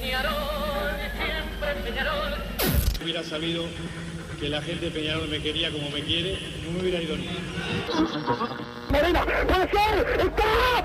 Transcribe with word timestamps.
Peñarol, 0.00 0.32
siempre 1.16 1.74
Peñarol. 1.90 2.34
hubiera 3.02 3.22
sabido 3.22 3.64
que 4.40 4.48
la 4.48 4.62
gente 4.62 4.86
de 4.86 4.90
Peñarol 4.90 5.28
me 5.28 5.40
quería 5.40 5.70
como 5.70 5.90
me 5.90 6.02
quiere, 6.02 6.38
no 6.64 6.70
me 6.72 6.80
hubiera 6.80 7.02
ido 7.02 7.16
ni. 7.16 7.28
Marina, 8.90 9.24
puede 9.46 9.64
está, 9.64 10.84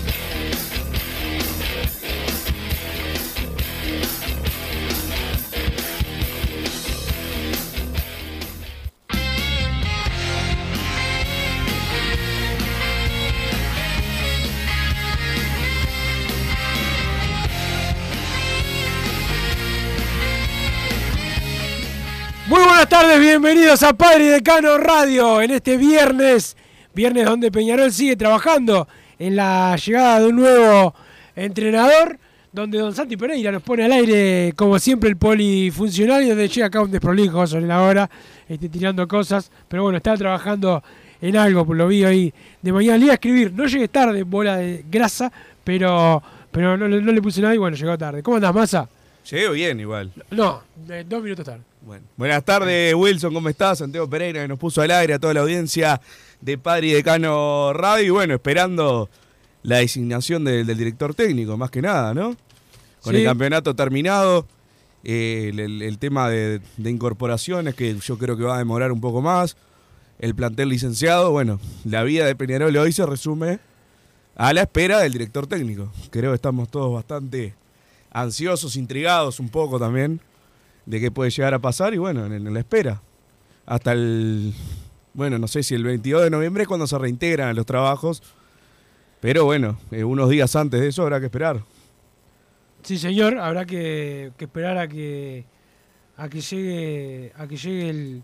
Bienvenidos 23.31 23.81
a 23.83 23.93
Padre 23.93 24.25
y 24.25 24.27
Decano 24.27 24.77
Radio 24.77 25.41
en 25.41 25.51
este 25.51 25.77
viernes, 25.77 26.57
viernes 26.93 27.23
donde 27.23 27.49
Peñarol 27.49 27.89
sigue 27.89 28.17
trabajando 28.17 28.89
en 29.17 29.37
la 29.37 29.73
llegada 29.77 30.19
de 30.19 30.27
un 30.27 30.35
nuevo 30.35 30.93
entrenador, 31.33 32.19
donde 32.51 32.77
Don 32.77 32.93
Santi 32.93 33.15
Pereira 33.15 33.49
nos 33.53 33.63
pone 33.63 33.85
al 33.85 33.93
aire 33.93 34.51
como 34.57 34.77
siempre 34.79 35.09
el 35.09 35.15
polifuncional 35.15 36.23
y 36.23 36.27
donde 36.27 36.49
llega 36.49 36.67
acá 36.67 36.81
un 36.81 36.91
desprolijo 36.91 37.47
sobre 37.47 37.67
la 37.67 37.81
hora, 37.83 38.09
este, 38.49 38.67
tirando 38.67 39.07
cosas, 39.07 39.49
pero 39.69 39.83
bueno, 39.83 39.95
está 39.95 40.17
trabajando 40.17 40.83
en 41.21 41.37
algo, 41.37 41.73
lo 41.73 41.87
vi 41.87 42.03
ahí 42.03 42.33
de 42.61 42.73
mañana, 42.73 42.97
le 42.97 43.05
iba 43.05 43.13
a 43.13 43.15
escribir, 43.15 43.53
no 43.53 43.65
llegué 43.65 43.87
tarde, 43.87 44.23
bola 44.23 44.57
de 44.57 44.83
grasa, 44.91 45.31
pero, 45.63 46.21
pero 46.51 46.75
no, 46.75 46.89
no 46.89 47.11
le 47.13 47.21
puse 47.21 47.39
nada 47.41 47.55
y 47.55 47.59
bueno, 47.59 47.77
llegó 47.77 47.97
tarde. 47.97 48.21
¿Cómo 48.21 48.35
andás, 48.35 48.53
Massa? 48.53 48.89
Llego 49.29 49.53
bien 49.53 49.79
igual. 49.79 50.11
No, 50.31 50.61
dos 51.07 51.23
minutos 51.23 51.45
tarde. 51.45 51.61
Bueno. 51.83 52.05
Buenas 52.17 52.43
tardes, 52.43 52.93
Wilson, 52.93 53.33
¿cómo 53.33 53.49
estás? 53.49 53.79
Santiago 53.79 54.09
Pereira 54.09 54.41
que 54.41 54.47
nos 54.47 54.59
puso 54.59 54.81
al 54.81 54.91
aire 54.91 55.13
a 55.15 55.19
toda 55.19 55.33
la 55.33 55.41
audiencia 55.41 56.01
de 56.41 56.57
Padre 56.57 56.87
y 56.87 56.91
Decano 56.93 57.71
Radio. 57.73 58.05
Y 58.05 58.09
bueno, 58.09 58.33
esperando 58.35 59.09
la 59.63 59.77
designación 59.77 60.43
del, 60.43 60.65
del 60.65 60.77
director 60.77 61.13
técnico, 61.13 61.55
más 61.57 61.69
que 61.71 61.81
nada, 61.81 62.13
¿no? 62.13 62.35
Con 63.01 63.13
Sí. 63.13 63.19
el 63.21 63.25
campeonato 63.25 63.75
terminado, 63.75 64.47
eh, 65.03 65.49
el, 65.51 65.59
el- 65.59 65.81
el 65.81 65.97
tema 65.97 66.29
de, 66.29 66.61
de 66.77 66.89
incorporaciones, 66.89 67.73
que 67.75 67.95
yo 67.95 68.17
creo 68.17 68.37
que 68.37 68.43
va 68.43 68.55
a 68.55 68.59
demorar 68.59 68.91
un 68.91 69.01
poco 69.01 69.21
más. 69.21 69.55
El 70.19 70.35
plantel 70.35 70.69
licenciado, 70.69 71.31
bueno, 71.31 71.59
la 71.83 72.03
vida 72.03 72.25
de 72.25 72.35
Peñarol 72.35 72.75
hoy 72.77 72.91
se 72.91 73.05
resume 73.07 73.59
a 74.35 74.53
la 74.53 74.61
espera 74.61 74.99
del 74.99 75.13
director 75.13 75.47
técnico. 75.47 75.91
Creo 76.11 76.31
que 76.31 76.35
estamos 76.35 76.69
todos 76.69 76.93
bastante 76.93 77.55
ansiosos, 78.11 78.75
intrigados 78.75 79.39
un 79.39 79.49
poco 79.49 79.79
también 79.79 80.21
de 80.85 80.99
qué 80.99 81.11
puede 81.11 81.31
llegar 81.31 81.53
a 81.53 81.59
pasar 81.59 81.93
y 81.93 81.97
bueno, 81.97 82.25
en, 82.25 82.53
la 82.53 82.59
espera. 82.59 83.01
Hasta 83.65 83.93
el, 83.93 84.53
bueno, 85.13 85.39
no 85.39 85.47
sé 85.47 85.63
si 85.63 85.75
el 85.75 85.83
22 85.83 86.23
de 86.23 86.29
noviembre 86.29 86.63
es 86.63 86.67
cuando 86.67 86.87
se 86.87 86.97
reintegran 86.97 87.49
a 87.49 87.53
los 87.53 87.65
trabajos, 87.65 88.21
pero 89.21 89.45
bueno, 89.45 89.77
eh, 89.91 90.03
unos 90.03 90.29
días 90.29 90.55
antes 90.55 90.81
de 90.81 90.87
eso 90.87 91.03
habrá 91.03 91.19
que 91.19 91.27
esperar. 91.27 91.61
Sí, 92.83 92.97
señor, 92.97 93.37
habrá 93.37 93.65
que, 93.65 94.31
esperar 94.39 94.77
a 94.77 94.87
que 94.87 95.45
a 96.17 96.29
que 96.29 96.41
llegue 96.41 97.31
a 97.35 97.47
que 97.47 97.57
llegue 97.57 98.21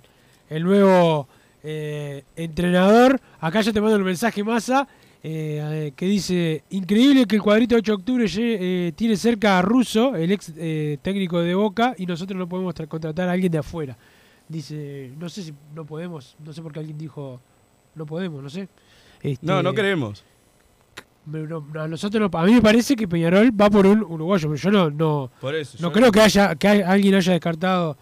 el, 0.50 0.64
nuevo 0.64 1.28
eh, 1.64 2.24
entrenador. 2.36 3.22
Acá 3.40 3.62
ya 3.62 3.72
te 3.72 3.80
mando 3.80 3.96
el 3.96 4.04
mensaje 4.04 4.44
masa 4.44 4.88
eh, 5.30 5.92
que 5.96 6.06
dice 6.06 6.64
increíble 6.70 7.26
que 7.26 7.36
el 7.36 7.42
cuadrito 7.42 7.76
de 7.76 7.80
8 7.80 7.92
de 7.92 7.96
octubre 7.96 8.26
eh, 8.38 8.94
tiene 8.96 9.18
cerca 9.18 9.60
a 9.60 9.62
Russo, 9.62 10.16
el 10.16 10.32
ex 10.32 10.54
eh, 10.56 10.98
técnico 11.02 11.40
de 11.42 11.54
Boca, 11.54 11.94
y 11.98 12.06
nosotros 12.06 12.38
no 12.40 12.48
podemos 12.48 12.74
tra- 12.74 12.88
contratar 12.88 13.28
a 13.28 13.34
alguien 13.34 13.52
de 13.52 13.58
afuera. 13.58 13.98
Dice, 14.48 15.12
no 15.20 15.28
sé 15.28 15.44
si 15.44 15.54
no 15.76 15.86
podemos, 15.86 16.38
no 16.46 16.54
sé 16.54 16.62
por 16.62 16.72
qué 16.72 16.80
alguien 16.80 16.98
dijo 16.98 17.42
no 17.96 18.06
podemos, 18.06 18.42
no 18.42 18.50
sé. 18.50 18.70
Este, 19.22 19.46
No, 19.46 19.62
no 19.62 19.74
queremos. 19.74 20.24
pero 21.30 21.46
no, 21.74 21.82
a 21.82 21.88
nosotros 21.90 22.22
no- 22.32 22.40
a 22.40 22.46
mí 22.46 22.54
me 22.54 22.62
parece 22.62 22.96
que 22.96 23.08
Peñarol 23.08 23.52
va 23.60 23.70
por 23.70 23.86
un 23.86 24.02
uruguayo, 24.04 24.48
pero 24.50 24.56
yo 24.62 24.72
no 24.72 24.90
no 24.90 25.32
Por 25.42 25.56
eso. 25.56 25.78
no 25.82 25.90
yo- 25.90 25.94
creo 25.94 26.12
que 26.12 26.22
haya 26.22 26.56
que 26.56 26.68
hay- 26.70 26.82
alguien 26.82 27.16
haya 27.16 27.34
descartado 27.34 27.98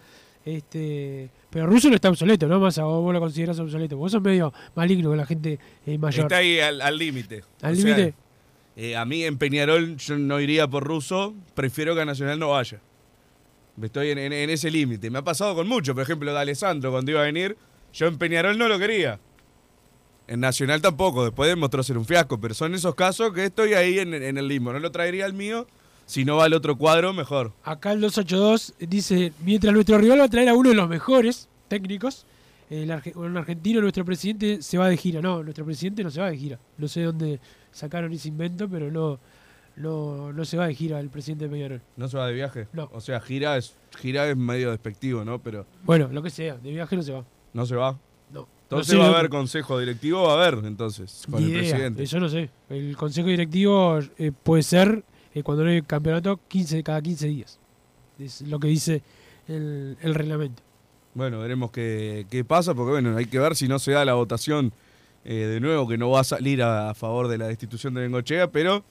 este 0.46 1.30
pero 1.56 1.68
Russo 1.68 1.88
no 1.88 1.96
está 1.96 2.10
obsoleto, 2.10 2.50
¿no? 2.50 2.60
Más 2.60 2.78
vos, 2.80 3.02
vos 3.02 3.14
lo 3.14 3.20
considerás 3.22 3.58
obsoleto. 3.60 3.96
Vos 3.96 4.12
sos 4.12 4.22
medio 4.22 4.52
maligno 4.76 5.08
con 5.08 5.18
la 5.18 5.26
gente 5.26 5.58
eh, 5.86 5.98
mayor. 5.98 6.26
Está 6.26 6.36
ahí 6.38 6.60
al 6.60 6.98
límite. 6.98 7.46
Al 7.62 7.78
límite. 7.78 8.14
eh, 8.76 8.98
a 8.98 9.06
mí 9.06 9.24
en 9.24 9.38
Peñarol 9.38 9.96
yo 9.96 10.18
no 10.18 10.42
iría 10.42 10.68
por 10.68 10.84
ruso, 10.84 11.34
prefiero 11.54 11.96
que 11.96 12.02
a 12.02 12.06
Nacional 12.06 12.38
no 12.40 12.50
vaya. 12.50 12.82
Estoy 13.82 14.10
en, 14.10 14.18
en- 14.18 14.34
en 14.34 14.50
ese 14.50 14.70
límite. 14.70 15.10
Me 15.10 15.20
ha 15.20 15.24
pasado 15.24 15.56
con 15.56 15.66
mucho, 15.70 15.94
por 15.94 16.04
ejemplo, 16.04 16.34
de 16.34 16.40
Alessandro 16.40 16.92
cuando 16.92 17.12
iba 17.12 17.22
a 17.22 17.24
venir, 17.24 17.56
yo 17.94 18.08
en 18.08 18.18
Peñarol 18.18 18.58
no 18.58 18.68
lo 18.68 18.78
quería. 18.78 19.22
En 20.28 20.42
Nacional 20.42 20.82
tampoco, 20.82 21.24
después 21.24 21.48
demostró 21.50 21.84
ser 21.84 21.98
un 21.98 22.04
fiasco, 22.06 22.38
pero 22.42 22.54
son 22.54 22.76
esos 22.76 22.96
casos 22.96 23.32
que 23.32 23.46
estoy 23.46 23.76
ahí 23.76 24.00
en, 24.00 24.14
en 24.14 24.38
el 24.38 24.50
limbo. 24.50 24.74
No 24.74 24.80
lo 24.80 24.92
traería 24.92 25.24
al 25.24 25.32
mío, 25.34 25.68
si 26.06 26.24
no 26.26 26.38
va 26.38 26.46
al 26.46 26.54
otro 26.54 26.78
cuadro, 26.78 27.14
mejor. 27.14 27.52
Acá 27.64 27.92
el 27.94 28.02
282 28.02 28.74
dice, 28.90 29.34
mientras 29.44 29.74
nuestro 29.74 29.98
rival 29.98 30.20
va 30.20 30.26
a 30.26 30.30
traer 30.30 30.50
a 30.50 30.54
uno 30.54 30.70
de 30.70 30.76
los 30.76 30.88
mejores 30.90 31.48
técnicos, 31.68 32.26
el 32.70 32.90
arge- 32.90 33.14
argentino, 33.38 33.82
nuestro 33.82 34.04
presidente 34.06 34.62
se 34.62 34.78
va 34.78 34.88
de 34.90 34.98
gira. 34.98 35.22
No, 35.22 35.44
nuestro 35.44 35.66
presidente 35.66 36.04
no 36.04 36.10
se 36.12 36.20
va 36.22 36.30
de 36.30 36.38
gira. 36.38 36.60
No 36.78 36.88
sé 36.88 37.04
dónde 37.04 37.40
sacaron 37.72 38.12
ese 38.14 38.28
invento, 38.30 38.68
pero 38.70 38.92
no, 38.92 39.20
no, 39.76 40.32
no 40.34 40.46
se 40.46 40.58
va 40.58 40.68
de 40.68 40.74
gira 40.76 41.00
el 41.00 41.10
presidente 41.10 41.46
de 41.46 41.52
Peñarol. 41.52 41.82
¿No 41.98 42.08
se 42.08 42.18
va 42.18 42.28
de 42.28 42.34
viaje? 42.34 42.68
No. 42.74 42.90
O 42.94 43.02
sea, 43.02 43.20
gira 43.20 43.58
es, 43.58 43.76
gira 44.00 44.28
es 44.30 44.38
medio 44.38 44.72
despectivo, 44.72 45.24
¿no? 45.26 45.40
Pero 45.40 45.66
Bueno, 45.84 46.08
lo 46.12 46.22
que 46.24 46.30
sea, 46.30 46.56
de 46.58 46.72
viaje 46.72 46.96
no 46.96 47.04
se 47.04 47.12
va. 47.12 47.24
no 47.54 47.66
se 47.66 47.76
va. 47.76 47.98
No. 48.32 48.48
Entonces 48.64 48.94
No 48.96 49.00
sé 49.04 49.10
va 49.10 49.16
a 49.16 49.20
haber 49.20 49.30
consejo 49.30 49.78
directivo, 49.80 50.24
va 50.24 50.34
a 50.42 50.48
haber 50.48 50.66
entonces, 50.66 51.24
con 51.30 51.40
Ni 51.40 51.46
el 51.46 51.52
idea, 51.52 51.70
presidente. 51.72 52.04
Eso 52.04 52.20
no 52.20 52.30
sé. 52.30 52.50
El 52.70 52.98
consejo 52.98 53.28
directivo 53.28 54.00
eh, 54.18 54.32
puede 54.32 54.64
ser 54.64 55.04
eh, 55.36 55.44
cuando 55.44 55.64
no 55.64 55.70
hay 55.70 55.82
campeonato 55.84 56.40
15 56.48 56.82
cada 56.82 57.02
15 57.02 57.28
días. 57.28 57.60
Es 58.18 58.42
lo 58.42 58.60
que 58.60 58.68
dice 58.68 59.04
el, 59.48 59.98
reglamento. 60.02 60.64
Bueno, 61.14 61.40
veremos 61.40 61.70
qué, 61.70 62.26
qué 62.32 62.44
pasa, 62.44 62.74
porque 62.74 62.94
bueno, 62.94 63.16
hay 63.16 63.26
que 63.26 63.38
ver 63.38 63.56
si 63.56 63.68
no 63.68 63.78
se 63.78 63.92
da 63.92 64.04
la 64.04 64.16
votación 64.16 64.74
eh, 65.28 65.34
de 65.34 65.60
nuevo, 65.60 65.88
que 65.88 65.98
no 65.98 66.12
va 66.12 66.20
a 66.20 66.24
salir 66.24 66.62
a, 66.62 66.94
favor 66.94 67.28
de 67.28 67.40
la 67.40 67.48
destitución 67.48 67.96
de 67.96 68.02
Bengochea, 68.02 68.52
pero 68.52 68.84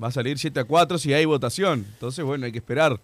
va 0.00 0.08
a 0.08 0.10
salir 0.10 0.36
7 0.36 0.60
a 0.60 0.64
4 0.64 0.98
si 0.98 1.12
hay 1.12 1.24
votación. 1.24 1.86
Entonces, 1.94 2.24
bueno, 2.24 2.44
hay 2.44 2.52
que 2.52 2.58
esperar. 2.58 3.00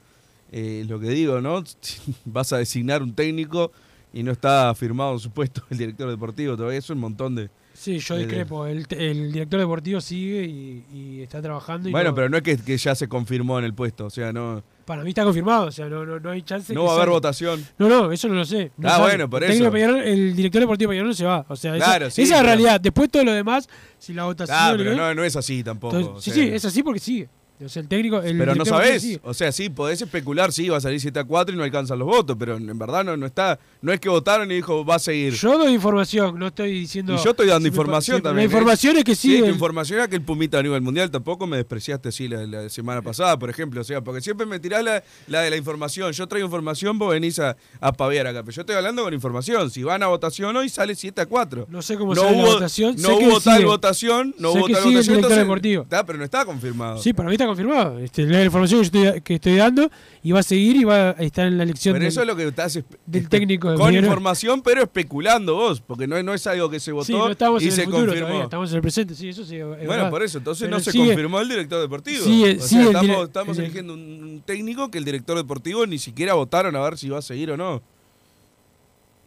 Eh, 0.50 0.84
lo 0.88 0.98
que 0.98 1.10
digo, 1.10 1.40
¿no? 1.40 1.62
Vas 2.24 2.52
a 2.52 2.58
designar 2.58 3.04
un 3.04 3.14
técnico 3.14 3.70
y 4.12 4.24
no 4.24 4.32
está 4.32 4.74
firmado 4.74 5.12
en 5.12 5.20
su 5.20 5.30
puesto 5.30 5.62
el 5.70 5.78
director 5.78 6.10
deportivo, 6.10 6.56
todavía 6.56 6.78
es 6.78 6.90
un 6.90 6.98
montón 6.98 7.36
de... 7.36 7.50
Sí, 7.72 7.98
yo 7.98 8.14
de- 8.16 8.24
discrepo. 8.26 8.66
El, 8.66 8.86
el 8.90 9.32
director 9.32 9.58
deportivo 9.60 10.00
sigue 10.00 10.44
y, 10.44 10.84
y 10.92 11.22
está 11.22 11.40
trabajando. 11.40 11.88
Y 11.88 11.92
Bueno, 11.92 12.10
no- 12.10 12.14
pero 12.14 12.28
no 12.28 12.36
es 12.36 12.42
que, 12.42 12.56
que 12.58 12.76
ya 12.76 12.94
se 12.94 13.08
confirmó 13.08 13.58
en 13.58 13.64
el 13.64 13.72
puesto, 13.74 14.06
o 14.06 14.10
sea, 14.10 14.32
no, 14.32 14.62
Para 14.84 15.02
mí 15.02 15.10
está 15.10 15.24
confirmado. 15.24 15.66
O 15.66 15.70
sea, 15.70 15.86
no, 15.88 16.04
no, 16.04 16.18
no 16.20 16.30
hay 16.30 16.42
chance. 16.42 16.74
no 16.74 16.84
va 16.84 16.92
a 16.92 16.96
haber 16.96 17.08
votación. 17.10 17.64
No, 17.78 17.88
no, 17.88 18.10
eso 18.12 18.28
no 18.28 18.34
lo 18.34 18.44
sé. 18.44 18.72
No 18.76 18.88
Ah, 18.90 18.98
bueno, 18.98 19.30
por 19.30 19.44
el 19.44 19.52
eso. 19.52 19.70
Peñarol- 19.72 20.02
el 20.02 20.34
director 20.36 20.60
deportivo 20.60 20.90
de 20.90 20.94
Peñarol 20.94 21.08
no 21.10 21.14
se 21.14 21.24
va. 21.24 21.46
O 21.48 21.56
sea, 21.56 21.76
esa- 21.76 21.84
Claro, 21.86 22.10
sí, 22.10 22.22
esa 22.22 22.34
es 22.36 22.40
la 22.40 22.46
realidad. 22.46 22.80
Después 22.80 23.08
todo 23.10 23.24
lo 23.24 23.32
demás, 23.32 23.68
si 23.98 24.12
la 24.12 24.24
votación. 24.24 24.58
Ah, 24.60 24.74
pero 24.76 24.94
no, 24.96 25.14
no 25.14 25.24
es 25.24 25.36
así 25.36 25.62
tampoco. 25.62 25.96
Entonces, 25.96 26.18
o 26.18 26.20
sí, 26.20 26.30
sí, 26.32 26.48
es 26.52 26.64
así 26.64 26.82
porque 26.82 27.00
sigue. 27.00 27.28
O 27.64 27.68
sea, 27.68 27.82
el 27.82 27.88
técnico. 27.88 28.20
El 28.22 28.38
Pero 28.38 28.54
no 28.54 28.64
sabés. 28.64 29.18
O 29.22 29.34
sea, 29.34 29.52
sí, 29.52 29.68
podés 29.68 30.00
especular, 30.00 30.52
sí, 30.52 30.68
va 30.68 30.78
a 30.78 30.80
salir 30.80 31.00
7 31.00 31.18
a 31.20 31.24
4 31.24 31.54
y 31.54 31.58
no 31.58 31.64
alcanzan 31.64 31.98
los 31.98 32.08
votos, 32.08 32.36
pero 32.38 32.56
en 32.56 32.78
verdad 32.78 33.04
no, 33.04 33.16
no 33.16 33.26
está. 33.26 33.58
No 33.82 33.92
es 33.92 34.00
que 34.00 34.08
votaron 34.08 34.50
y 34.50 34.54
dijo, 34.56 34.84
va 34.84 34.94
a 34.94 34.98
seguir. 34.98 35.34
Yo 35.34 35.58
doy 35.58 35.72
información, 35.74 36.38
no 36.38 36.46
estoy 36.46 36.72
diciendo. 36.72 37.14
y 37.14 37.18
yo 37.22 37.30
estoy 37.30 37.46
dando 37.48 37.66
si 37.66 37.70
me- 37.70 37.76
información 37.76 38.16
si- 38.18 38.22
también. 38.22 38.48
La 38.48 38.52
información 38.54 38.96
es 38.96 39.04
que 39.04 39.14
sí. 39.14 39.38
tu 39.38 39.44
el- 39.44 39.50
información 39.52 40.00
es 40.00 40.08
que 40.08 40.16
el 40.16 40.22
Pumita 40.22 40.58
a 40.58 40.62
nivel 40.62 40.80
mundial 40.80 41.10
tampoco 41.10 41.46
me 41.46 41.56
despreciaste 41.58 42.08
así 42.10 42.28
la, 42.28 42.46
la 42.46 42.68
semana 42.70 43.02
pasada, 43.02 43.38
por 43.38 43.50
ejemplo. 43.50 43.80
O 43.80 43.84
sea, 43.84 44.00
porque 44.02 44.20
siempre 44.20 44.46
me 44.46 44.58
tirás 44.58 44.82
la, 44.82 45.02
la 45.26 45.40
de 45.42 45.50
la 45.50 45.56
información. 45.56 46.12
Yo 46.12 46.26
traigo 46.26 46.46
información, 46.46 46.98
vos 46.98 47.10
venís 47.12 47.38
a, 47.38 47.56
a 47.80 47.92
paviar 47.92 48.26
acá. 48.26 48.42
Pero 48.42 48.54
yo 48.54 48.62
estoy 48.62 48.76
hablando 48.76 49.02
con 49.04 49.12
información. 49.12 49.70
Si 49.70 49.82
van 49.82 50.02
a 50.02 50.06
votación 50.06 50.56
hoy, 50.56 50.68
sale 50.68 50.94
7 50.94 51.20
a 51.20 51.26
4. 51.26 51.66
No 51.68 51.82
sé 51.82 51.96
cómo 51.96 52.14
no 52.14 52.22
sale 52.22 52.36
la 52.36 52.42
hubo, 52.42 52.52
votación. 52.54 52.94
No 52.96 53.08
sé 53.08 53.18
que 53.18 53.26
hubo 53.28 53.40
tal 53.40 53.56
sigue. 53.56 53.66
votación, 53.66 54.34
no 54.38 54.52
Sé 54.52 54.58
hubo 54.58 54.66
que 54.66 54.72
tal 54.72 54.82
sigue 54.82 54.94
votación. 54.96 55.16
director 55.16 55.16
entonces- 55.16 55.38
deportivo. 55.38 55.82
Está, 55.82 56.06
pero 56.06 56.18
no 56.18 56.24
está 56.24 56.44
confirmado. 56.44 56.98
Sí, 56.98 57.12
para 57.12 57.28
mí 57.28 57.34
está 57.34 57.46
confirmado. 57.50 57.98
Este, 57.98 58.22
la 58.26 58.44
información 58.44 58.80
que 58.80 58.84
estoy, 58.86 59.20
que 59.22 59.34
estoy 59.34 59.56
dando 59.56 59.90
y 60.22 60.32
va 60.32 60.40
a 60.40 60.42
seguir 60.42 60.76
y 60.76 60.84
va 60.84 61.10
a 61.10 61.22
estar 61.22 61.46
en 61.46 61.56
la 61.58 61.64
elección 61.64 61.92
Pero 61.94 62.02
del, 62.04 62.08
eso 62.08 62.20
es 62.22 62.26
lo 62.26 62.36
que 62.36 62.46
estás 62.48 62.78
del 63.06 63.28
técnico 63.28 63.70
de 63.70 63.76
con 63.76 63.94
información, 63.94 64.62
pero 64.62 64.82
especulando 64.82 65.54
vos, 65.54 65.80
porque 65.80 66.06
no, 66.06 66.16
es- 66.16 66.24
no 66.24 66.34
es 66.34 66.46
algo 66.46 66.68
que 66.70 66.80
se 66.80 66.92
votó 66.92 67.04
Sí, 67.06 67.12
no 67.12 67.30
estamos 67.30 67.62
y 67.62 67.66
en 67.66 67.72
se 67.72 67.84
futuro 67.84 68.04
confirmó. 68.06 68.26
todavía, 68.28 68.44
estamos 68.44 68.70
en 68.70 68.76
el 68.76 68.82
presente, 68.82 69.14
sí, 69.14 69.28
eso 69.28 69.44
sí. 69.44 69.56
es 69.56 69.64
Bueno, 69.66 69.86
verdad. 69.88 70.10
por 70.10 70.22
eso, 70.22 70.38
entonces 70.38 70.66
Pero 70.66 70.76
no 70.76 70.82
se 70.82 70.92
confirmó 70.96 71.40
el 71.40 71.48
director 71.48 71.80
deportivo. 71.80 72.24
sigue- 72.24 72.56
o 72.56 72.58
sea, 72.58 72.66
sigue 72.68 72.84
estamos, 72.86 73.26
estamos 73.26 73.58
el- 73.58 73.64
eligiendo 73.64 73.94
un 73.94 74.42
técnico 74.44 74.90
que 74.90 74.98
el 74.98 75.04
director 75.04 75.36
deportivo 75.36 75.86
ni 75.86 75.98
siquiera 75.98 76.34
votaron 76.34 76.74
a 76.76 76.80
ver 76.80 76.98
si 76.98 77.08
va 77.08 77.18
a 77.18 77.22
seguir 77.22 77.50
o 77.50 77.56
no. 77.56 77.82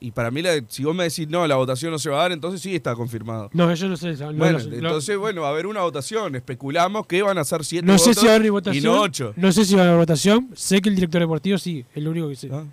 Y 0.05 0.11
para 0.11 0.31
mí, 0.31 0.41
la- 0.41 0.61
si 0.67 0.83
vos 0.83 0.94
me 0.94 1.05
decís 1.05 1.29
no, 1.29 1.47
la 1.47 1.55
votación 1.55 1.89
no 1.89 1.97
se 1.97 2.09
va 2.09 2.17
a 2.19 2.21
dar, 2.23 2.33
entonces 2.33 2.59
sí 2.59 2.75
está 2.75 2.94
confirmado. 2.94 3.50
No, 3.53 3.73
yo 3.73 3.88
no 3.88 3.95
sé. 3.95 4.13
no 4.17 4.33
bueno, 4.33 4.59
entonces, 4.59 5.17
bueno, 5.17 5.44
va 5.44 5.47
a 5.47 5.51
haber 5.51 5.65
una 5.65 5.79
votación. 5.79 6.35
Especulamos 6.35 7.07
que 7.07 7.21
van 7.21 7.38
a 7.38 7.44
ser 7.45 7.63
siete 7.63 7.88
no 7.88 7.97
sé 7.97 8.09
votos 8.09 8.19
si 8.21 8.25
va 8.27 8.33
a 8.33 8.35
haber 8.35 8.47
y 8.47 8.50
votación. 8.50 8.83
no 8.83 9.01
ocho. 9.01 9.33
No 9.38 9.51
sé 9.53 9.63
si 9.63 9.75
va 9.75 9.83
a 9.83 9.85
haber 9.85 10.00
votación. 10.00 10.50
Sé 10.55 10.81
que 10.81 10.89
el 10.89 10.95
director 10.95 11.21
deportivo 11.21 11.57
sí, 11.57 11.85
es 11.95 12.03
lo 12.03 12.11
único 12.11 12.27
que 12.27 12.35
sé. 12.35 12.50
Ah, 12.51 12.65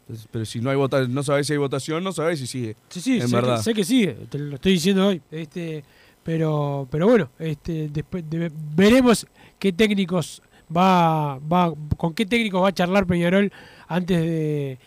entonces, 0.00 0.26
Pero 0.32 0.44
si 0.44 0.60
no 0.60 0.70
hay 0.70 0.76
vota 0.76 1.06
no 1.06 1.22
sabés 1.22 1.46
si 1.46 1.52
hay 1.52 1.58
votación, 1.60 2.02
no 2.02 2.12
sabés 2.12 2.40
si 2.40 2.48
sigue. 2.48 2.74
Sí, 2.88 3.00
sí, 3.00 3.20
en 3.20 3.28
sé, 3.28 3.36
verdad. 3.36 3.58
Que, 3.58 3.62
sé 3.62 3.74
que 3.74 3.84
sigue, 3.84 4.16
te 4.28 4.38
lo 4.40 4.56
estoy 4.56 4.72
diciendo 4.72 5.06
hoy. 5.06 5.22
Este, 5.30 5.84
pero, 6.24 6.88
pero 6.90 7.06
bueno, 7.06 7.30
este, 7.38 7.90
después 7.92 8.28
de- 8.28 8.50
veremos 8.74 9.24
qué 9.60 9.72
técnicos 9.72 10.42
va, 10.76 11.38
va, 11.38 11.72
con 11.96 12.12
qué 12.12 12.26
técnicos 12.26 12.60
va 12.60 12.70
a 12.70 12.74
charlar 12.74 13.06
Peñarol 13.06 13.52
antes 13.86 14.20
de, 14.20 14.78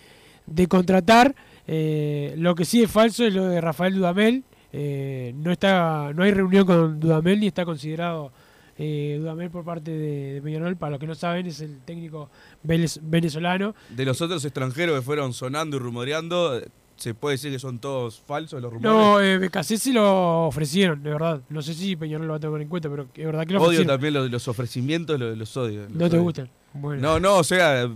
de 0.45 0.68
contratar. 0.68 1.33
Eh, 1.67 2.33
lo 2.38 2.56
que 2.56 2.65
sí 2.65 2.83
es 2.83 2.91
falso 2.91 3.25
es 3.25 3.33
lo 3.33 3.45
de 3.45 3.62
Rafael 3.62 3.95
Dudamel. 3.95 4.44
Eh, 4.71 5.33
no 5.38 5.51
está, 5.51 6.12
no 6.13 6.23
hay 6.23 6.31
reunión 6.31 6.65
con 6.65 7.00
Dudamel 7.00 7.39
ni 7.39 7.47
está 7.47 7.63
considerado 7.65 8.31
eh, 8.77 9.15
Dudamel 9.19 9.50
por 9.50 9.63
parte 9.63 9.89
de, 9.91 10.33
de 10.33 10.41
Peñarol. 10.41 10.75
Para 10.75 10.91
los 10.91 11.00
que 11.00 11.07
no 11.07 11.15
saben, 11.15 11.45
es 11.47 11.62
el 11.62 11.79
técnico 11.85 12.29
venez- 12.63 13.00
venezolano. 13.01 13.73
De 13.89 14.06
los 14.06 14.21
otros 14.21 14.44
extranjeros 14.44 14.95
que 15.00 15.01
fueron 15.01 15.33
sonando 15.33 15.77
y 15.77 15.79
rumoreando, 15.79 16.62
se 16.97 17.13
puede 17.13 17.35
decir 17.35 17.51
que 17.51 17.59
son 17.59 17.79
todos 17.79 18.19
falsos 18.19 18.61
los 18.61 18.71
rumores. 18.71 18.91
No, 18.91 19.21
eh, 19.21 19.50
se 19.63 19.94
lo 19.94 20.45
ofrecieron, 20.47 21.01
de 21.03 21.09
verdad. 21.11 21.41
No 21.50 21.61
sé 21.61 21.73
si 21.73 21.95
Peñarol 21.95 22.27
lo 22.27 22.33
va 22.33 22.38
a 22.38 22.41
tomar 22.41 22.61
en 22.61 22.68
cuenta, 22.68 22.89
pero 22.89 23.07
es 23.13 23.25
verdad 23.25 23.45
que 23.47 23.53
lo 23.53 23.59
Odio 23.59 23.68
ofrecieron. 23.68 23.88
también 23.88 24.13
los, 24.13 24.29
los 24.29 24.47
ofrecimientos, 24.50 25.19
los, 25.19 25.38
los 25.38 25.57
odio. 25.57 25.81
los 25.83 25.91
No 25.91 26.09
te 26.09 26.15
odio. 26.15 26.21
gustan. 26.23 26.50
Bueno. 26.73 27.01
No, 27.01 27.19
no, 27.19 27.38
o 27.38 27.44
sea, 27.45 27.89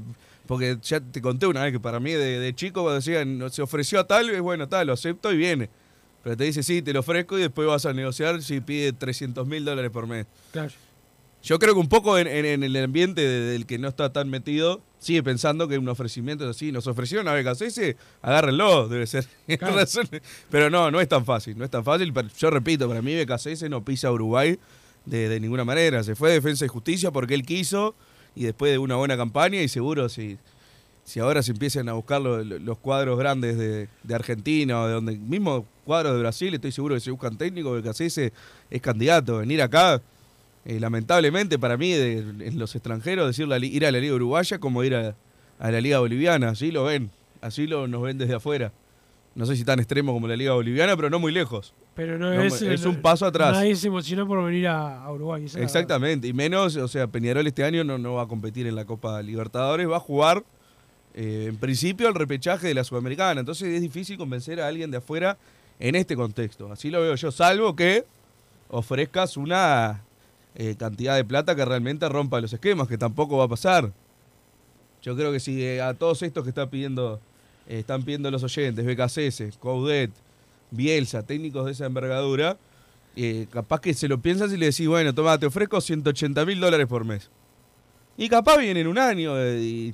porque 0.50 0.80
ya 0.81 1.00
te 1.00 1.22
conté 1.22 1.46
una 1.46 1.62
vez 1.63 1.72
que 1.72 1.80
para 1.80 2.00
mí 2.00 2.12
de, 2.12 2.40
de 2.40 2.56
chico 2.56 2.81
cuando 2.81 2.96
decían, 2.96 3.40
se 3.51 3.62
ofreció 3.62 4.00
a 4.00 4.07
tal, 4.07 4.31
es 4.31 4.42
bueno, 4.42 4.68
tal, 4.68 4.88
lo 4.88 4.94
acepto 4.94 5.31
y 5.31 5.38
viene. 5.38 5.69
Pero 6.24 6.36
te 6.36 6.44
dice, 6.46 6.63
sí, 6.63 6.81
te 6.81 6.92
lo 6.92 7.01
ofrezco 7.01 7.38
y 7.38 7.42
después 7.42 7.68
vas 7.68 7.86
a 7.86 7.94
negociar 7.94 8.42
si 8.42 8.60
pide 8.60 8.92
300 8.92 9.46
mil 9.46 9.63
dólares 9.63 9.92
por 9.92 10.07
mes. 10.07 10.25
Claro. 10.51 10.72
Yo 11.44 11.60
creo 11.60 11.75
que 11.75 11.80
un 11.80 11.88
poco 11.88 12.18
en, 12.18 12.25
en- 12.28 12.46
en 12.46 12.63
el 12.63 12.75
ambiente 12.84 13.22
de- 13.22 13.51
del 13.51 13.68
que 13.68 13.78
no 13.78 13.88
está 13.90 14.12
tan 14.12 14.28
metido, 14.28 14.81
sigue 14.98 15.22
pensando 15.22 15.68
que 15.68 15.78
un 15.78 15.88
ofrecimiento 15.88 16.44
es 16.44 16.50
así. 16.56 16.72
Nos 16.72 16.88
ofrecieron 16.88 17.28
a 17.28 17.36
BKCS, 17.36 17.96
agárrenlo, 18.24 18.88
debe 18.90 19.06
ser. 19.06 19.28
Claro. 19.60 19.78
Pero 20.50 20.69
no, 20.72 20.90
no 20.90 21.00
es 21.00 21.07
tan 21.07 21.24
fácil, 21.25 21.57
no 21.60 21.63
es 21.63 21.69
tan 21.72 21.84
fácil. 21.86 22.12
Pero 22.12 22.28
Yo 22.40 22.50
repito, 22.50 22.88
para 22.90 23.01
mí 23.04 23.16
BKCS 23.24 23.69
no 23.69 23.86
pisa 23.86 24.07
a 24.07 24.12
Uruguay 24.12 24.57
de, 25.06 25.30
de 25.30 25.40
ninguna 25.40 25.63
manera. 25.63 26.04
Se 26.04 26.16
fue 26.16 26.31
a 26.31 26.34
Defensa 26.34 26.66
y 26.66 26.68
Justicia 26.68 27.12
porque 27.12 27.36
él 27.36 27.44
quiso 27.46 27.96
y 28.39 28.45
después 28.45 28.71
de 28.71 28.77
una 28.77 28.95
buena 28.95 29.18
campaña 29.18 29.62
y 29.62 29.68
seguro 29.68 30.07
si, 30.07 30.38
si 31.03 31.19
ahora 31.19 31.44
se 31.44 31.51
empiezan 31.51 31.89
a 31.89 31.94
buscar 31.94 32.21
lo- 32.21 32.44
lo- 32.44 32.57
los 32.59 32.77
cuadros 32.77 33.19
grandes 33.19 33.57
de, 33.57 33.89
de 34.03 34.15
Argentina 34.15 34.81
o 34.81 34.88
de 34.88 34.94
donde 34.94 35.18
mismo 35.18 35.65
cuadros 35.83 36.13
de 36.13 36.19
Brasil, 36.19 36.53
estoy 36.53 36.71
seguro 36.71 36.95
que 36.95 37.01
se 37.01 37.12
buscan 37.12 37.38
técnicos, 37.38 37.81
BKCS 37.83 38.31
es 38.69 38.81
candidato. 38.81 39.39
Venir 39.39 39.62
acá 39.62 40.01
eh, 40.65 40.80
lamentablemente 40.80 41.59
para 41.59 41.75
mí, 41.77 41.91
de, 41.91 42.19
en 42.19 42.57
los 42.59 42.75
extranjeros, 42.75 43.27
decir 43.27 43.47
ir 43.63 43.86
a 43.86 43.91
la 43.91 44.00
Liga 44.00 44.13
Uruguaya 44.15 44.57
como 44.59 44.83
ir 44.83 44.95
a, 44.95 45.15
a 45.59 45.71
la 45.71 45.81
Liga 45.81 46.00
Boliviana, 46.00 46.50
así 46.50 46.71
lo 46.71 46.86
ven, 46.86 47.09
así 47.41 47.68
lo 47.68 47.88
nos 47.88 48.01
ven 48.01 48.18
desde 48.18 48.36
afuera. 48.36 48.71
No 49.36 49.45
sé 49.45 49.56
si 49.56 49.63
tan 49.65 49.80
extremo 49.80 50.13
como 50.13 50.27
la 50.27 50.36
Liga 50.36 50.53
Boliviana, 50.53 50.95
pero 50.95 51.09
no 51.09 51.19
muy 51.19 51.31
lejos. 51.31 51.74
Pero 52.00 52.18
no, 52.18 52.34
No, 52.34 52.42
es, 52.42 52.86
un 52.86 53.01
paso 53.01 53.25
atrás. 53.25 53.51
Nadie 53.51 53.75
se 53.75 53.88
emocionó 53.88 54.25
por 54.25 54.42
venir 54.42 54.69
a, 54.69 55.04
a 55.04 55.12
Uruguay. 55.12 55.46
Exactamente, 55.57 56.30
y 56.30 56.34
menos, 56.34 56.78
o 56.78 56.88
sea, 56.88 57.07
Peñarol 57.07 57.46
este 57.46 57.66
año 57.66 57.84
no, 57.84 57.98
no 57.98 58.13
va 58.13 58.22
a 58.22 58.25
competir 58.25 58.68
en 58.68 58.75
la 58.75 58.86
Copa 58.86 59.22
Libertadores, 59.22 59.90
va 59.90 59.98
a 59.98 60.00
jugar 60.00 60.46
eh, 61.13 61.48
en 61.50 61.57
principio 61.57 62.07
al 62.07 62.16
repechaje 62.16 62.69
de 62.69 62.74
la 62.74 62.86
Sudamericana, 62.86 63.42
entonces 63.42 63.68
es 63.68 63.81
difícil 63.81 64.18
convencer 64.18 64.62
a 64.62 64.68
alguien 64.69 64.92
de 64.92 65.00
afuera 65.00 65.38
en 65.78 65.96
este 65.96 66.16
contexto. 66.16 66.72
Así 66.72 66.90
lo 66.90 67.01
veo 67.01 67.16
yo, 67.16 67.34
salvo 67.34 67.75
que 67.75 68.06
ofrezcas 68.69 69.36
una 69.36 70.01
eh, 70.56 70.75
cantidad 70.80 71.18
de 71.18 71.25
plata 71.25 71.54
que 71.54 71.66
realmente 71.66 72.07
rompa 72.07 72.40
los 72.40 72.54
esquemas, 72.54 72.88
que 72.88 72.98
tampoco 72.98 73.40
va 73.40 73.44
a 73.44 73.50
pasar. 73.50 73.92
Yo 75.01 75.18
creo 75.18 75.34
que 75.34 75.42
si 75.42 75.62
eh, 75.66 75.81
a 75.81 75.96
todos 75.96 76.24
estos 76.24 76.46
que 76.46 76.50
está 76.50 76.69
pidiendo, 76.69 77.19
están 77.68 78.04
pidiendo 78.04 78.31
los 78.31 78.42
oyentes, 78.42 78.86
BKCS, 78.86 79.57
Coudet, 79.57 80.12
Bielsa, 80.71 81.24
técnicos 81.24 81.66
de 81.66 81.71
esa 81.71 81.86
envergadura, 81.86 82.57
eh, 83.16 83.48
capaz 83.51 83.81
que 83.81 83.94
se 83.94 84.07
lo 84.07 84.21
piensas 84.21 84.51
y 84.54 84.57
le 84.57 84.68
decís, 84.68 84.88
bueno, 84.88 85.13
toma, 85.13 85.38
te 85.38 85.45
ofrezco 85.45 85.81
180 85.81 86.45
mil 86.45 86.60
dólares 86.60 86.88
por 86.88 87.04
mes. 87.06 87.30
Y 88.18 88.30
capaz 88.30 88.57
viene 88.57 88.81
en 88.81 88.88
un 88.88 88.98
año 88.98 89.38
eh, 89.38 89.60
y, 89.62 89.94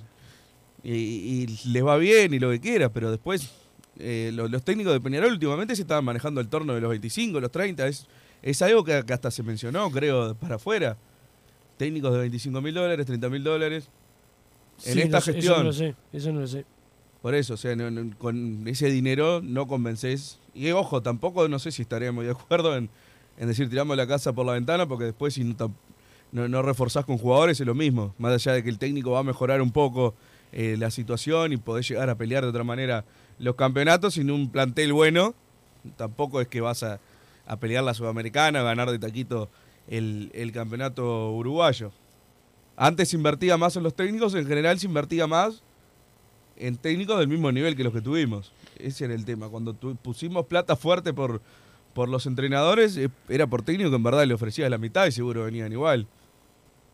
y- 0.84 0.92
y 0.94 1.70
les 1.70 1.84
va 1.86 1.98
bien 1.98 2.34
y 2.34 2.40
lo 2.40 2.50
que 2.52 2.60
quieras, 2.60 2.92
pero 2.94 3.10
después 3.12 3.50
eh, 3.98 4.32
lo- 4.34 4.48
los, 4.50 4.64
técnicos 4.64 4.92
de 4.94 5.00
Peñarol 5.00 5.32
últimamente 5.32 5.76
se 5.76 5.84
estaban 5.84 6.04
manejando 6.04 6.42
el 6.42 6.48
torno 6.50 6.74
de 6.74 6.82
los 6.82 6.90
25, 6.90 7.40
los 7.40 7.52
30. 7.52 7.88
Es, 7.88 8.08
es 8.42 8.62
algo 8.62 8.84
que, 8.84 9.04
que 9.06 9.14
hasta 9.14 9.32
se 9.32 9.42
mencionó, 9.44 9.90
creo, 9.90 10.36
para 10.36 10.56
afuera. 10.56 10.98
Técnicos 11.78 12.12
de 12.14 12.20
25 12.20 12.62
mil 12.62 12.74
dólares, 12.74 13.06
30 13.06 13.30
mil 13.30 13.44
dólares. 13.44 13.88
En 14.86 14.94
Sí, 14.96 15.02
esta 15.02 15.18
no 15.18 15.22
gestión. 15.22 15.54
Eso 15.54 15.58
no 15.60 15.64
lo 15.64 15.74
sé. 15.74 15.96
Eso 16.12 16.32
no 16.34 16.40
lo 16.42 16.48
sé. 16.48 16.66
Por 17.22 17.34
eso, 17.36 17.54
o 17.54 17.58
sea, 17.58 17.76
no- 17.76 17.90
no- 17.90 18.18
con 18.18 18.68
ese 18.68 18.90
dinero 18.90 19.42
no 19.42 19.66
convences. 19.68 20.40
Y 20.56 20.72
ojo, 20.72 21.02
tampoco 21.02 21.48
no 21.50 21.60
sé 21.60 21.72
si 21.72 21.82
estaríamos 21.82 22.24
de 22.24 22.32
acuerdo 22.32 22.78
en, 22.78 22.90
en 23.38 23.48
decir 23.48 23.70
tiramos 23.70 23.96
la 23.98 24.08
casa 24.08 24.34
por 24.34 24.46
la 24.46 24.54
ventana, 24.54 24.88
porque 24.88 25.04
después 25.06 25.34
si 25.34 25.44
no, 25.44 26.48
no 26.48 26.62
reforzás 26.62 27.06
con 27.06 27.18
jugadores 27.18 27.60
es 27.60 27.68
lo 27.68 27.76
mismo. 27.76 28.16
Más 28.18 28.34
allá 28.34 28.54
de 28.54 28.64
que 28.64 28.70
el 28.70 28.80
técnico 28.80 29.12
va 29.12 29.20
a 29.20 29.24
mejorar 29.24 29.62
un 29.62 29.72
poco 29.72 30.16
eh, 30.54 30.78
la 30.80 30.90
situación 30.90 31.52
y 31.52 31.58
podés 31.58 31.88
llegar 31.90 32.10
a 32.10 32.16
pelear 32.16 32.44
de 32.44 32.50
otra 32.50 32.64
manera 32.64 33.04
los 33.38 33.56
campeonatos 33.56 34.14
sin 34.14 34.32
un 34.32 34.50
plantel 34.50 34.94
bueno, 34.94 35.36
tampoco 35.98 36.40
es 36.40 36.48
que 36.48 36.62
vas 36.62 36.84
a, 36.84 37.00
a 37.46 37.58
pelear 37.58 37.84
la 37.84 37.94
Sudamericana, 37.94 38.62
a 38.62 38.64
ganar 38.64 38.90
de 38.90 38.98
taquito 38.98 39.50
el, 39.90 40.32
el 40.34 40.54
campeonato 40.54 41.32
uruguayo. 41.32 41.92
Antes 42.78 43.10
se 43.10 43.18
invertía 43.18 43.58
más 43.58 43.76
en 43.76 43.84
los 43.84 43.94
técnicos, 43.94 44.34
en 44.36 44.48
general 44.48 44.80
se 44.80 44.88
invertía 44.88 45.28
más 45.28 45.62
en 46.58 46.78
técnicos 46.78 47.20
del 47.20 47.28
mismo 47.28 47.52
nivel 47.52 47.76
que 47.76 47.84
los 47.84 47.94
que 47.94 48.02
tuvimos. 48.02 48.54
Ese 48.80 49.06
era 49.06 49.14
el 49.14 49.26
tema. 49.26 49.50
Cuando 49.50 49.74
tu- 49.74 49.96
pusimos 49.96 50.46
plata 50.46 50.76
fuerte 50.76 51.14
por, 51.14 51.42
por 51.94 52.10
los 52.10 52.26
entrenadores, 52.26 52.98
eh, 52.98 53.10
era 53.30 53.48
por 53.48 53.62
técnico 53.62 53.90
que 53.90 53.96
en 53.96 54.04
verdad 54.04 54.26
le 54.26 54.34
ofrecía 54.34 54.70
la 54.70 54.78
mitad 54.78 55.06
y 55.08 55.12
seguro 55.12 55.46
venían 55.46 55.72
igual. 55.72 56.08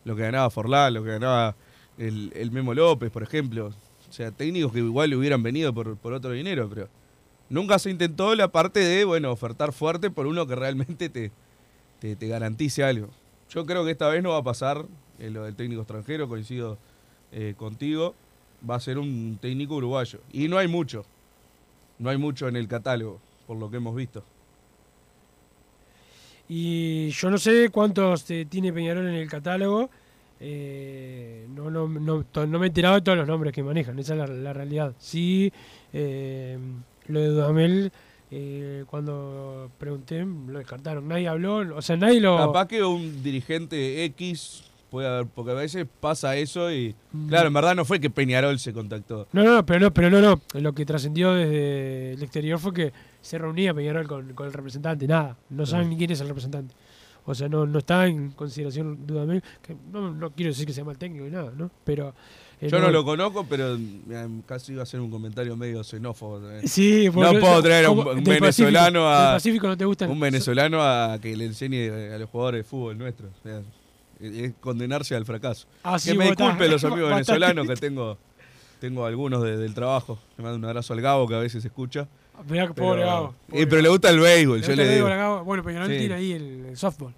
Lo 0.04 0.16
que 0.16 0.22
ganaba 0.22 0.50
Forlán, 0.50 0.94
lo 0.94 1.02
que 1.04 1.10
ganaba 1.10 1.54
el, 1.98 2.32
el 2.34 2.50
Memo 2.50 2.74
López, 2.74 3.10
por 3.10 3.22
ejemplo. 3.22 3.66
O 4.08 4.12
sea, 4.12 4.30
técnicos 4.30 4.72
que 4.72 4.78
igual 4.80 5.10
le 5.10 5.16
hubieran 5.16 5.42
venido 5.42 5.72
por, 5.72 5.96
por 5.96 6.12
otro 6.12 6.32
dinero, 6.32 6.68
pero 6.68 6.88
nunca 7.48 7.78
se 7.78 7.90
intentó 7.90 8.34
la 8.34 8.48
parte 8.48 8.80
de, 8.80 9.04
bueno, 9.04 9.30
ofertar 9.30 9.72
fuerte 9.72 10.10
por 10.10 10.26
uno 10.26 10.46
que 10.46 10.54
realmente 10.54 11.08
te, 11.08 11.30
te, 11.98 12.16
te 12.16 12.28
garantice 12.28 12.84
algo. 12.84 13.08
Yo 13.50 13.64
creo 13.66 13.84
que 13.84 13.90
esta 13.90 14.08
vez 14.08 14.22
no 14.22 14.30
va 14.30 14.38
a 14.38 14.42
pasar 14.42 14.84
eh, 15.18 15.30
lo 15.30 15.44
del 15.44 15.54
técnico 15.54 15.82
extranjero, 15.82 16.28
coincido 16.28 16.78
eh, 17.32 17.54
contigo 17.56 18.14
va 18.68 18.76
a 18.76 18.80
ser 18.80 18.98
un 18.98 19.38
técnico 19.40 19.74
uruguayo. 19.76 20.20
Y 20.32 20.48
no 20.48 20.58
hay 20.58 20.68
mucho. 20.68 21.04
No 22.02 22.10
hay 22.10 22.18
mucho 22.18 22.48
en 22.48 22.56
el 22.56 22.66
catálogo, 22.66 23.20
por 23.46 23.56
lo 23.56 23.70
que 23.70 23.76
hemos 23.76 23.94
visto. 23.94 24.24
Y 26.48 27.10
yo 27.10 27.30
no 27.30 27.38
sé 27.38 27.70
cuántos 27.70 28.28
eh, 28.30 28.44
tiene 28.50 28.72
Peñarol 28.72 29.06
en 29.06 29.14
el 29.14 29.30
catálogo. 29.30 29.88
Eh, 30.40 31.46
no, 31.54 31.70
no, 31.70 31.86
no, 31.86 32.24
me 32.34 32.66
he 32.66 32.66
enterado 32.66 32.96
de 32.96 33.02
todos 33.02 33.16
los 33.16 33.28
nombres 33.28 33.52
que 33.54 33.62
manejan, 33.62 33.96
esa 34.00 34.14
es 34.14 34.18
la, 34.18 34.26
la 34.26 34.52
realidad. 34.52 34.92
Sí, 34.98 35.52
eh, 35.92 36.58
lo 37.06 37.20
de 37.20 37.28
Dudamel, 37.28 37.92
eh, 38.32 38.84
cuando 38.90 39.70
pregunté, 39.78 40.24
lo 40.24 40.58
descartaron. 40.58 41.06
Nadie 41.06 41.28
habló, 41.28 41.76
o 41.76 41.82
sea, 41.82 41.96
nadie 41.96 42.20
lo. 42.20 42.36
Capaz 42.36 42.66
que 42.66 42.82
un 42.82 43.22
dirigente 43.22 44.04
X 44.06 44.64
puede 44.92 45.08
haber, 45.08 45.26
porque 45.26 45.50
a 45.50 45.54
veces 45.54 45.86
pasa 46.00 46.36
eso 46.36 46.70
y. 46.70 46.94
Mm. 47.12 47.28
Claro, 47.28 47.48
en 47.48 47.54
verdad 47.54 47.74
no 47.74 47.84
fue 47.84 47.98
que 47.98 48.10
Peñarol 48.10 48.58
se 48.60 48.72
contactó. 48.72 49.26
No, 49.32 49.42
no, 49.42 49.54
no, 49.56 49.66
pero 49.66 49.80
no, 49.80 49.92
pero 49.92 50.10
no, 50.10 50.20
no. 50.20 50.40
Lo 50.60 50.72
que 50.74 50.84
trascendió 50.86 51.32
desde 51.32 52.12
el 52.12 52.22
exterior 52.22 52.58
fue 52.60 52.72
que 52.74 52.92
se 53.22 53.38
reunía 53.38 53.72
Peñarol 53.74 54.06
con, 54.06 54.34
con 54.34 54.46
el 54.46 54.52
representante, 54.52 55.08
nada. 55.08 55.36
No 55.50 55.64
saben 55.66 55.88
ni 55.88 55.96
quién 55.96 56.10
es 56.10 56.20
el 56.20 56.28
representante. 56.28 56.74
O 57.24 57.34
sea, 57.34 57.48
no, 57.48 57.66
no 57.66 57.78
está 57.78 58.06
en 58.06 58.32
consideración 58.32 59.06
dudamente. 59.06 59.46
Que 59.62 59.76
no, 59.92 60.12
no 60.12 60.30
quiero 60.32 60.50
decir 60.50 60.66
que 60.66 60.72
sea 60.72 60.84
mal 60.84 60.98
técnico 60.98 61.24
ni 61.24 61.30
nada, 61.30 61.52
¿no? 61.56 61.70
Pero. 61.84 62.12
eh, 62.60 62.68
Yo 62.68 62.80
no 62.80 62.90
lo 62.90 63.04
conozco, 63.04 63.46
pero 63.48 63.76
eh, 63.76 64.28
casi 64.44 64.72
iba 64.72 64.82
a 64.82 64.86
ser 64.86 65.00
un 65.00 65.08
comentario 65.10 65.56
medio 65.56 65.82
xenófobo. 65.84 66.38
también. 66.40 66.66
Sí, 66.68 67.06
No 67.06 67.12
porque- 67.12 67.38
puedo 67.38 67.62
traer 67.62 67.84
a 67.86 67.90
un- 67.90 68.24
venezolano 68.24 69.02
Pacífico, 69.04 69.08
a- 69.08 69.32
Pacífico 69.34 69.66
no 69.68 69.76
te 69.76 69.84
gustan. 69.84 70.10
Un 70.10 70.20
venezolano 70.20 70.82
a 70.82 71.18
que 71.22 71.34
le 71.36 71.46
enseñe 71.46 71.90
a 72.12 72.18
los 72.18 72.28
jugadores 72.28 72.58
de 72.60 72.64
fútbol 72.64 72.98
nuestro. 72.98 73.28
Es 74.22 74.52
condenarse 74.60 75.14
al 75.16 75.24
fracaso. 75.26 75.66
Ah, 75.82 75.98
sí, 75.98 76.12
que 76.12 76.18
me 76.18 76.26
disculpen 76.26 76.70
los 76.70 76.84
amigos 76.84 77.10
bastante- 77.10 77.32
venezolanos 77.40 77.68
que 77.68 77.76
tengo 77.76 78.18
tengo 78.80 79.04
algunos 79.06 79.42
de- 79.42 79.56
del 79.56 79.74
trabajo. 79.74 80.18
Le 80.36 80.42
mando 80.44 80.58
un 80.58 80.64
abrazo 80.64 80.92
al 80.92 81.00
Gabo 81.00 81.28
que 81.28 81.34
a 81.34 81.38
veces 81.38 81.64
escucha. 81.64 82.08
Mirá 82.48 82.66
que 82.66 82.74
Pero, 82.74 82.86
pobre 82.88 83.04
Gabo. 83.04 83.34
Eh, 83.52 83.66
pero 83.68 83.80
le 83.82 83.88
gusta 83.88 84.10
el 84.10 84.18
béisbol, 84.18 84.62
yo 84.62 84.74
le 84.74 84.94
digo. 84.94 85.44
Bueno, 85.44 85.62
Peñarol 85.62 85.88
Sí. 85.88 85.98
tiene 85.98 86.14
ahí 86.14 86.32
el, 86.32 86.66
el 86.66 86.76
softball. 86.76 87.14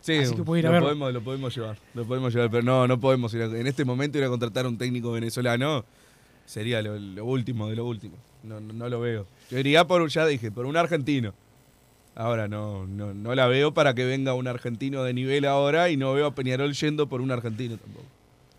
Sí, 0.00 0.14
Así 0.18 0.34
que 0.34 0.42
puede 0.42 0.60
ir 0.60 0.66
a 0.66 0.70
lo, 0.70 0.72
verlo. 0.74 0.86
podemos, 0.88 1.12
lo 1.12 1.20
podemos 1.22 1.54
llevar. 1.56 1.78
Lo 1.94 2.04
podemos 2.06 2.34
llevar, 2.34 2.50
pero 2.50 2.62
no, 2.62 2.88
no 2.88 2.98
podemos 2.98 3.32
ir 3.34 3.42
a- 3.42 3.44
en 3.46 3.66
este 3.66 3.84
momento 3.84 4.18
ir 4.18 4.24
a 4.24 4.28
contratar 4.28 4.64
a 4.64 4.68
un 4.68 4.76
técnico 4.78 5.12
venezolano. 5.12 5.84
Sería 6.46 6.82
lo, 6.82 6.98
lo 6.98 7.24
último 7.24 7.68
de 7.68 7.76
lo 7.76 7.84
último. 7.86 8.16
No, 8.42 8.58
no, 8.60 8.72
no 8.72 8.88
lo 8.88 8.98
veo. 9.00 9.26
Yo 9.50 9.58
iría 9.58 9.86
por, 9.86 10.08
ya 10.08 10.26
dije, 10.26 10.50
por 10.50 10.66
un 10.66 10.76
argentino. 10.76 11.34
Ahora 12.14 12.46
no, 12.46 12.86
no, 12.86 13.14
no 13.14 13.34
la 13.34 13.46
veo 13.46 13.72
para 13.72 13.94
que 13.94 14.04
venga 14.04 14.34
un 14.34 14.46
argentino 14.46 15.02
de 15.02 15.14
nivel 15.14 15.46
ahora 15.46 15.88
y 15.88 15.96
no 15.96 16.12
veo 16.12 16.26
a 16.26 16.34
Peñarol 16.34 16.72
yendo 16.74 17.06
por 17.08 17.20
un 17.22 17.30
argentino 17.30 17.76
tampoco. 17.78 18.04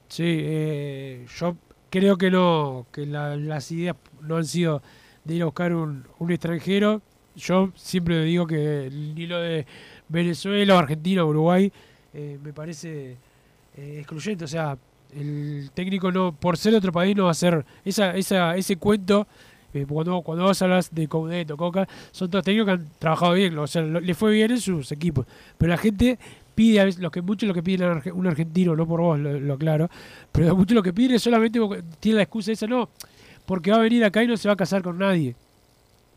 Sí, 0.09 0.23
eh, 0.25 1.25
yo 1.37 1.55
creo 1.89 2.17
que 2.17 2.31
no, 2.31 2.87
que 2.91 3.05
la- 3.05 3.35
las 3.35 3.71
ideas 3.71 3.95
no 4.21 4.37
han 4.37 4.45
sido 4.45 4.81
de 5.23 5.35
ir 5.35 5.41
a 5.43 5.45
buscar 5.45 5.73
un, 5.73 6.03
un 6.19 6.31
extranjero. 6.31 7.01
Yo 7.35 7.71
siempre 7.75 8.23
digo 8.23 8.45
que 8.47 8.89
ni 8.91 9.27
lo 9.27 9.39
de 9.39 9.65
Venezuela, 10.09 10.77
Argentina, 10.79 11.23
Uruguay, 11.25 11.71
eh, 12.13 12.37
me 12.43 12.53
parece 12.53 13.17
eh, 13.77 13.97
excluyente. 13.99 14.45
O 14.45 14.47
sea, 14.47 14.77
el 15.15 15.69
técnico 15.75 16.11
no, 16.11 16.31
por 16.35 16.57
ser 16.57 16.73
otro 16.75 16.91
país, 16.91 17.15
no 17.15 17.23
va 17.23 17.29
a 17.29 17.31
hacer 17.31 17.63
esa, 17.85 18.15
esa, 18.15 18.55
ese 18.55 18.77
cuento. 18.77 19.27
Cuando, 19.87 20.21
cuando 20.21 20.43
vos 20.45 20.61
hablas 20.61 20.93
de 20.93 21.07
Coudet 21.07 21.49
o 21.51 21.57
Coca, 21.57 21.87
son 22.11 22.29
todos 22.29 22.45
técnicos 22.45 22.65
que 22.67 22.71
han 22.81 22.87
trabajado 22.99 23.33
bien, 23.33 23.57
o 23.57 23.67
sea, 23.67 23.81
le 23.81 24.13
fue 24.13 24.31
bien 24.31 24.51
en 24.51 24.59
sus 24.61 24.91
equipos. 24.91 25.25
Pero 25.57 25.69
la 25.71 25.77
gente 25.77 26.17
pide, 26.55 26.79
a 26.79 26.85
veces, 26.85 27.01
lo 27.01 27.09
que 27.11 27.21
mucho 27.21 27.45
lo 27.45 27.53
que 27.53 27.63
piden 27.63 27.87
a 27.89 27.91
un 27.93 28.01
arge- 28.01 28.13
un 28.13 28.27
argentino, 28.27 28.75
no 28.75 28.85
por 28.87 29.01
vos, 29.01 29.19
lo, 29.19 29.39
lo 29.39 29.53
aclaro, 29.55 29.89
pero 30.31 30.55
mucho 30.55 30.75
lo 30.75 30.83
que 30.83 30.93
piden 30.93 31.15
es 31.15 31.23
solamente 31.23 31.59
tiene 31.99 32.17
la 32.17 32.23
excusa 32.23 32.51
esa, 32.51 32.67
no, 32.67 32.89
porque 33.45 33.71
va 33.71 33.77
a 33.77 33.81
venir 33.81 34.03
acá 34.05 34.23
y 34.23 34.27
no 34.27 34.37
se 34.37 34.47
va 34.47 34.53
a 34.53 34.57
casar 34.57 34.81
con 34.83 34.97
nadie. 34.99 35.35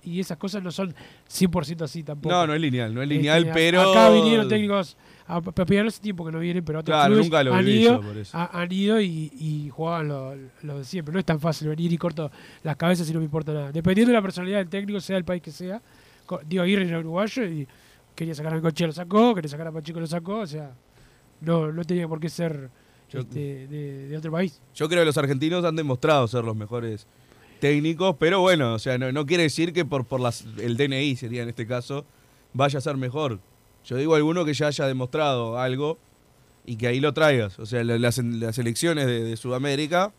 Y 0.07 0.21
esas 0.21 0.39
cosas 0.39 0.63
no 0.63 0.71
son 0.71 0.95
100% 1.29 1.83
así 1.83 2.03
tampoco. 2.03 2.35
No, 2.35 2.47
no 2.47 2.55
es 2.55 2.61
lineal, 2.61 2.95
no 2.95 3.03
es 3.03 3.09
lineal, 3.09 3.39
Este, 3.41 3.51
a- 3.51 3.55
pero. 3.55 3.91
Acá 3.91 4.11
vinieron 4.11 4.49
técnicos, 4.49 4.97
a 5.27 5.41
Peñarol 5.41 5.89
hace 5.89 6.01
tiempo 6.01 6.25
que 6.25 6.31
no 6.33 6.39
vienen, 6.39 6.65
pero 6.65 6.79
otros 6.81 6.97
Claro, 6.97 7.17
nunca 7.17 7.43
lo 7.43 7.53
han, 7.53 7.67
ido, 7.69 8.01
yo, 8.01 8.07
por 8.07 8.17
eso. 8.17 8.39
ha- 8.39 8.63
han 8.63 8.71
ido 8.73 9.01
y, 9.01 9.33
y 9.39 9.69
jugaban 9.71 10.09
lo, 10.09 10.35
lo 10.63 10.79
de 10.79 10.85
siempre. 10.85 11.13
No 11.13 11.19
es 11.19 11.25
tan 11.27 11.41
fácil 11.41 11.69
venir 11.69 11.93
y 11.93 11.99
corto 11.99 12.31
las 12.63 12.77
cabezas 12.77 13.11
y 13.11 13.13
no 13.13 13.19
me 13.19 13.25
importa 13.25 13.53
nada. 13.53 13.73
Dependiendo 13.73 14.11
de 14.13 14.15
la 14.19 14.23
personalidad 14.23 14.59
del 14.59 14.69
técnico, 14.69 15.01
sea 15.01 15.17
el 15.17 15.25
país 15.25 15.43
que 15.43 15.51
sea. 15.51 15.83
Digo, 16.47 16.63
Aguirre 16.63 16.87
era 16.89 17.01
uruguayo 17.01 17.45
y 17.45 17.67
quería 18.15 18.35
sacar 18.35 18.55
a 18.55 18.61
Coche 18.61 18.87
lo 18.87 18.93
sacó, 18.93 19.35
quería 19.35 19.49
sacar 19.51 19.67
a 19.67 19.73
Pacheco 19.73 20.01
lo 20.01 20.07
sacó, 20.07 20.39
o 20.39 20.47
sea, 20.47 20.73
no, 21.41 21.71
no 21.73 21.85
tenía 21.85 22.07
por 22.09 22.19
qué 22.21 22.29
ser 22.29 22.71
Yo- 23.11 23.21
este, 23.21 23.67
de, 23.69 24.09
de 24.09 24.17
otro 24.17 24.31
país. 24.33 24.61
Yo 24.75 24.89
creo 24.89 25.03
que 25.03 25.07
los 25.07 25.19
argentinos 25.19 25.65
han 25.65 25.77
demostrado 25.77 26.27
ser 26.29 26.45
los 26.45 26.57
mejores 26.57 27.07
técnicos, 27.61 28.17
pero 28.19 28.41
bueno, 28.41 28.75
o 28.75 28.79
sea, 28.79 28.99
no, 28.99 29.11
no 29.13 29.27
quiere 29.27 29.45
decir 29.45 29.73
que 29.73 29.85
por, 29.85 30.05
por 30.05 30.21
las, 30.21 30.45
el 30.59 30.77
DNI 30.77 31.17
sería 31.17 31.43
en 31.43 31.49
este 31.49 31.67
caso, 31.67 32.05
vaya 32.53 32.79
a 32.79 32.83
ser 32.83 32.97
mejor. 32.97 33.39
Yo 33.85 33.97
digo 33.97 34.15
alguno 34.15 34.45
que 34.45 34.55
ya 34.55 34.67
haya 34.69 34.87
demostrado 34.87 35.59
algo 35.59 35.99
y 36.65 36.77
que 36.77 36.89
ahí 36.89 37.01
lo 37.01 37.15
traigas. 37.15 37.59
O 37.59 37.67
sea, 37.67 37.85
la- 37.85 37.99
las, 37.99 38.19
las 38.19 38.59
elecciones 38.59 39.07
de, 39.07 39.23
de 39.25 39.37
Sudamérica, 39.37 40.13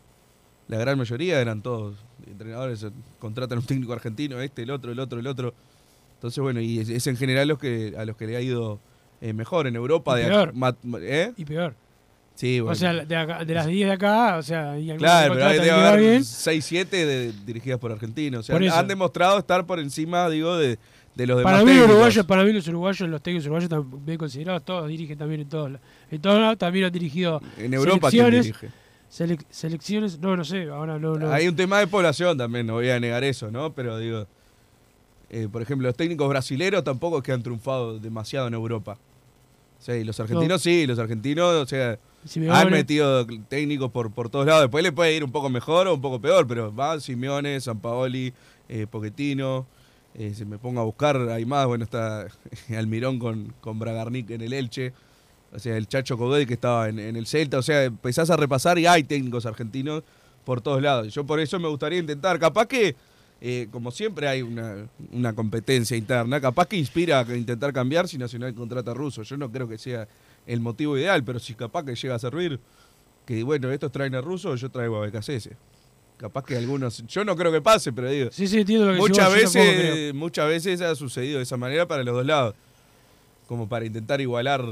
la 0.68 0.78
gran 0.78 0.98
mayoría 0.98 1.40
eran 1.40 1.62
todos 1.62 1.96
entrenadores, 2.26 2.86
contratan 3.18 3.58
un 3.58 3.64
técnico 3.64 3.92
argentino, 3.92 4.40
este, 4.40 4.62
el 4.62 4.70
otro, 4.70 4.92
el 4.92 4.98
otro, 5.00 5.18
el 5.20 5.26
otro. 5.26 5.54
Entonces, 6.14 6.42
bueno, 6.42 6.60
y 6.60 6.78
es, 6.80 6.88
es 6.88 7.06
en 7.06 7.16
general 7.16 7.48
los 7.48 7.58
que, 7.58 7.94
a 7.96 8.04
los 8.04 8.16
que 8.16 8.26
le 8.26 8.36
ha 8.36 8.40
ido 8.40 8.80
eh, 9.20 9.32
mejor 9.32 9.66
en 9.66 9.76
Europa. 9.76 10.18
Y 10.18 10.24
de 10.24 10.28
peor. 10.28 10.54
¿eh? 11.02 11.32
Y 11.36 11.44
peor. 11.44 11.74
Sí, 12.38 12.60
bueno. 12.60 12.70
O 12.72 12.74
sea, 12.76 12.92
de, 12.92 13.16
acá- 13.16 13.44
de 13.44 13.52
las 13.52 13.66
10 13.66 13.88
de 13.88 13.92
acá, 13.94 14.36
o 14.36 14.42
sea, 14.44 14.78
y 14.78 14.88
algunos 14.92 14.98
Claro, 14.98 15.34
pero 15.34 15.46
hay 15.46 15.58
haber 15.70 15.98
bien. 16.00 16.22
6-7 16.22 16.88
de- 16.88 17.32
dirigidas 17.44 17.80
por 17.80 17.90
argentinos. 17.90 18.38
O 18.38 18.42
sea, 18.44 18.56
Por 18.56 18.62
han, 18.68 18.86
demostrado 18.86 19.38
estar 19.40 19.66
por 19.66 19.80
encima, 19.80 20.30
digo, 20.30 20.56
de, 20.56 20.78
de 21.16 21.26
los 21.26 21.36
demás 21.38 21.52
Para 21.52 21.64
mí, 21.64 21.70
técnicos. 21.72 21.90
uruguayos, 21.90 22.26
para 22.26 22.44
mí 22.44 22.52
los 22.52 22.68
uruguayos, 22.68 23.08
los 23.08 23.20
técnicos 23.22 23.46
uruguayos 23.46 23.64
están 23.64 24.06
bien 24.06 24.18
considerados, 24.18 24.64
todos 24.64 24.86
dirigen 24.86 25.18
también 25.18 25.40
en 25.40 25.48
todos. 25.48 25.72
En 26.12 26.20
todos 26.20 26.38
lados 26.40 26.58
también 26.58 26.84
han 26.84 26.92
dirigido 26.92 27.42
En 27.56 27.74
Europa, 27.74 28.08
¿quién 28.08 28.26
selecciones, 28.26 28.44
dirige? 28.44 28.68
selec- 29.10 29.46
selecciones, 29.50 30.18
no, 30.20 30.36
no 30.36 30.44
sé, 30.44 30.68
ahora 30.68 30.96
no, 30.96 31.16
no. 31.16 31.32
Hay 31.32 31.48
un 31.48 31.56
tema 31.56 31.80
de 31.80 31.88
población 31.88 32.38
también, 32.38 32.68
no 32.68 32.74
voy 32.74 32.88
a 32.90 33.00
negar 33.00 33.24
eso, 33.24 33.50
¿no? 33.50 33.72
Pero 33.72 33.98
digo, 33.98 34.28
eh, 35.30 35.48
por 35.50 35.60
ejemplo, 35.60 35.88
los 35.88 35.96
técnicos 35.96 36.28
brasileros 36.28 36.84
tampoco 36.84 37.18
es 37.18 37.24
que 37.24 37.32
han 37.32 37.42
triunfado 37.42 37.98
demasiado 37.98 38.46
en 38.46 38.54
Europa. 38.54 38.96
O 39.80 39.82
sea, 39.82 39.96
y 39.96 40.04
los 40.04 40.20
argentinos 40.20 40.62
sí, 40.62 40.86
los 40.86 41.00
argentinos, 41.00 41.52
o 41.56 41.66
sea, 41.66 41.98
Simeone. 42.24 42.58
han 42.58 42.70
metido 42.70 43.26
técnicos 43.48 43.90
por, 43.90 44.10
por 44.10 44.28
todos 44.28 44.46
lados. 44.46 44.62
Después 44.62 44.82
le 44.82 44.92
puede 44.92 45.14
ir 45.14 45.24
un 45.24 45.32
poco 45.32 45.48
mejor 45.48 45.86
o 45.86 45.94
un 45.94 46.00
poco 46.00 46.20
peor, 46.20 46.46
pero 46.46 46.74
va 46.74 47.00
Simeone, 47.00 47.60
Sampaoli, 47.60 48.32
eh, 48.68 48.86
Pochettino. 48.90 49.66
Eh, 50.14 50.34
se 50.34 50.44
me 50.44 50.58
ponga 50.58 50.80
a 50.80 50.84
buscar, 50.84 51.16
hay 51.28 51.44
más, 51.44 51.66
bueno, 51.66 51.84
está 51.84 52.26
Almirón 52.76 53.18
con, 53.18 53.54
con 53.60 53.78
Bragarnik 53.78 54.30
en 54.30 54.40
el 54.40 54.52
Elche. 54.52 54.92
O 55.52 55.58
sea, 55.58 55.76
el 55.76 55.86
Chacho 55.86 56.18
Coudet 56.18 56.46
que 56.46 56.54
estaba 56.54 56.88
en, 56.88 56.98
en 56.98 57.16
el 57.16 57.26
Celta. 57.26 57.58
O 57.58 57.62
sea, 57.62 57.84
empezás 57.84 58.28
a 58.30 58.36
repasar 58.36 58.78
y 58.78 58.86
hay 58.86 59.04
técnicos 59.04 59.46
argentinos 59.46 60.02
por 60.44 60.60
todos 60.60 60.82
lados. 60.82 61.12
Yo 61.12 61.24
por 61.24 61.40
eso 61.40 61.58
me 61.58 61.68
gustaría 61.68 61.98
intentar. 61.98 62.38
Capaz 62.38 62.66
que, 62.66 62.96
eh, 63.40 63.68
como 63.70 63.90
siempre 63.90 64.28
hay 64.28 64.42
una, 64.42 64.88
una 65.12 65.34
competencia 65.34 65.96
interna, 65.96 66.40
capaz 66.40 66.66
que 66.66 66.76
inspira 66.76 67.20
a 67.20 67.36
intentar 67.36 67.72
cambiar 67.72 68.08
si 68.08 68.18
Nacional 68.18 68.54
contrata 68.54 68.92
ruso. 68.94 69.22
Yo 69.22 69.36
no 69.36 69.50
creo 69.50 69.68
que 69.68 69.78
sea 69.78 70.08
el 70.48 70.60
motivo 70.60 70.96
ideal, 70.98 71.22
pero 71.22 71.38
si 71.38 71.54
capaz 71.54 71.84
que 71.84 71.94
llega 71.94 72.14
a 72.14 72.18
servir, 72.18 72.58
que 73.24 73.42
bueno, 73.44 73.70
estos 73.70 73.92
traen 73.92 74.14
a 74.14 74.20
ruso, 74.20 74.56
yo 74.56 74.70
traigo 74.70 74.96
a 75.02 75.06
BKCS. 75.06 75.50
Capaz 76.16 76.44
que 76.44 76.56
algunos, 76.56 77.06
yo 77.06 77.24
no 77.24 77.36
creo 77.36 77.52
que 77.52 77.60
pase, 77.60 77.92
pero 77.92 78.10
digo, 78.10 78.30
Sí, 78.32 78.48
sí, 78.48 78.60
entiendo 78.60 78.86
lo 78.86 78.94
que 78.94 78.98
muchas 78.98 79.32
veces, 79.32 80.14
muchas 80.14 80.48
veces 80.48 80.80
ha 80.80 80.94
sucedido 80.96 81.36
de 81.36 81.44
esa 81.44 81.56
manera 81.56 81.86
para 81.86 82.02
los 82.02 82.14
dos 82.14 82.26
lados, 82.26 82.54
como 83.46 83.68
para 83.68 83.84
intentar 83.84 84.20
igualar 84.20 84.64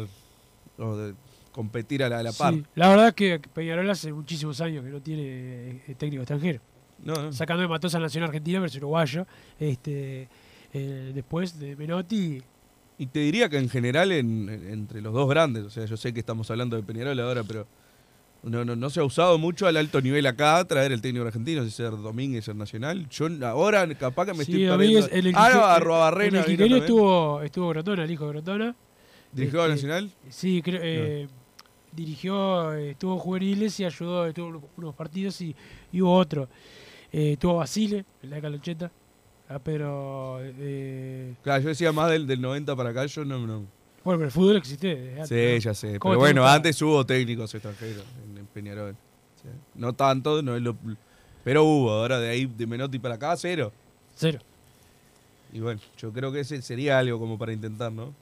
o 0.78 0.97
de 0.97 1.14
competir 1.52 2.02
a 2.02 2.09
la, 2.09 2.18
a 2.18 2.23
la 2.23 2.33
par. 2.33 2.54
Sí, 2.54 2.64
la 2.75 2.88
verdad 2.88 3.09
es 3.09 3.14
que 3.14 3.38
Peñarol 3.54 3.88
hace 3.88 4.12
muchísimos 4.12 4.61
años 4.61 4.85
que 4.85 4.90
no 4.90 5.00
tiene 5.00 5.83
eh, 5.87 5.95
técnico 5.97 6.23
extranjero. 6.23 6.61
No, 7.04 7.14
no. 7.14 7.33
Sacando 7.33 7.62
de 7.62 7.68
Matosa 7.68 7.99
Nacional 7.99 8.30
Argentina 8.30 8.59
versus 8.59 8.78
Uruguayo. 8.78 9.26
Este, 9.61 10.28
eh, 10.73 11.12
después 11.14 11.59
de 11.59 11.76
Menotti. 11.76 12.42
Y 12.99 13.07
te 13.07 13.21
diría 13.21 13.49
que 13.49 13.59
en 13.59 13.69
general 13.69 14.11
en- 14.12 14.49
en- 14.49 14.71
entre 14.73 15.00
los 15.03 15.12
dos 15.12 15.29
grandes, 15.29 15.65
o 15.65 15.71
sea, 15.71 15.85
yo 15.85 15.97
sé 15.97 16.12
que 16.15 16.21
estamos 16.21 16.50
hablando 16.50 16.76
de 16.76 16.83
Peñarol 16.83 17.19
ahora, 17.21 17.45
pero 17.45 17.67
no, 18.43 18.65
no, 18.65 18.75
no 18.76 18.91
se 18.91 19.00
ha 19.00 19.05
usado 19.05 19.37
mucho 19.38 19.67
al 19.67 19.76
alto 19.76 20.00
nivel 20.00 20.25
acá 20.26 20.65
traer 20.65 20.93
el 20.93 21.03
técnico 21.03 21.26
argentino, 21.26 21.62
si 21.65 21.71
ser 21.71 21.91
Domínguez 21.91 22.49
el 22.49 22.57
Nacional. 22.57 23.07
Yo 23.11 23.26
ahora 23.47 23.87
capaz 23.97 24.26
que 24.26 24.33
me 24.35 24.45
Sí, 24.45 24.53
estoy 24.53 24.65
Domínguez, 24.65 25.09
perdiendo. 25.09 25.29
el 25.31 25.35
ah, 25.37 25.50
no, 25.53 25.61
a 25.65 25.75
Arrobarrena 25.76 26.29
en 26.29 26.37
el 26.37 26.43
también. 26.71 26.83
estuvo, 26.83 27.43
estuvo 27.43 27.69
Grotona, 27.71 28.05
el 28.05 28.11
hijo 28.11 28.25
de 28.26 28.31
Grotona. 28.33 28.76
¿Dirigió 29.33 29.62
al 29.62 29.73
Este, 29.73 29.87
Nacional? 29.88 30.11
Sí, 30.31 30.62
creo, 30.62 30.81
eh, 30.83 31.29
dirigió, 31.93 32.73
estuvo 32.75 33.19
juveniles 33.19 33.79
y 33.81 33.85
ayudó, 33.85 34.26
estuvo 34.26 34.62
unos- 34.76 34.95
partidos 34.95 35.38
y, 35.41 35.55
y 35.93 36.00
hubo 36.00 36.15
otro. 36.17 36.49
Eh, 37.12 37.33
estuvo 37.33 37.57
Basile, 37.57 38.05
en 38.23 38.31
la 38.31 38.37
década 38.37 38.53
del 39.49 39.55
80, 39.55 39.55
a 39.55 39.59
Pedro... 39.59 40.38
eh, 40.43 41.35
Claro, 41.43 41.62
yo 41.62 41.69
decía 41.71 41.93
más 41.93 42.11
del, 42.11 42.26
del 42.26 42.41
90 42.41 42.75
para 42.76 42.91
acá, 42.91 43.07
yo 43.07 43.25
no... 43.25 43.38
no. 43.47 43.65
bueno, 44.05 44.19
pero 44.19 44.25
el 44.25 44.31
fútbol 44.31 44.57
existe 44.57 44.95
desde 44.97 45.12
antes, 45.23 45.29
Sí, 45.29 45.55
¿no? 45.55 45.59
ya 45.71 45.75
sé. 45.75 45.99
¿Cómo 45.99 46.12
Pero 46.12 46.21
bueno, 46.21 46.43
gusta? 46.43 46.55
antes 46.55 46.83
hubo 46.83 47.05
técnicos 47.07 47.55
extranjeros 47.55 48.05
en, 48.31 48.38
en 48.38 48.47
Peñarol. 48.47 48.97
Sí. 49.43 49.49
No 49.75 49.93
tanto, 49.93 50.43
no 50.43 50.57
es 50.57 50.62
lo- 50.62 50.76
pero 51.45 51.62
hubo. 51.65 51.91
Ahora 51.93 52.19
de 52.19 52.29
ahí, 52.29 52.47
de 52.47 52.67
Menotti 52.67 52.99
para 52.99 53.15
acá, 53.15 53.37
cero. 53.37 53.73
Cero. 54.17 54.41
Y 55.53 55.61
bueno, 55.61 55.81
yo 55.97 56.12
creo 56.12 56.33
que 56.33 56.41
ese 56.41 56.61
sería 56.61 56.99
algo 56.99 57.19
como 57.21 57.38
para 57.38 57.53
intentar, 57.53 57.93
¿no? 57.93 58.12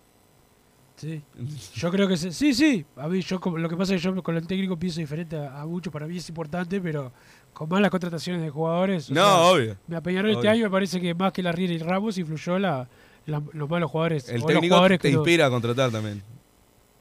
Sí. 0.96 1.22
Yo 1.74 1.90
creo 1.90 2.06
que 2.06 2.16
se- 2.16 2.30
sí, 2.32 2.54
sí. 2.54 2.84
A 2.96 3.08
mí, 3.08 3.20
yo 3.22 3.40
como- 3.40 3.58
lo 3.58 3.68
que 3.68 3.76
pasa 3.76 3.94
es 3.94 4.00
que 4.00 4.04
yo 4.14 4.22
con 4.22 4.36
el 4.36 4.46
técnico 4.46 4.76
pienso 4.78 5.00
diferente 5.00 5.36
a, 5.36 5.60
a 5.62 5.66
muchos. 5.66 5.92
Para 5.92 6.06
mí 6.06 6.16
es 6.18 6.28
importante, 6.28 6.80
pero 6.80 7.10
con 7.54 7.68
más 7.70 7.80
las 7.80 7.90
contrataciones 7.90 8.42
de 8.42 8.50
jugadores. 8.50 9.10
No, 9.10 9.22
sea, 9.24 9.34
obvio. 9.46 9.76
Me 9.86 10.02
Peñarol 10.02 10.30
este 10.32 10.48
año 10.48 10.64
me 10.64 10.70
parece 10.70 11.00
que 11.00 11.14
más 11.14 11.32
que 11.32 11.42
la 11.42 11.52
Riera 11.52 11.72
y 11.72 11.78
Ramos 11.78 12.18
influyó 12.18 12.58
la, 12.58 12.86
la- 13.26 13.42
los 13.52 13.70
malos 13.70 13.90
jugadores. 13.90 14.28
El 14.28 14.44
técnico 14.44 14.74
jugadores 14.74 15.00
te 15.00 15.10
inspira 15.10 15.46
a 15.46 15.50
contratar 15.50 15.90
también. 15.90 16.22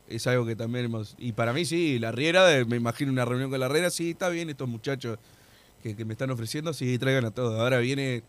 Es 0.08 0.28
algo 0.28 0.46
que 0.46 0.56
también 0.56 0.86
hemos... 0.86 1.16
Y 1.18 1.32
para 1.34 1.54
mí 1.54 1.66
sí, 1.66 1.98
la 2.00 2.12
Riera, 2.12 2.46
de- 2.46 2.66
me 2.66 2.78
imagino 2.78 3.12
una 3.12 3.26
reunión 3.26 3.50
con 3.50 3.60
la 3.60 3.68
Riera, 3.68 3.90
sí, 3.90 4.12
está 4.12 4.30
bien 4.30 4.50
estos 4.50 4.68
muchachos 4.70 5.18
que, 5.82 5.96
que 5.96 6.06
me 6.06 6.14
están 6.14 6.30
ofreciendo, 6.30 6.72
sí, 6.74 6.98
traigan 6.98 7.26
a 7.26 7.32
todos. 7.32 7.60
Ahora 7.60 7.80
viene 7.80 8.22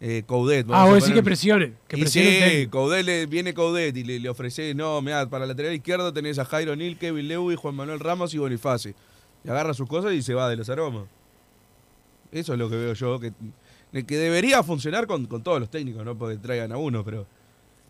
eh, 0.00 0.22
Coudet. 0.26 0.66
vamos 0.66 0.82
Ah, 0.82 0.86
vos 0.90 1.02
decís 1.02 1.14
que 1.14 1.22
presione. 1.22 1.72
Que 1.88 1.98
presione 1.98 2.50
sí. 2.62 2.66
Coudet 2.68 3.04
le- 3.04 3.26
viene 3.26 3.52
Coudet 3.54 3.94
y 3.96 4.02
le, 4.04 4.18
le 4.18 4.28
ofrece, 4.28 4.74
no, 4.74 5.02
mira, 5.02 5.28
para 5.28 5.44
lateral 5.46 5.74
izquierdo 5.74 6.12
tenés 6.12 6.38
a 6.38 6.44
Jairo 6.46 6.74
Nil, 6.74 6.96
Kevin 6.96 7.28
Lewis, 7.28 7.58
Juan 7.58 7.74
Manuel 7.74 8.00
Ramos 8.00 8.32
y 8.32 8.38
Bonifaci. 8.38 8.94
Y 9.44 9.48
agarra 9.50 9.74
sus 9.74 9.88
cosas 9.88 10.12
y 10.14 10.22
se 10.22 10.32
va 10.34 10.48
de 10.48 10.56
los 10.56 10.68
aromas. 10.70 11.04
Eso 12.36 12.52
es 12.52 12.58
lo 12.58 12.68
que 12.70 12.76
veo 12.76 12.92
yo, 12.94 13.18
que, 13.20 13.32
que 14.04 14.16
debería 14.16 14.62
funcionar 14.62 15.06
con, 15.06 15.26
con 15.26 15.42
todos 15.42 15.58
los 15.60 15.70
técnicos, 15.70 16.04
no 16.04 16.16
porque 16.16 16.36
traigan 16.36 16.72
a 16.72 16.76
uno, 16.76 17.04
pero 17.04 17.26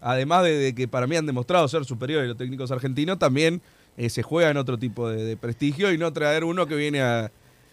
además 0.01 0.45
de, 0.45 0.57
de 0.57 0.75
que 0.75 0.87
para 0.89 1.07
mí 1.07 1.17
han 1.17 1.27
demostrado 1.27 1.67
ser 1.69 1.85
superiores 1.85 2.29
los 2.29 2.37
técnicos 2.37 2.71
argentinos, 2.71 3.19
también 3.19 3.61
eh, 3.97 4.09
se 4.11 4.23
juega 4.23 4.51
en 4.51 4.57
otro 4.57 4.79
tipo 4.79 5.09
de, 5.09 5.25
de 5.25 5.37
prestigio 5.37 5.93
y 5.93 5.99
no 5.99 6.13
traer 6.13 6.45
uno 6.45 6.67
que 6.67 6.77
viene 6.77 7.01
a, 7.03 7.31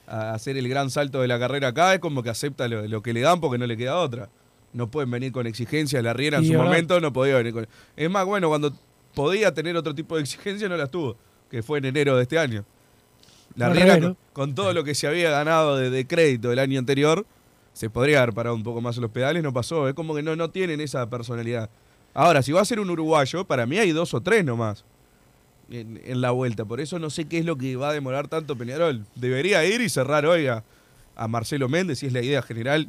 a 0.08 0.34
hacer 0.34 0.58
el 0.58 0.68
gran 0.68 0.90
salto 0.90 1.22
de 1.22 1.28
la 1.28 1.38
carrera 1.38 1.70
acá, 1.70 1.94
es 1.94 2.00
como 2.00 2.24
que 2.24 2.30
acepta 2.30 2.68
lo, 2.68 2.88
lo 2.88 3.02
que 3.04 3.14
le 3.14 3.22
dan 3.22 3.40
porque 3.40 3.58
no 3.58 3.66
le 3.68 3.78
queda 3.78 3.98
otra. 3.98 4.30
No 4.74 4.90
pueden 4.90 5.12
venir 5.12 5.32
con 5.32 5.46
exigencias, 5.46 6.04
la 6.04 6.14
Riera 6.14 6.40
en 6.40 6.46
Y 6.46 6.48
su 6.48 6.54
ahora- 6.54 6.66
momento 6.70 7.00
no 7.00 7.14
podía 7.14 7.36
venir 7.38 7.54
con... 7.54 7.68
Es 7.96 8.10
más, 8.10 8.26
bueno, 8.26 8.50
cuando 8.50 8.74
podía 9.14 9.54
tener 9.54 9.78
otro 9.78 9.94
tipo 9.94 10.16
de 10.16 10.22
exigencia 10.24 10.68
no 10.68 10.76
las 10.76 10.90
tuvo, 10.90 11.16
que 11.52 11.62
fue 11.62 11.78
en 11.78 11.86
enero 11.86 12.16
de 12.18 12.24
este 12.24 12.40
año. 12.40 12.66
La 13.56 13.70
Riera, 13.70 14.00
con, 14.00 14.18
con 14.34 14.56
todo 14.56 14.74
lo 14.74 14.84
que 14.84 14.96
se 14.96 15.08
había 15.08 15.30
ganado 15.30 15.78
de, 15.78 15.90
de 15.90 16.08
crédito 16.08 16.52
el 16.52 16.60
año 16.60 16.80
anterior, 16.80 17.26
se 17.74 17.90
podría 17.90 18.22
haber 18.22 18.34
parado 18.34 18.56
un 18.56 18.64
poco 18.64 18.82
más 18.82 18.98
los 18.98 19.12
pedales, 19.12 19.44
no 19.44 19.54
pasó. 19.54 19.88
Es 19.88 19.94
como 19.94 20.16
que 20.16 20.24
no, 20.24 20.36
no 20.36 20.50
tienen 20.50 20.82
esa 20.82 21.10
personalidad. 21.10 21.70
Ahora, 22.14 22.44
si 22.44 22.52
va 22.52 22.62
a 22.62 22.66
ser 22.66 22.80
un 22.80 22.90
uruguayo, 22.90 23.46
para 23.46 23.66
mí 23.66 23.78
hay 23.80 23.92
dos 23.92 24.14
o 24.14 24.22
tres 24.22 24.46
nomás 24.46 24.86
en, 25.72 26.00
en 26.06 26.22
la 26.22 26.32
vuelta. 26.32 26.66
Por 26.66 26.80
eso 26.80 27.00
no 27.00 27.10
sé 27.10 27.26
qué 27.26 27.40
es 27.40 27.46
lo 27.46 27.58
que 27.58 27.76
va 27.76 27.90
a 27.90 27.94
demorar 27.94 28.28
tanto 28.28 28.56
Peñarol. 28.56 29.06
Debería 29.16 29.66
ir 29.66 29.82
y 29.82 29.90
cerrar 29.90 30.26
hoy 30.26 30.48
a, 30.48 30.64
a 31.16 31.28
Marcelo 31.28 31.70
Méndez, 31.70 32.00
si 32.00 32.08
es 32.08 32.14
la 32.14 32.22
idea 32.22 32.42
general, 32.42 32.88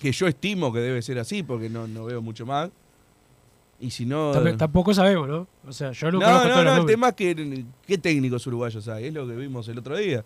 que 0.00 0.12
yo 0.12 0.26
estimo 0.26 0.72
que 0.72 0.80
debe 0.80 1.02
ser 1.02 1.18
así, 1.18 1.42
porque 1.42 1.68
no, 1.68 1.86
no 1.86 2.04
veo 2.06 2.22
mucho 2.22 2.46
más. 2.46 2.70
Y 3.80 3.90
si 3.90 4.04
no... 4.06 4.32
Tamp- 4.34 4.56
Tampoco 4.56 4.92
sabemos, 4.92 5.28
¿no? 5.28 5.46
O 5.66 5.72
sea, 5.72 5.92
yo 5.92 6.10
no, 6.10 6.18
No, 6.18 6.26
no, 6.26 6.42
todos 6.50 6.64
los 6.64 6.74
no, 6.74 6.80
el 6.80 6.86
tema 6.86 7.08
es 7.10 7.14
que 7.14 7.64
qué 7.86 7.98
técnicos 7.98 8.46
uruguayos 8.46 8.88
hay, 8.88 9.06
es 9.06 9.14
lo 9.14 9.26
que 9.26 9.36
vimos 9.36 9.68
el 9.68 9.78
otro 9.78 9.96
día. 9.96 10.24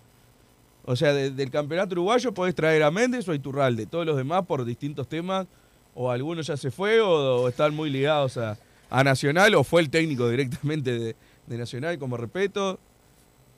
O 0.85 0.97
sea, 0.97 1.13
de- 1.13 1.31
del 1.31 1.51
campeonato 1.51 1.93
uruguayo 1.93 2.33
podés 2.33 2.55
traer 2.55 2.83
a 2.83 2.91
Méndez 2.91 3.29
o 3.29 3.33
a 3.33 3.35
Iturralde, 3.35 3.87
todos 3.87 4.07
los 4.07 4.17
demás 4.17 4.47
por 4.47 4.65
distintos 4.65 5.07
temas, 5.09 5.47
o 5.95 6.11
algunos 6.11 6.47
ya 6.47 6.57
se 6.57 6.71
fue 6.71 7.01
o, 7.01 7.43
o 7.43 7.49
están 7.49 7.75
muy 7.75 7.91
ligados 7.91 8.39
a, 8.39 8.57
a 8.89 9.05
Nacional, 9.05 9.55
o 9.55 9.65
fue 9.65 9.83
el 9.83 9.91
técnico 9.91 10.29
directamente 10.31 10.99
de, 10.99 11.17
de 11.47 11.59
Nacional, 11.59 11.99
como 11.99 12.17
respeto. 12.17 12.79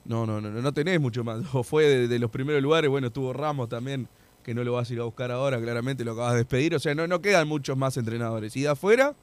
No, 0.03 0.25
no, 0.25 0.39
no, 0.41 0.51
no, 0.51 0.61
no 0.61 0.73
tenés 0.73 0.99
mucho 0.99 1.23
más. 1.23 1.39
O 1.53 1.63
fue 1.63 1.85
de, 1.85 2.07
de 2.09 2.19
los 2.19 2.29
primeros 2.29 2.61
lugares, 2.61 2.89
bueno, 2.89 3.07
estuvo 3.07 3.31
Ramos 3.31 3.69
también, 3.69 4.09
que 4.43 4.53
no 4.53 4.63
lo 4.65 4.73
vas 4.73 4.89
a 4.89 4.93
ir 4.93 4.99
a 4.99 5.03
buscar 5.03 5.31
ahora, 5.31 5.59
claramente 5.61 6.03
lo 6.03 6.11
acabas 6.11 6.33
de 6.33 6.39
despedir. 6.39 6.75
O 6.75 6.79
sea, 6.79 6.93
no, 6.93 7.07
no 7.07 7.21
quedan 7.21 7.47
muchos 7.47 7.77
más 7.77 7.95
entrenadores. 7.97 8.55
Y 8.57 8.61
de 8.61 8.67
afuera, 8.67 9.15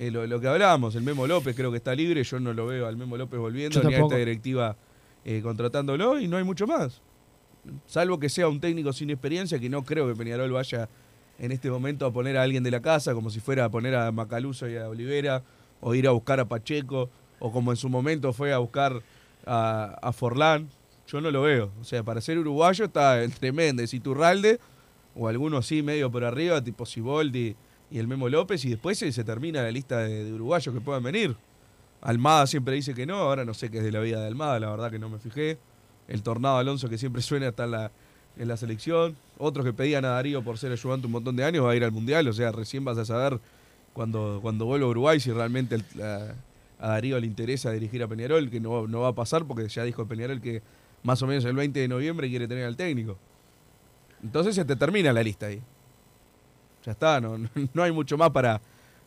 eh, 0.00 0.10
lo, 0.10 0.26
lo 0.26 0.40
que 0.40 0.48
hablábamos, 0.48 0.94
el 0.94 1.02
Memo 1.02 1.26
López 1.26 1.54
creo 1.54 1.70
que 1.70 1.76
está 1.76 1.94
libre, 1.94 2.24
yo 2.24 2.40
no 2.40 2.54
lo 2.54 2.66
veo 2.66 2.86
al 2.86 2.96
Memo 2.96 3.18
López 3.18 3.38
volviendo, 3.38 3.82
ni 3.82 3.94
a 3.94 3.98
esta 3.98 4.16
directiva 4.16 4.74
eh, 5.26 5.40
contratándolo, 5.42 6.18
y 6.18 6.26
no 6.26 6.38
hay 6.38 6.44
mucho 6.44 6.66
más. 6.66 7.02
Salvo 7.86 8.18
que 8.18 8.30
sea 8.30 8.48
un 8.48 8.58
técnico 8.60 8.94
sin 8.94 9.10
experiencia, 9.10 9.58
que 9.58 9.68
no 9.68 9.84
creo 9.84 10.08
que 10.08 10.16
Peñarol 10.16 10.50
vaya 10.50 10.88
en 11.38 11.52
este 11.52 11.70
momento 11.70 12.06
a 12.06 12.12
poner 12.12 12.38
a 12.38 12.42
alguien 12.42 12.62
de 12.62 12.70
la 12.70 12.80
casa, 12.80 13.12
como 13.12 13.28
si 13.28 13.40
fuera 13.40 13.66
a 13.66 13.68
poner 13.68 13.94
a 13.94 14.10
Macaluso 14.10 14.66
y 14.68 14.76
a 14.76 14.88
Olivera, 14.88 15.42
o 15.82 15.94
ir 15.94 16.08
a 16.08 16.12
buscar 16.12 16.40
a 16.40 16.46
Pacheco, 16.46 17.10
o 17.38 17.52
como 17.52 17.70
en 17.70 17.76
su 17.76 17.90
momento 17.90 18.32
fue 18.32 18.52
a 18.54 18.58
buscar 18.58 19.02
a, 19.44 19.98
a 20.00 20.12
Forlán. 20.12 20.68
Yo 21.08 21.20
no 21.20 21.30
lo 21.30 21.42
veo. 21.42 21.70
O 21.80 21.84
sea, 21.84 22.02
para 22.02 22.20
ser 22.20 22.38
uruguayo 22.38 22.86
está 22.86 23.22
entre 23.22 23.52
Méndez 23.52 23.92
y 23.92 24.00
Turralde, 24.00 24.58
o 25.14 25.28
alguno 25.28 25.58
así 25.58 25.82
medio 25.82 26.10
por 26.10 26.24
arriba, 26.24 26.62
tipo 26.62 26.86
Siboldi 26.86 27.54
y 27.90 27.98
el 27.98 28.06
Memo 28.06 28.28
López, 28.28 28.64
y 28.64 28.70
después 28.70 28.98
se, 28.98 29.24
termina 29.24 29.62
la 29.62 29.70
lista 29.70 29.98
de, 29.98 30.32
uruguayos 30.32 30.74
que 30.74 30.80
puedan 30.80 31.02
venir. 31.02 31.36
Almada 32.00 32.46
siempre 32.46 32.74
dice 32.74 32.94
que 32.94 33.04
no, 33.04 33.16
ahora 33.16 33.44
no 33.44 33.52
sé 33.52 33.70
qué 33.70 33.78
es 33.78 33.84
de 33.84 33.92
la 33.92 34.00
vida 34.00 34.20
de 34.20 34.26
Almada, 34.26 34.58
la 34.60 34.70
verdad 34.70 34.90
que 34.90 34.98
no 34.98 35.08
me 35.08 35.18
fijé. 35.18 35.58
El 36.08 36.22
Tornado 36.22 36.58
Alonso 36.58 36.88
que 36.88 36.98
siempre 36.98 37.20
suena 37.20 37.48
está 37.48 37.64
en 37.64 37.72
la, 37.72 37.90
en 38.38 38.48
la 38.48 38.56
selección. 38.56 39.16
Otros 39.38 39.64
que 39.66 39.72
pedían 39.72 40.04
a 40.04 40.10
Darío 40.10 40.42
por 40.42 40.58
ser 40.58 40.72
ayudante 40.72 41.06
un 41.06 41.12
montón 41.12 41.36
de 41.36 41.44
años 41.44 41.64
va 41.64 41.72
a 41.72 41.76
ir 41.76 41.84
al 41.84 41.92
Mundial, 41.92 42.26
o 42.28 42.32
sea, 42.32 42.52
recién 42.52 42.84
vas 42.84 42.98
a 42.98 43.04
saber 43.04 43.38
cuando, 43.92 44.38
cuando 44.40 44.64
vuelva 44.64 44.86
a 44.86 44.90
Uruguay 44.90 45.20
si 45.20 45.32
realmente 45.32 45.76
a 46.80 46.88
Darío 46.88 47.18
le 47.20 47.26
interesa 47.26 47.70
dirigir 47.70 48.02
a 48.02 48.08
Peñarol, 48.08 48.50
que 48.50 48.60
no, 48.60 48.86
no 48.86 49.00
va 49.00 49.08
a 49.08 49.14
pasar 49.14 49.44
porque 49.44 49.68
ya 49.68 49.84
dijo 49.84 50.06
Peñarol 50.06 50.40
que 50.40 50.62
más 51.02 51.20
o 51.22 51.26
menos 51.26 51.44
el 51.44 51.54
20 51.54 51.78
de 51.78 51.88
noviembre 51.88 52.28
quiere 52.28 52.48
tener 52.48 52.64
al 52.64 52.76
técnico. 52.76 53.18
Entonces 54.22 54.54
se 54.54 54.64
te 54.64 54.76
termina 54.76 55.12
la 55.12 55.22
lista 55.22 55.46
ahí. 55.46 55.60
Ya 56.84 56.92
está, 56.92 57.20
no, 57.20 57.36
no 57.74 57.82
hay 57.82 57.92
mucho 57.92 58.16
más 58.18 58.30
para, 58.30 58.60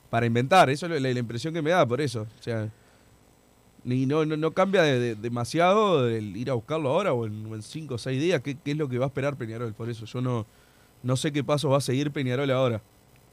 para 0.09 0.25
inventar. 0.25 0.69
Eso 0.69 0.85
es 0.87 1.01
la, 1.01 1.09
la 1.13 1.19
impresión 1.19 1.53
que 1.53 1.61
me 1.61 1.71
da 1.71 1.85
por 1.85 1.99
eso. 2.01 2.27
O 2.39 2.43
sea, 2.43 2.69
ni 3.83 4.05
no, 4.05 4.25
no, 4.25 4.37
no 4.37 4.51
cambia 4.51 4.81
de- 4.83 4.99
de- 4.99 5.15
demasiado 5.15 6.07
el 6.07 6.37
ir 6.37 6.49
a 6.49 6.53
buscarlo 6.53 6.89
ahora 6.89 7.13
o 7.13 7.25
en, 7.25 7.45
o 7.47 7.55
en 7.55 7.61
cinco 7.61 7.95
o 7.95 7.97
seis 7.97 8.21
días. 8.21 8.41
¿Qué, 8.41 8.55
qué 8.63 8.71
es 8.71 8.77
lo 8.77 8.87
que 8.87 8.97
va 8.97 9.05
a 9.05 9.07
esperar 9.07 9.35
Peñarol? 9.35 9.73
Por 9.73 9.89
eso 9.89 10.05
yo 10.05 10.21
no, 10.21 10.45
no 11.01 11.17
sé 11.17 11.31
qué 11.33 11.43
paso 11.43 11.69
va 11.69 11.77
a 11.77 11.81
seguir 11.81 12.11
Peñarol 12.11 12.49
ahora. 12.51 12.81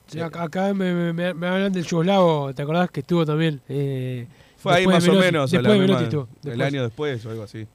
Sí, 0.09 0.19
acá 0.19 0.43
acá 0.43 0.75
me, 0.75 1.13
me- 1.13 1.29
hablan 1.47 1.73
del 1.73 1.85
yugoslavo, 1.85 2.53
¿te 2.53 2.63
acordás 2.63 2.91
que 2.91 2.99
estuvo 3.01 3.25
también? 3.25 3.61
Eh, 3.69 4.27
Fue 4.57 4.75
ahí 4.75 4.87
más 4.87 5.07
o 5.07 5.13
menos. 5.15 5.53
la 5.53 5.69
de. 5.71 5.77
El 5.79 6.27
después. 6.43 6.61
año 6.63 6.83
después 6.83 7.27
o 7.27 7.31
algo 7.31 7.43
así. 7.45 7.67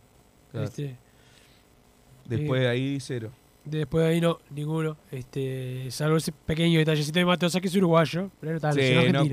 Claro. 0.52 0.66
Este, 0.68 0.98
Después 2.26 2.60
eh, 2.60 2.64
de 2.64 2.70
ahí, 2.70 2.98
cero. 3.00 3.30
Después 3.66 4.06
de 4.06 4.12
ahí 4.12 4.22
no, 4.22 4.40
ninguno. 4.52 4.98
Este, 5.12 5.90
salvo 5.92 6.18
ese 6.18 6.32
pequeño 6.32 6.80
detallecito 6.80 7.20
de 7.20 7.26
Matosa 7.26 7.60
que 7.60 7.68
es 7.68 7.76
uruguayo, 7.76 8.30
pero 8.40 8.52
no 8.52 8.56
está, 8.58 8.72
Sí, 8.72 8.94
no 9.12 9.24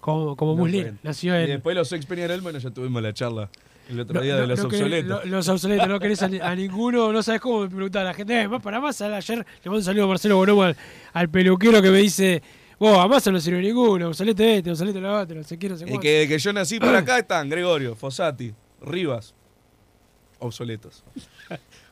como 0.00 0.36
como 0.36 0.52
No 0.52 0.58
Muslin, 0.62 0.98
nació 1.02 1.38
Y 1.38 1.44
en... 1.44 1.50
después 1.50 1.76
los 1.76 1.92
ex 1.92 2.06
Peñarol, 2.06 2.40
bueno, 2.40 2.58
ya 2.58 2.70
tuvimos 2.70 3.02
la 3.02 3.12
charla 3.12 3.50
el 3.88 3.98
otro 4.00 4.14
No, 4.14 4.20
día 4.20 4.36
de 4.36 4.46
los 4.46 4.60
querés- 4.60 4.64
obsoletos. 4.66 5.24
lo- 5.24 5.30
los 5.30 5.48
obsoletos, 5.48 5.88
no 5.88 5.98
querés 5.98 6.22
a, 6.22 6.28
ni- 6.28 6.38
a 6.40 6.54
ninguno, 6.54 7.12
no 7.12 7.22
sabes 7.24 7.40
cómo 7.40 7.62
me 7.62 7.68
preguntaba 7.68 8.04
la 8.04 8.14
gente. 8.14 8.40
Eh, 8.40 8.46
más 8.48 8.62
para 8.62 8.78
más, 8.80 9.00
ayer 9.02 9.38
le 9.38 9.44
mando 9.64 9.78
un 9.78 9.82
saludo 9.82 10.04
a 10.04 10.08
Marcelo 10.08 10.36
Bonomo 10.36 10.62
al, 10.62 10.76
al 11.12 11.28
peluquero 11.28 11.82
que 11.82 11.90
me 11.90 11.98
dice, 11.98 12.40
vos, 12.78 12.96
a 12.96 13.08
Massa 13.08 13.32
no 13.32 13.40
sirve 13.40 13.60
ninguno, 13.60 14.06
obsolete 14.08 14.58
este, 14.58 14.70
obsolete 14.70 15.00
lo 15.00 15.18
otro, 15.20 15.36
no 15.38 15.42
sé 15.42 15.58
qué, 15.58 15.68
no 15.68 15.76
sé 15.76 15.82
Y 15.84 15.88
cuánto". 15.88 16.02
que, 16.02 16.26
que 16.28 16.38
yo 16.38 16.52
nací 16.52 16.78
por 16.78 16.94
acá 16.94 17.18
están 17.18 17.48
Gregorio, 17.48 17.96
Fossati, 17.96 18.54
Rivas, 18.80 19.34
obsoletos. 20.38 21.02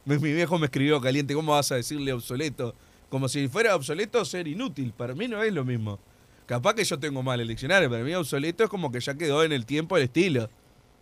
Mi, 0.09 0.33
viejo 0.33 0.59
me 0.59 0.67
escribió 0.67 1.01
caliente, 1.01 1.35
¿cómo 1.35 1.53
vas 1.53 1.71
a 1.73 1.77
decirle 1.77 2.13
obsoleto? 2.13 2.75
Como 3.09 3.29
si 3.29 3.49
fuera 3.49 3.75
obsoleto 3.75 4.25
ser 4.25 4.49
inútil. 4.49 4.93
Para 4.97 5.15
mí 5.15 5.29
no 5.29 5.43
es 5.43 5.53
lo 5.53 5.65
mismo. 5.65 5.99
Capaz 6.47 6.75
que 6.75 6.85
yo 6.85 6.99
tengo 6.99 7.23
mal 7.23 7.41
el 7.41 7.49
diccionario, 7.49 7.91
para 7.91 8.03
mí 8.03 8.15
obsoleto 8.15 8.65
es 8.65 8.71
como 8.71 8.91
que 8.91 9.01
ya 9.01 9.15
quedó 9.15 9.45
en 9.45 9.53
el 9.53 9.67
tiempo 9.67 9.97
el 9.97 10.05
estilo. 10.05 10.49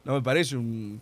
No 0.04 0.14
me 0.14 0.22
parece 0.22 0.56
un... 0.56 1.00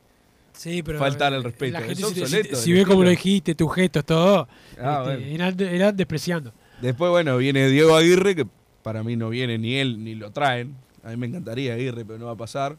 Sí, 0.53 0.83
pero 0.85 0.99
faltar 1.01 1.35
al 1.35 1.43
respeto, 1.43 1.73
La 1.73 1.81
gente, 1.81 1.95
es 1.95 2.05
obsoleto, 2.05 2.57
si- 2.57 2.63
si 2.63 2.73
ve 2.73 2.85
cómo 2.87 3.03
lo 3.03 3.11
dijiste, 3.11 3.55
tus 3.55 3.75
gestos, 3.75 4.05
todo, 4.05 4.47
Ah, 4.81 5.03
este, 5.07 5.17
bueno. 5.27 5.35
eran, 5.35 5.61
eran 5.61 5.97
despreciando. 5.97 6.53
Después, 6.81 7.11
bueno, 7.11 7.37
viene 7.39 7.67
Diego 7.69 7.97
Aguirre, 7.97 8.37
que 8.37 8.47
para 8.83 9.03
mí 9.03 9.17
no 9.17 9.31
viene 9.31 9.59
ni 9.59 9.75
él 9.77 10.03
ni 10.05 10.15
lo 10.15 10.31
traen. 10.31 10.77
A 11.03 11.11
mí 11.11 11.17
me 11.17 11.27
encantaría 11.27 11.75
Aguirre, 11.75 12.05
pero 12.05 12.19
no 12.19 12.27
va 12.27 12.33
a 12.33 12.37
pasar. 12.37 12.77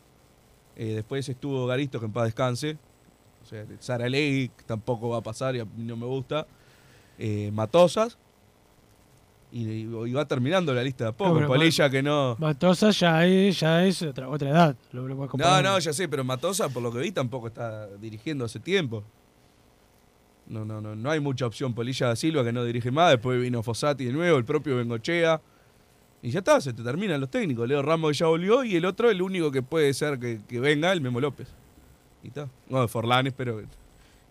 Eh, 0.77 0.93
después 0.95 1.27
estuvo 1.27 1.65
Garisto, 1.67 1.99
que 1.99 2.05
en 2.05 2.13
paz 2.13 2.25
descanse. 2.25 2.77
O 3.45 3.47
sea, 3.47 3.63
Sara 3.79 4.09
que 4.09 4.49
tampoco 4.65 5.09
va 5.09 5.17
a 5.17 5.21
pasar 5.21 5.55
y 5.55 5.59
a 5.59 5.65
mí 5.65 5.83
no 5.83 5.95
me 5.95 6.07
gusta. 6.07 6.47
Eh, 7.19 7.51
Matosas. 7.53 8.17
Y, 9.51 9.69
y 9.81 10.11
va 10.13 10.25
terminando 10.27 10.73
la 10.73 10.81
lista 10.83 11.05
de 11.05 11.13
poco. 11.13 11.39
No, 11.39 11.47
Polilla 11.47 11.87
que 11.89 12.01
no. 12.01 12.35
Matosa 12.39 12.89
ya 12.89 13.23
es, 13.25 13.59
ya 13.59 13.85
es 13.85 14.01
otra, 14.01 14.27
otra 14.27 14.49
edad. 14.49 14.75
lo- 14.91 15.07
lo 15.07 15.15
puedes 15.15 15.33
No, 15.35 15.61
no, 15.61 15.77
ya 15.79 15.93
sé, 15.93 16.09
pero 16.09 16.23
Matosa, 16.23 16.67
por 16.69 16.81
lo 16.81 16.91
que 16.91 16.97
vi, 16.99 17.11
tampoco 17.11 17.47
está 17.47 17.87
dirigiendo 17.97 18.43
hace 18.45 18.59
tiempo. 18.59 19.03
No, 20.47 20.65
no, 20.65 20.81
no, 20.81 20.95
no 20.95 21.11
hay 21.11 21.19
mucha 21.19 21.45
opción. 21.45 21.73
Polilla 21.75 22.07
da 22.07 22.15
Silva 22.15 22.43
que 22.43 22.51
no 22.51 22.63
dirige 22.65 22.89
más, 22.91 23.11
después 23.11 23.39
vino 23.39 23.61
Fossati 23.63 24.05
de 24.05 24.11
nuevo, 24.11 24.37
el 24.39 24.45
propio 24.45 24.75
Bengochea. 24.77 25.39
Y 26.23 26.31
ya 26.31 26.39
está, 26.39 26.59
se 26.59 26.73
te 26.73 26.81
terminan 26.83 27.21
los 27.21 27.29
técnicos. 27.29 27.67
Leo 27.69 27.83
Ramos 27.83 28.17
ya 28.17 28.25
volvió 28.25 28.63
y 28.63 28.75
el 28.75 28.85
otro, 28.85 29.11
el 29.11 29.21
único 29.21 29.51
que 29.51 29.61
puede 29.61 29.93
ser 29.93 30.19
que, 30.19 30.41
que 30.47 30.59
venga, 30.59 30.91
el 30.91 30.99
Memo 30.99 31.19
López. 31.21 31.47
Y 32.25 32.29
está. 32.29 32.49
No, 32.69 32.87
Forlán 32.87 33.27
espero 33.27 33.57
que, 33.57 33.65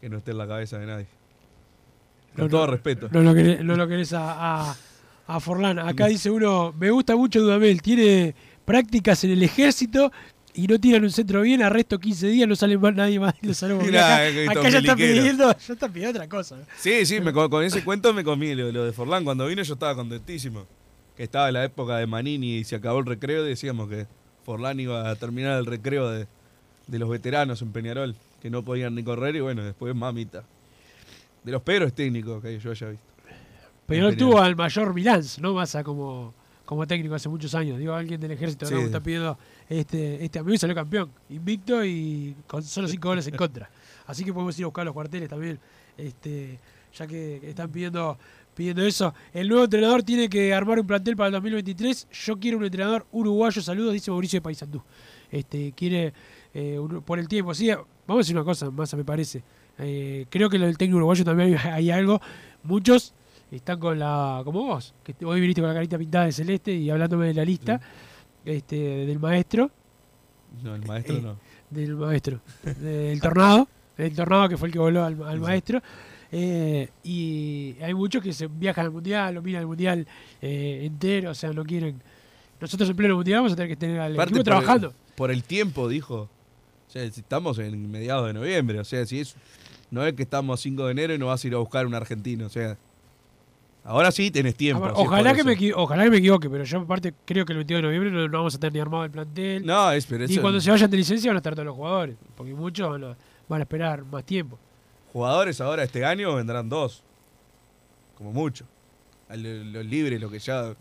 que 0.01 0.09
no 0.09 0.19
esté 0.19 0.33
en 0.33 0.39
la 0.39 0.49
cabeza 0.49 0.79
de 0.79 0.87
nadie. 0.87 1.07
Con 2.35 2.45
No, 2.47 2.51
todo 2.51 2.67
no, 2.67 2.73
respeto. 2.73 3.09
No 3.13 3.23
lo 3.23 3.33
querés, 3.33 3.65
no 3.65 3.77
lo 3.77 3.87
querés 3.87 4.13
a, 4.13 4.71
a, 4.71 4.77
a 5.29 5.41
Forlán. 5.41 5.79
Acá 5.79 6.09
dice 6.09 6.29
uno, 6.31 6.75
me 6.79 6.91
gusta 6.91 7.15
mucho 7.15 7.41
Dudamel, 7.41 7.81
tiene 7.81 8.35
prácticas 8.65 9.23
en 9.23 9.31
el 9.31 9.43
ejército 9.45 10.11
y 10.55 10.67
no 10.67 10.81
tiran 10.81 11.05
un 11.05 11.11
centro 11.11 11.43
bien, 11.43 11.63
arresto 11.63 11.99
15 12.01 12.27
días, 12.29 12.49
no 12.49 12.57
sale 12.57 12.77
más 12.77 12.95
nadie 12.95 13.21
más 13.21 13.35
de. 13.41 13.75
Mirá, 13.85 14.17
Acá, 14.17 14.61
acá 14.61 14.69
ya 14.71 14.79
está 14.79 14.97
pidiendo, 14.97 15.57
ya 15.57 15.73
está 15.73 15.89
pidiendo 15.89 16.19
otra 16.19 16.29
cosa. 16.29 16.57
Sí, 16.77 17.07
sí, 17.07 17.21
me 17.21 17.33
con 17.33 17.63
ese 17.63 17.85
cuento 17.85 18.13
me 18.13 18.25
comí 18.25 18.57
lo, 18.57 18.73
lo 18.73 18.85
de 18.85 18.93
Forlán. 18.93 19.25
Cuando 19.25 19.47
vino 19.47 19.63
yo 19.63 19.75
estaba 19.75 19.95
contentísimo. 19.95 20.67
Que 21.17 21.23
estaba 21.23 21.47
en 21.47 21.55
la 21.55 21.65
época 21.65 21.97
de 21.99 22.09
Manini 22.09 22.57
y 22.57 22.65
se 22.65 22.75
acabó 22.75 22.99
el 22.99 23.07
recreo 23.07 23.47
y 23.47 23.51
decíamos 23.51 23.89
que 23.89 24.09
Forlán 24.45 24.81
iba 24.81 25.09
a 25.09 25.15
terminar 25.15 25.57
el 25.61 25.65
recreo 25.65 26.11
de, 26.11 26.27
de 26.87 26.99
los 26.99 27.09
veteranos 27.09 27.63
en 27.63 27.73
Peñarol, 27.73 28.15
que 28.41 28.51
no 28.51 28.63
podían 28.63 28.95
ni 28.95 29.03
correr 29.03 29.37
y 29.37 29.41
bueno, 29.41 29.65
después 29.65 29.95
mamita. 29.95 30.45
De 31.43 31.53
los 31.53 31.63
peores 31.63 31.93
técnicos 31.93 32.43
que 32.43 32.59
yo 32.59 32.71
haya 32.71 32.89
visto. 32.89 33.07
Peñarol 33.87 34.17
tuvo 34.17 34.41
al 34.41 34.57
mayor 34.57 34.95
Milán, 34.95 35.23
¿no? 35.41 35.53
Massa 35.55 35.85
como, 35.85 36.33
como 36.65 36.87
técnico 36.87 37.15
hace 37.15 37.29
muchos 37.29 37.55
años. 37.55 37.79
Digo, 37.79 37.95
alguien 37.95 38.21
del 38.21 38.31
ejército 38.31 38.67
Sí. 38.67 38.75
¿no? 38.75 38.81
está 38.81 39.01
pidiendo 39.01 39.39
este, 39.69 40.25
este 40.25 40.39
amigo 40.39 40.55
y 40.55 40.59
salió 40.59 40.75
campeón. 40.75 41.11
Invicto 41.29 41.85
y 41.85 42.35
con 42.47 42.63
solo 42.63 42.89
cinco 42.89 43.09
goles 43.09 43.27
en 43.27 43.37
contra. 43.37 43.69
Así 44.07 44.25
que 44.25 44.33
podemos 44.33 44.59
ir 44.59 44.65
a 44.65 44.69
buscar 44.69 44.85
los 44.85 44.95
cuarteles 44.95 45.29
también. 45.29 45.59
Este, 45.99 46.59
ya 46.97 47.07
que 47.07 47.41
están 47.49 47.71
pidiendo, 47.71 48.17
pidiendo 48.55 48.83
eso. 48.85 49.15
El 49.33 49.49
nuevo 49.49 49.65
entrenador 49.65 50.03
tiene 50.03 50.29
que 50.29 50.55
armar 50.55 50.81
un 50.81 50.87
plantel 50.87 51.17
para 51.17 51.29
el 51.29 51.33
2023. 51.35 52.09
Yo 52.11 52.39
quiero 52.39 52.59
un 52.59 52.65
entrenador 52.65 53.07
uruguayo. 53.13 53.61
Saludos, 53.61 53.93
dice 53.93 54.11
Mauricio 54.11 54.39
de 54.39 54.43
Paysandú. 54.43 54.83
Este, 55.31 55.73
quiere 55.73 56.13
eh, 56.55 56.79
por 57.05 57.19
el 57.19 57.29
tiempo. 57.29 57.53
Sí, 57.55 57.69
vamos 57.71 57.87
a 58.09 58.17
decir 58.19 58.37
una 58.37 58.45
cosa, 58.45 58.71
Massa, 58.71 58.97
me 58.97 59.05
parece. 59.05 59.43
Eh, 59.79 60.27
creo 60.31 60.49
que 60.49 60.59
lo 60.59 60.67
del 60.67 60.79
técnico 60.79 60.99
uruguayo 60.99 61.25
también 61.25 61.59
hay, 61.59 61.71
hay 61.71 61.91
algo. 61.91 62.21
Muchos 62.63 63.13
están 63.51 63.79
con 63.79 63.99
la. 63.99 64.43
como 64.45 64.65
vos, 64.65 64.95
que 65.03 65.15
hoy 65.25 65.41
viniste 65.41 65.61
con 65.61 65.69
la 65.69 65.75
carita 65.75 65.99
pintada 65.99 66.27
de 66.27 66.33
celeste 66.33 66.73
y 66.73 66.91
hablándome 66.91 67.27
de 67.27 67.35
la 67.35 67.45
lista 67.45 67.81
este, 68.45 68.77
del 68.77 69.19
maestro. 69.19 69.71
No, 70.63 70.75
el 70.75 70.85
maestro 70.87 71.17
Eh, 71.17 71.21
no. 71.23 71.37
Del 71.71 71.97
maestro. 71.97 72.41
del 72.81 73.21
tornado. 73.21 73.69
El 73.97 74.15
tornado 74.15 74.49
que 74.49 74.57
fue 74.57 74.69
el 74.69 74.73
que 74.73 74.79
voló 74.79 75.05
al, 75.05 75.23
al 75.23 75.41
maestro. 75.41 75.81
Eh, 76.37 76.89
y 77.05 77.77
hay 77.81 77.95
muchos 77.95 78.21
que 78.23 78.33
se 78.33 78.49
viajan 78.49 78.87
al 78.87 78.91
mundial, 78.91 79.35
lo 79.35 79.43
miran 79.43 79.61
al 79.61 79.67
mundial 79.69 80.07
eh, 80.43 80.81
entero, 80.83 81.31
o 81.31 81.35
sea, 81.35 81.53
no 81.53 81.65
quieren. 81.65 82.03
Nosotros 82.61 82.91
en 82.91 82.97
pleno 82.97 83.15
mundial 83.15 83.39
vamos 83.39 83.53
a 83.53 83.57
tener 83.57 83.69
que 83.69 83.77
tener 83.77 84.01
al 84.01 84.17
equipo 84.19 84.43
trabajando. 84.43 84.89
El, 84.89 84.95
por 85.15 85.31
el 85.31 85.45
tiempo, 85.45 85.89
dijo. 85.89 86.29
Sea, 86.95 87.03
estamos 87.03 87.59
en 87.59 87.91
mediados 87.91 88.25
de 88.29 88.33
noviembre. 88.35 88.79
O 88.79 88.85
sea, 88.85 89.05
si 89.05 89.19
es. 89.19 89.35
No 89.91 90.07
es 90.07 90.15
que 90.15 90.23
estamos 90.23 90.61
a 90.61 90.63
5 90.63 90.87
de 90.87 90.93
enero 90.93 91.13
y 91.15 91.19
no 91.19 91.27
vas 91.27 91.43
a 91.43 91.47
ir 91.49 91.55
a 91.55 91.59
buscar 91.59 91.87
un 91.87 91.95
argentino. 91.95 92.47
O 92.47 92.49
sea. 92.49 92.77
Ahora 93.83 94.13
sí 94.13 94.31
tenés 94.31 94.55
tiempo. 94.55 94.87
Si 94.87 94.93
ojalá, 95.03 95.35
que 95.35 95.43
me, 95.43 95.57
ojalá 95.75 96.05
que 96.05 96.11
me 96.11 96.17
equivoque, 96.19 96.49
pero 96.49 96.63
yo 96.63 96.79
aparte 96.81 97.13
creo 97.25 97.45
que 97.45 97.53
el 97.53 97.59
22 97.59 97.79
de 97.79 97.83
noviembre 97.89 98.11
no, 98.13 98.29
no 98.29 98.39
vamos 98.39 98.55
a 98.55 98.59
tener 98.61 98.73
ni 98.75 98.79
armado 98.79 99.05
el 99.05 99.11
plantel. 99.11 99.67
No, 99.67 99.91
es 99.91 100.07
pero 100.07 100.25
y 100.25 100.39
cuando 100.39 100.61
se 100.61 100.71
vayan 100.71 100.89
de 100.89 100.97
licencia 100.97 101.29
van 101.31 101.37
a 101.37 101.41
estar 101.41 101.55
todos 101.55 101.67
los 101.67 101.75
jugadores, 101.75 102.17
porque 102.37 102.55
muchos 102.55 102.89
van 102.89 103.03
a, 103.05 103.17
van 103.49 103.61
a 103.61 103.65
esperar 103.65 104.05
más 104.05 104.25
tiempo. 104.25 104.57
Jugadores 105.13 105.61
ahora 105.61 105.83
este 105.83 106.05
año 106.05 106.35
vendrán 106.37 106.69
dos. 106.69 107.03
Como 108.17 108.33
mucho. 108.33 108.65
A 109.29 109.37
lo- 109.37 109.65
Los 109.65 109.85
libres, 109.85 110.21
lo 110.21 110.31
que 110.31 110.39
ya. 110.39 110.75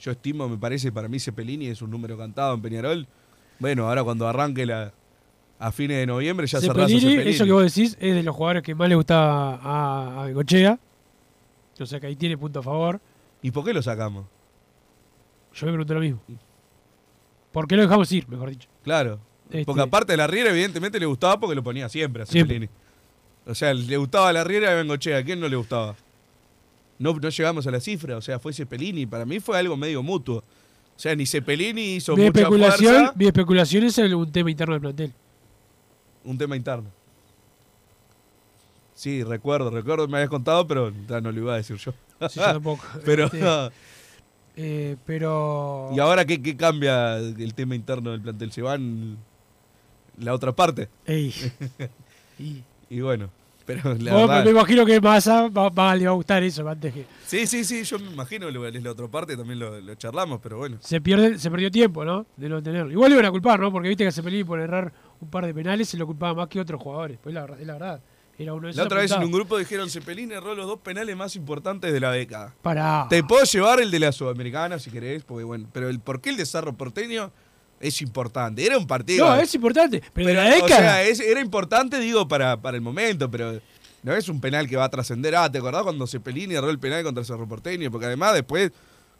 Yo 0.00 0.10
estimo, 0.10 0.46
me 0.48 0.58
parece, 0.58 0.90
para 0.92 1.06
mí 1.08 1.18
Cepelini 1.20 1.68
es 1.68 1.80
un 1.80 1.90
número 1.90 2.18
cantado 2.18 2.52
en 2.54 2.60
Peñarol. 2.62 3.06
Bueno, 3.60 3.88
ahora 3.88 4.02
cuando 4.02 4.26
arranque 4.28 4.66
la. 4.66 4.92
A 5.58 5.72
fines 5.72 5.96
de 5.96 6.06
noviembre 6.06 6.46
ya 6.46 6.60
cerrás 6.60 6.84
a 6.84 6.88
Cepelini, 6.88 7.30
eso 7.30 7.44
que 7.46 7.52
vos 7.52 7.62
decís, 7.74 7.96
es 7.98 8.14
de 8.14 8.22
los 8.22 8.36
jugadores 8.36 8.62
que 8.62 8.74
más 8.74 8.88
le 8.88 8.94
gustaba 8.94 9.56
a, 9.56 10.22
a 10.22 10.26
Bengochea. 10.26 10.78
O 11.80 11.86
sea 11.86 11.98
que 12.00 12.06
ahí 12.08 12.16
tiene 12.16 12.36
punto 12.36 12.60
a 12.60 12.62
favor. 12.62 13.00
¿Y 13.42 13.50
por 13.50 13.64
qué 13.64 13.72
lo 13.72 13.82
sacamos? 13.82 14.26
Yo 15.54 15.66
me 15.66 15.72
pregunto 15.72 15.94
lo 15.94 16.00
mismo. 16.00 16.20
¿Por 17.52 17.66
qué 17.66 17.76
lo 17.76 17.82
dejamos 17.82 18.10
ir, 18.12 18.28
mejor 18.28 18.50
dicho? 18.50 18.68
Claro. 18.82 19.18
Este- 19.48 19.64
Porque 19.64 19.82
aparte 19.82 20.12
de 20.12 20.16
la 20.18 20.26
Riera, 20.26 20.50
evidentemente 20.50 21.00
le 21.00 21.06
gustaba 21.06 21.38
porque 21.40 21.54
lo 21.54 21.62
ponía 21.62 21.88
siempre 21.88 22.22
a. 22.24 22.26
Cepelini. 22.26 22.68
O 23.46 23.54
sea, 23.54 23.72
le 23.72 23.96
gustaba 23.96 24.32
la 24.32 24.44
Riera 24.44 24.72
y 24.72 24.74
Bengochea. 24.76 25.18
¿A 25.18 25.22
quién 25.24 25.40
no 25.40 25.48
le 25.48 25.56
gustaba? 25.56 25.94
No, 26.98 27.14
no 27.14 27.28
llegamos 27.28 27.66
a 27.66 27.70
la 27.70 27.80
cifra. 27.80 28.16
O 28.16 28.20
sea, 28.20 28.38
fue 28.38 28.52
Cepelini. 28.52 29.06
Para 29.06 29.24
mí 29.24 29.40
fue 29.40 29.58
algo 29.58 29.76
medio 29.76 30.02
mutuo. 30.02 30.38
O 30.38 30.98
sea, 30.98 31.14
ni 31.14 31.24
Cepelini 31.26 31.96
hizo 31.96 32.16
Mi 32.16 32.24
mucha 32.26 32.40
especulación, 32.40 32.94
fuerza. 32.94 33.12
mi 33.16 33.26
especulación 33.26 33.84
es 33.84 33.98
un 33.98 34.32
tema 34.32 34.50
interno 34.50 34.74
del 34.74 34.80
plantel. 34.80 35.12
Un 36.26 36.36
tema 36.38 36.56
interno. 36.56 36.90
Sí, 38.94 39.22
recuerdo, 39.22 39.70
recuerdo, 39.70 40.08
me 40.08 40.16
habías 40.18 40.30
contado, 40.30 40.66
pero 40.66 40.90
no 40.90 41.20
lo 41.32 41.38
iba 41.40 41.54
a 41.54 41.56
decir 41.58 41.76
yo. 41.76 41.92
Sí, 42.28 42.40
yo 42.40 42.44
tampoco. 42.46 42.82
pero, 43.04 43.26
Este, 43.26 43.42
eh, 44.56 44.96
pero. 45.04 45.90
¿y 45.94 45.98
ahora 46.00 46.24
qué, 46.24 46.40
qué 46.42 46.56
cambia 46.56 47.18
el 47.18 47.52
tema 47.54 47.74
interno 47.74 48.10
del 48.12 48.22
plantel? 48.22 48.52
¿Se 48.52 48.62
van 48.62 49.18
la 50.18 50.32
otra 50.34 50.52
parte? 50.52 50.88
Ey. 51.04 51.34
Y- 52.38 52.62
Y 52.90 53.00
bueno, 53.00 53.30
pero 53.66 53.94
la 53.94 54.12
Vos, 54.14 54.28
verdad- 54.28 54.44
me 54.44 54.50
imagino 54.50 54.84
que 54.86 55.00
Massa 55.00 55.48
va, 55.48 55.68
va- 55.70 55.96
le 55.96 56.04
va 56.06 56.12
a 56.12 56.14
gustar 56.14 56.42
eso 56.42 56.66
antes 56.68 56.92
que. 56.94 57.04
Sí, 57.26 57.46
sí, 57.46 57.64
sí, 57.64 57.82
yo 57.82 57.98
me 57.98 58.10
imagino 58.12 58.46
que 58.50 58.68
es 58.78 58.82
la 58.82 58.90
otra 58.92 59.08
parte, 59.08 59.36
también 59.36 59.58
lo, 59.58 59.80
lo 59.80 59.94
charlamos, 59.96 60.40
pero 60.42 60.58
bueno. 60.58 60.76
Se, 60.80 61.00
pierde, 61.00 61.38
se 61.38 61.50
perdió 61.50 61.70
tiempo, 61.70 62.04
¿no? 62.04 62.24
De 62.36 62.48
no 62.48 62.62
tenerlo. 62.62 62.92
Igual 62.92 63.10
le 63.10 63.14
iban 63.16 63.26
a 63.26 63.30
culpar, 63.30 63.58
¿no? 63.60 63.72
Porque 63.72 63.88
viste 63.88 64.04
que 64.04 64.08
a 64.08 64.12
Cepelini 64.12 64.44
por 64.44 64.60
errar 64.60 64.92
un 65.20 65.30
par 65.30 65.46
de 65.46 65.54
penales 65.54 65.88
se 65.88 65.96
lo 65.96 66.06
culpaba 66.06 66.34
más 66.34 66.48
que 66.48 66.60
otros 66.60 66.80
jugadores. 66.80 67.18
Pues 67.22 67.34
la, 67.34 67.42
verdad- 67.42 67.60
es 67.60 67.66
la 67.66 67.72
verdad. 67.74 68.00
Era 68.38 68.52
uno 68.52 68.66
de 68.66 68.72
esos 68.72 68.76
La 68.78 68.84
otra 68.84 68.98
vez 69.00 69.10
en 69.12 69.22
un 69.24 69.32
grupo 69.32 69.56
dijeron, 69.56 69.88
Cepelini 69.88 70.34
erró 70.34 70.54
los 70.54 70.66
dos 70.66 70.80
penales 70.80 71.16
más 71.16 71.36
importantes 71.36 71.90
de 71.92 72.00
la 72.00 72.10
década. 72.12 72.54
Pará. 72.60 73.06
Te 73.08 73.24
puedo 73.24 73.44
llevar 73.44 73.80
el 73.80 73.90
de 73.90 73.98
la 73.98 74.12
Sudamericana 74.12 74.78
si 74.78 74.90
querés, 74.90 75.24
porque 75.24 75.44
bueno, 75.44 75.66
pero 75.72 75.88
el 75.88 76.00
por 76.00 76.20
qué 76.20 76.28
el 76.30 76.36
de 76.36 76.44
Cerro 76.44 76.74
Porteño 76.74 77.30
es 77.80 78.02
importante. 78.02 78.64
Era 78.66 78.76
un 78.76 78.86
partido. 78.86 79.26
No, 79.26 79.40
es 79.40 79.54
importante. 79.54 80.02
Pero, 80.12 80.28
de 80.28 80.34
la 80.34 80.42
o 80.42 80.50
década. 80.50 80.68
sea, 80.68 81.02
es- 81.04 81.20
era 81.20 81.40
importante, 81.40 81.98
digo, 81.98 82.28
para, 82.28 82.60
para 82.60 82.76
el 82.76 82.82
momento, 82.82 83.30
pero 83.30 83.58
no 84.02 84.12
es 84.14 84.28
un 84.28 84.38
penal 84.38 84.68
que 84.68 84.76
va 84.76 84.84
a 84.84 84.90
trascender. 84.90 85.34
Ah, 85.34 85.50
¿te 85.50 85.56
acordás 85.56 85.82
cuando 85.82 86.06
Cepelini 86.06 86.54
erró 86.56 86.68
el 86.68 86.78
penal 86.78 87.02
contra 87.04 87.24
Cerro 87.24 87.48
Porteño? 87.48 87.90
Porque 87.90 88.04
además 88.06 88.34
después 88.34 88.70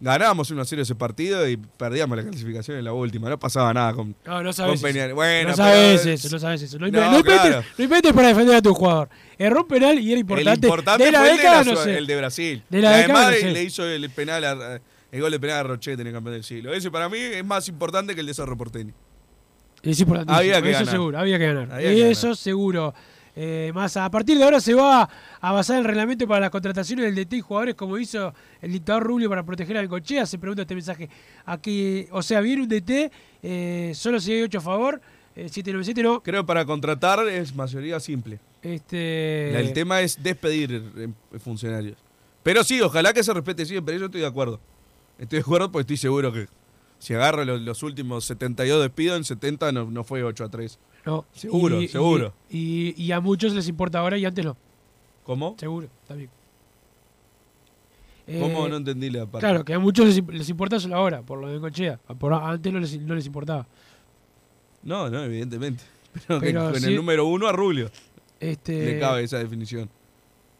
ganábamos 0.01 0.51
1 0.51 0.61
a 0.61 0.65
0 0.65 0.83
ese 0.83 0.95
partido 0.95 1.49
y 1.49 1.57
perdíamos 1.57 2.17
la 2.17 2.25
clasificación 2.25 2.77
en 2.79 2.85
la 2.85 2.93
última. 2.93 3.29
No 3.29 3.39
pasaba 3.39 3.73
nada 3.73 3.93
con, 3.95 4.15
no, 4.25 4.43
no 4.43 4.53
sabes. 4.53 4.81
con. 4.81 5.15
Bueno, 5.15 5.51
no 5.51 5.57
sabes 5.57 6.01
pero- 6.03 6.15
eso, 6.15 6.29
no 6.31 6.39
sabes 6.39 6.63
eso. 6.63 6.79
No, 6.79 6.87
No, 6.89 7.23
claro. 7.23 7.63
inventes 7.79 8.13
para 8.13 8.29
defender 8.29 8.57
a 8.57 8.63
tu 8.63 8.75
jugador. 8.75 9.09
Erró 9.39 9.63
un 9.63 9.69
penal 9.69 9.99
y 9.99 10.11
era 10.13 10.21
importante. 10.21 10.67
El 10.67 10.73
importante 10.73 11.05
de 11.05 11.13
la 11.13 11.19
fue 11.21 11.29
el 11.31 11.37
de, 11.37 11.43
década, 11.43 11.59
la 11.59 11.65
no 11.71 11.77
Sud- 11.77 11.85
sé. 11.85 11.99
el 11.99 12.07
de 12.07 12.17
Brasil. 12.17 12.63
De 12.69 12.81
la 12.81 12.97
década, 12.97 13.33
sé. 13.33 13.51
le 13.51 13.63
hizo 13.63 13.87
el 13.87 14.11
penal 14.11 14.45
a- 14.45 14.81
el 15.13 15.21
gol 15.21 15.31
de 15.31 15.41
penal 15.41 15.59
a 15.59 15.63
Rochette 15.63 16.01
en 16.01 16.07
el 16.09 16.13
campeón 16.13 16.35
del 16.35 16.45
siglo. 16.45 16.73
Ese 16.75 16.91
para 16.91 17.09
mí 17.09 17.19
es 17.19 17.45
más 17.45 17.69
importante 17.69 18.15
que 18.15 18.21
el 18.21 18.27
de 18.27 18.35
Cerro 18.35 18.57
Porteño. 18.57 18.93
Es 19.83 20.01
importantísimo, 20.01 20.39
Había 20.39 20.61
que 20.63 20.71
eso 20.71 20.79
ganar. 20.81 20.93
seguro, 20.95 21.19
había 21.19 21.39
que 21.39 21.47
ganar. 21.47 21.73
Había 21.73 21.89
que 21.91 22.11
eso 22.11 22.35
seguro. 22.35 22.93
Eh, 23.38 23.70
más 23.75 23.99
a 23.99 24.11
partir 24.11 24.38
de 24.38 24.44
ahora 24.44 24.61
se 24.61 24.72
va 24.72 25.11
a 25.40 25.53
basar 25.53 25.79
el 25.79 25.85
reglamento 25.85 26.27
para 26.27 26.40
las 26.40 26.51
contrataciones 26.51 27.05
del 27.05 27.14
DT 27.14 27.35
y 27.35 27.40
jugadores 27.42 27.75
como 27.75 27.99
hizo 27.99 28.33
el 28.62 28.72
dictador 28.72 29.03
Rubio 29.03 29.29
para 29.29 29.44
proteger 29.44 29.77
al 29.77 29.88
Cochea. 29.88 30.25
Se 30.25 30.38
pregunta 30.38 30.62
este 30.62 30.75
mensaje. 30.75 31.11
Aquí, 31.44 32.07
o 32.12 32.22
sea, 32.22 32.40
viene 32.40 32.62
un 32.62 32.68
DT, 32.68 33.12
eh, 33.42 33.92
solo 33.94 34.20
si 34.20 34.33
hay 34.33 34.42
8 34.42 34.57
a 34.57 34.61
favor, 34.62 35.03
eh, 35.37 35.51
797 35.51 36.03
no. 36.03 36.22
Creo 36.22 36.42
que 36.42 36.46
para 36.46 36.64
contratar 36.64 37.29
es 37.29 37.55
mayoría 37.55 38.01
simple. 38.01 38.40
Este, 38.62 39.61
El 39.61 39.75
tema 39.75 40.01
es 40.01 40.22
despedir 40.22 40.83
eh, 40.96 41.38
funcionarios. 41.38 41.99
Pero 42.42 42.64
sí, 42.64 42.81
ojalá 42.81 43.12
que 43.12 43.22
se 43.22 43.35
respete 43.35 43.66
siempre. 43.66 43.99
Yo 43.99 44.07
estoy 44.07 44.22
de 44.22 44.27
acuerdo. 44.27 44.61
Estoy 45.18 45.40
de 45.40 45.42
acuerdo 45.42 45.70
porque 45.70 45.83
estoy 45.83 45.99
seguro 45.99 46.33
que 46.33 46.46
si 46.99 47.12
agarro 47.12 47.44
los, 47.44 47.61
los 47.61 47.83
últimos 47.83 48.25
72 48.25 48.83
despidos, 48.83 49.18
en 49.18 49.25
70 49.25 49.72
no, 49.72 49.90
no 49.90 50.05
fue 50.05 50.22
8 50.22 50.44
a 50.44 50.49
3. 50.49 50.79
No. 51.07 51.25
Seguro, 51.33 51.81
Y- 51.81 51.88
seguro. 51.88 52.35
Y, 52.51 52.95
y- 52.97 53.05
y 53.05 53.12
a 53.12 53.21
muchos 53.21 53.55
les 53.55 53.66
importa 53.69 54.01
ahora 54.01 54.19
y 54.19 54.25
antes 54.27 54.45
no. 54.45 54.57
¿Cómo? 55.25 55.57
Seguro, 55.59 55.88
también. 56.07 56.29
¿Cómo 58.40 58.66
Eh, 58.66 58.71
no 58.71 58.77
entendí 58.77 59.09
la 59.09 59.25
parte? 59.25 59.38
Claro, 59.47 59.64
que 59.64 59.73
a 59.75 59.79
muchos 59.79 60.07
les, 60.07 60.27
les 60.29 60.49
importa 60.49 60.81
solo 60.81 60.97
ahora, 60.97 61.23
por 61.23 61.38
lo 61.40 61.49
de 61.49 61.61
Cochea. 61.61 61.99
Por, 62.19 62.35
antes 62.35 62.73
no 62.73 62.81
les, 62.81 63.01
no 63.01 63.14
les 63.14 63.25
importaba. 63.27 63.66
No, 64.83 65.09
no, 65.09 65.23
evidentemente. 65.23 65.85
Pero, 66.27 66.40
Pero 66.40 66.71
con 66.73 66.81
sí- 66.81 66.87
el 66.88 66.97
número 66.97 67.27
uno 67.27 67.47
a 67.47 67.53
Rubio 67.53 67.90
Este, 68.40 68.85
le 68.95 68.99
cabe 69.01 69.23
esa 69.23 69.38
definición. 69.38 69.88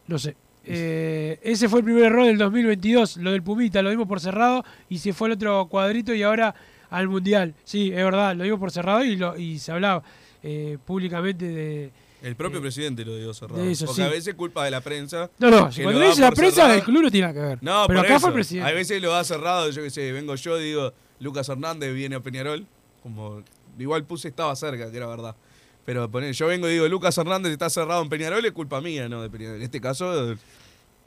No 0.07 0.17
sé. 0.17 0.35
Eh, 0.69 1.39
ese 1.43 1.67
fue 1.69 1.79
el 1.79 1.85
primer 1.85 2.03
error 2.05 2.25
del 2.25 2.37
2022, 2.37 3.17
lo 3.17 3.31
del 3.31 3.41
Pumita, 3.43 3.81
lo 3.81 3.89
dimos 3.89 4.07
por 4.07 4.19
cerrado 4.19 4.63
y 4.89 4.97
se 4.97 5.13
fue 5.13 5.27
al 5.29 5.33
otro 5.33 5.65
cuadrito 5.67 6.13
y 6.13 6.23
ahora 6.23 6.53
al 6.89 7.07
Mundial. 7.09 7.53
Sí, 7.63 7.89
es 7.89 7.95
verdad, 8.03 8.35
lo 8.35 8.43
dimos 8.43 8.59
por 8.59 8.71
cerrado 8.71 9.03
y, 9.03 9.15
lo, 9.17 9.37
y 9.37 9.59
se 9.59 9.71
hablaba 9.71 10.03
eh, 10.43 10.77
públicamente 10.85 11.45
de... 11.45 11.91
El 12.23 12.35
propio 12.35 12.57
Eh, 12.59 12.61
presidente 12.61 13.05
lo 13.05 13.15
dio 13.15 13.33
cerrado. 13.33 13.63
eso, 13.63 13.85
porque 13.85 14.01
sí. 14.01 14.07
a 14.07 14.09
veces 14.09 14.33
culpa 14.35 14.65
de 14.65 14.71
la 14.71 14.81
prensa. 14.81 15.29
No, 15.37 15.51
no, 15.51 15.69
cuando 15.83 16.01
dice 16.01 16.19
la 16.21 16.31
prensa 16.31 16.55
cerrado. 16.55 16.73
del 16.73 16.83
club 16.83 17.03
no 17.03 17.11
tiene 17.11 17.31
que 17.33 17.39
ver. 17.39 17.59
No, 17.61 17.85
Pero 17.87 17.99
acá 17.99 18.09
eso. 18.09 18.19
fue 18.21 18.29
el 18.29 18.33
presidente. 18.33 18.69
A 18.69 18.73
veces 18.73 19.01
lo 19.01 19.11
da 19.11 19.23
cerrado, 19.23 19.69
yo 19.69 19.83
qué 19.83 19.89
sé, 19.91 20.11
vengo 20.11 20.33
yo, 20.35 20.57
digo, 20.57 20.93
Lucas 21.19 21.47
Hernández 21.49 21.93
viene 21.93 22.15
a 22.15 22.19
Peñarol, 22.19 22.65
como 23.03 23.43
igual 23.77 24.03
puse 24.05 24.27
estaba 24.29 24.55
cerca, 24.55 24.89
que 24.89 24.97
era 24.97 25.05
verdad. 25.07 25.35
Pero 25.85 26.09
poner, 26.09 26.33
yo 26.33 26.47
vengo 26.47 26.67
y 26.67 26.73
digo, 26.73 26.87
Lucas 26.87 27.15
Hernández 27.17 27.51
está 27.51 27.69
cerrado 27.69 28.01
en 28.01 28.09
Peñarol, 28.09 28.43
es 28.43 28.51
culpa 28.51 28.81
mía, 28.81 29.07
¿no? 29.07 29.21
De 29.21 29.29
Peñarol. 29.29 29.57
En 29.57 29.61
este 29.61 29.79
caso 29.79 30.35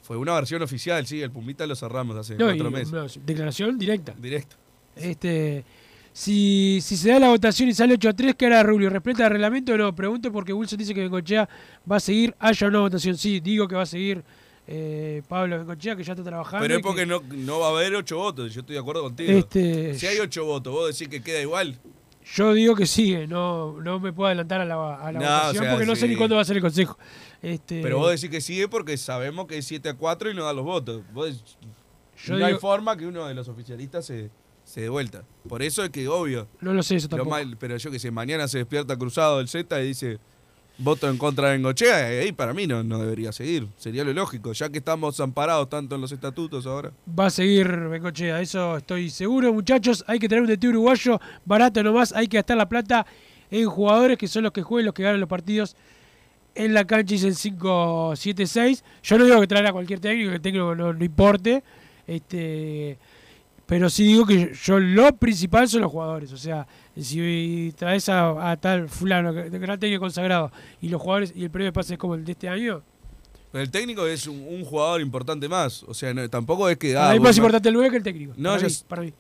fue 0.03 0.17
una 0.17 0.35
versión 0.35 0.63
oficial, 0.63 1.05
sí, 1.07 1.21
el 1.23 1.31
Pumita 1.33 1.67
lo 1.67 1.75
cerramos 1.75 2.17
hace 2.17 2.37
No, 2.37 2.47
y- 2.47 2.57
cuatro 2.59 2.71
meses. 2.71 2.93
no, 2.93 3.07
declaración 3.27 3.79
directa. 3.79 4.15
Directo. 4.17 4.57
Este, 4.97 5.65
si, 6.13 6.81
si 6.83 6.97
se 6.97 7.11
da 7.11 7.19
la 7.19 7.29
votación 7.29 7.69
y 7.69 7.75
sale 7.75 7.95
8 7.95 8.09
a 8.09 8.13
3, 8.13 8.35
¿qué 8.35 8.47
hará 8.47 8.63
Rubio? 8.63 8.91
¿Respeta 8.91 9.25
el 9.27 9.31
reglamento 9.33 9.73
o 9.73 9.77
no? 9.77 9.95
Pregunto 9.95 10.33
porque 10.33 10.53
Wilson 10.53 10.79
dice 10.79 10.93
que 10.95 11.01
Bengochea 11.03 11.49
va 11.91 11.97
a 11.97 12.01
seguir. 12.01 12.35
Haya 12.39 12.67
una 12.69 12.81
votación. 12.81 13.17
Sí, 13.17 13.41
digo 13.41 13.67
que 13.69 13.77
va 13.77 13.83
a 13.83 13.87
seguir 13.87 14.23
eh, 14.67 15.23
Pablo 15.29 15.59
Bengochea, 15.59 15.97
que 15.97 16.03
ya 16.05 16.13
está 16.13 16.25
trabajando. 16.25 16.63
Pero 16.65 16.77
es 16.77 16.83
porque 16.83 17.01
que- 17.03 17.07
no, 17.07 17.23
no 17.31 17.61
va 17.61 17.69
a 17.69 17.71
haber 17.71 17.95
ocho 17.95 18.17
votos, 18.19 18.53
yo 18.53 18.61
estoy 18.61 18.75
de 18.75 18.81
acuerdo 18.81 19.03
contigo. 19.03 19.33
Este, 19.33 19.95
Si 19.99 20.07
hay 20.07 20.19
ocho 20.19 20.45
votos, 20.45 20.73
vos 20.73 20.87
decís 20.97 21.09
que 21.09 21.23
queda 21.23 21.41
igual. 21.41 21.79
Yo 22.35 22.53
digo 22.53 22.77
que 22.77 22.87
sigue, 22.87 23.27
no, 23.27 23.81
no 23.81 23.99
me 23.99 24.13
puedo 24.13 24.27
adelantar 24.27 24.61
a 24.61 24.65
la, 24.65 24.95
a 24.97 25.11
la 25.11 25.19
No, 25.19 25.25
votación 25.27 25.57
o 25.57 25.65
sea, 25.65 25.73
porque 25.73 25.87
no 25.87 25.97
sé 25.97 26.07
ni 26.07 26.17
cuándo 26.17 26.37
va 26.37 26.43
a 26.43 26.45
ser 26.45 26.57
el 26.57 26.63
consejo. 26.63 26.97
Este, 27.43 27.81
Pero 27.83 27.99
vos 27.99 28.11
decís 28.11 28.29
que 28.31 28.41
sigue 28.41 28.69
porque 28.69 28.97
sabemos 28.99 29.47
que 29.47 29.59
es 29.59 29.65
7 29.65 29.89
a 29.89 29.95
4 29.95 30.31
y 30.31 30.35
no 30.35 30.45
da 30.45 30.53
los 30.53 30.65
votos. 30.65 31.03
Vos- 31.13 31.57
Yo 32.25 32.37
no 32.37 32.45
hay 32.45 32.55
forma 32.55 32.97
que 32.97 33.07
uno 33.07 33.27
de 33.27 33.35
los 33.35 33.49
oficialistas 33.49 34.05
se, 34.07 34.31
se 34.71 34.83
dé 34.83 34.89
vuelta. 34.89 35.25
Por 35.49 35.63
eso 35.63 35.83
es 35.83 35.91
que, 35.91 36.07
obvio, 36.07 36.47
No 36.61 36.73
lo 36.73 36.83
sé 36.83 36.97
eso 36.97 37.07
lo 37.07 37.17
tampoco. 37.17 37.31
mal- 37.31 37.57
pero 37.59 37.77
yo 37.77 37.91
que 37.91 37.99
sé, 37.99 38.11
mañana 38.13 38.47
se 38.47 38.59
despierta 38.59 38.97
cruzado 38.97 39.39
del 39.39 39.49
Z 39.49 39.81
y 39.83 39.87
dice 39.89 40.19
voto 40.79 41.11
en 41.11 41.19
contra 41.19 41.49
de 41.49 41.57
Bengochea, 41.57 42.15
y 42.15 42.19
ahí 42.27 42.33
para 42.33 42.55
mí 42.55 42.67
no, 42.67 42.83
no 42.85 42.99
debería 42.99 43.33
seguir. 43.33 43.67
Sería 43.77 44.05
lo 44.05 44.13
lógico, 44.15 44.53
ya 44.53 44.69
que 44.71 44.79
estamos 44.79 45.19
amparados 45.21 45.69
tanto 45.69 45.95
en 45.97 46.01
los 46.01 46.13
estatutos 46.13 46.67
ahora. 46.67 46.93
Va 47.19 47.27
a 47.27 47.31
seguir 47.31 47.69
Bengochea, 47.69 48.41
eso 48.41 48.77
estoy 48.77 49.11
seguro, 49.11 49.53
muchachos. 49.53 50.05
Hay 50.07 50.19
que 50.21 50.29
tener 50.29 50.43
un 50.43 50.49
DT 50.49 50.69
uruguayo 50.69 51.21
barato 51.45 51.83
nomás. 51.83 52.13
Hay 52.15 52.29
que 52.29 52.37
gastar 52.39 52.57
la 52.57 52.69
plata 52.69 53.05
en 53.51 53.67
jugadores 53.69 54.17
que 54.17 54.29
son 54.29 54.45
los 54.45 54.53
que 54.53 54.63
juegan, 54.63 54.87
los 54.87 54.95
que 54.95 55.03
ganan 55.03 55.21
los 55.21 55.29
partidos 55.29 55.75
en 56.55 56.73
la 56.73 56.87
cancha. 56.87 57.13
Dicen 57.15 57.35
5-7-6. 57.35 58.83
Yo 59.03 59.19
no 59.19 59.25
digo 59.25 59.41
que 59.41 59.47
traer 59.47 59.67
a 59.67 59.73
cualquier 59.73 60.01
técnico, 60.01 60.31
que 60.31 60.37
el 60.37 60.41
técnico 60.43 60.75
no, 60.75 60.93
no 60.93 61.05
importe. 61.05 61.63
Este, 62.07 62.99
pero 63.71 63.89
sí 63.89 64.03
digo 64.03 64.27
que 64.27 64.53
yo 64.65 64.81
lo 64.81 65.17
principal 65.17 65.69
son 65.69 65.83
los 65.83 65.93
jugadores. 65.93 66.33
O 66.33 66.37
sea, 66.37 66.67
si 67.01 67.73
traes 67.77 68.09
a, 68.09 68.51
a 68.51 68.57
tal 68.57 68.89
fulano, 68.89 69.33
que- 69.33 69.49
gran 69.49 69.79
técnico 69.79 70.01
consagrado, 70.01 70.51
y 70.83 70.89
los 70.89 71.01
jugadores 71.01 71.33
y 71.37 71.45
el 71.45 71.51
premio 71.51 71.67
de 71.67 71.73
pase 71.73 71.95
es 71.95 71.99
como 72.01 72.17
el 72.17 72.25
de 72.25 72.33
este 72.33 72.49
año, 72.49 72.83
el 73.53 73.71
técnico 73.71 74.07
es 74.07 74.27
un, 74.27 74.41
un 74.49 74.65
jugador 74.65 75.01
importante 75.01 75.49
más. 75.49 75.85
O 75.85 75.95
sea, 75.95 76.13
no- 76.13 76.29
tampoco 76.29 76.69
es 76.69 76.77
que. 76.79 76.97
ah, 76.97 77.15
es 77.15 77.21
más 77.21 77.37
importante 77.37 77.69
el 77.69 77.75
9 77.77 77.91
que 77.91 77.97
el 77.99 78.03
técnico. 78.03 78.33
No, 78.37 78.51
para, 78.57 78.67
mí, 78.67 78.75
para 78.89 79.03
mí. 79.03 79.13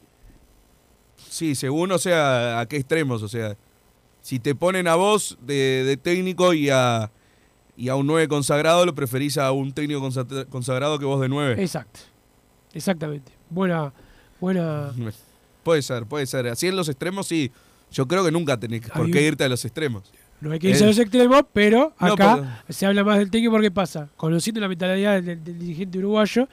Sí, 1.29 1.55
según, 1.55 1.93
o 1.93 1.99
sea, 1.99 2.59
a 2.61 2.67
qué 2.67 2.77
extremos. 2.77 3.23
O 3.23 3.29
sea, 3.29 3.57
si 4.21 4.39
te 4.41 4.55
ponen 4.57 4.89
a 4.89 4.97
vos 4.97 5.39
de, 5.43 5.85
de 5.85 5.97
técnico 5.97 6.55
y 6.55 6.71
a, 6.71 7.11
y 7.77 7.89
a 7.89 7.95
un 7.95 8.07
9 8.07 8.27
consagrado, 8.29 8.85
lo 8.85 8.95
preferís 8.95 9.39
a 9.39 9.53
un 9.53 9.73
técnico 9.73 10.01
consa- 10.01 10.47
consagrado 10.49 10.99
que 10.99 11.05
vos 11.05 11.21
de 11.21 11.29
9. 11.29 11.63
Exacto. 11.63 12.01
Exactamente. 12.73 13.33
Buena, 13.49 13.93
buena. 14.41 14.93
Puede 15.63 15.83
ser, 15.83 16.07
puede 16.07 16.25
ser. 16.27 16.47
Así 16.49 16.69
en 16.69 16.75
los 16.77 16.89
extremos, 16.89 17.27
sí. 17.27 17.51
Yo 17.93 18.09
creo 18.09 18.25
que 18.25 18.31
nunca 18.31 18.59
tenés 18.59 18.81
por 18.89 19.11
qué 19.11 19.23
irte 19.27 19.45
a 19.45 19.49
los 19.49 19.63
extremos. 19.65 20.05
No 20.41 20.53
hay 20.53 20.59
que 20.59 20.71
irse 20.71 20.81
Eh, 20.83 20.87
a 20.87 20.89
los 20.89 20.99
extremos, 20.99 21.43
pero 21.53 21.93
no, 22.01 22.13
acá 22.15 22.63
se 22.71 22.87
habla 22.87 23.05
más 23.05 23.19
del 23.19 23.31
técnico 23.31 23.53
porque 23.53 23.71
pasa. 23.71 24.09
Conociendo 24.17 24.59
la 24.61 24.69
mentalidad 24.69 25.21
del, 25.23 25.45
del 25.45 25.59
dirigente 25.59 25.99
uruguayo, 25.99 26.49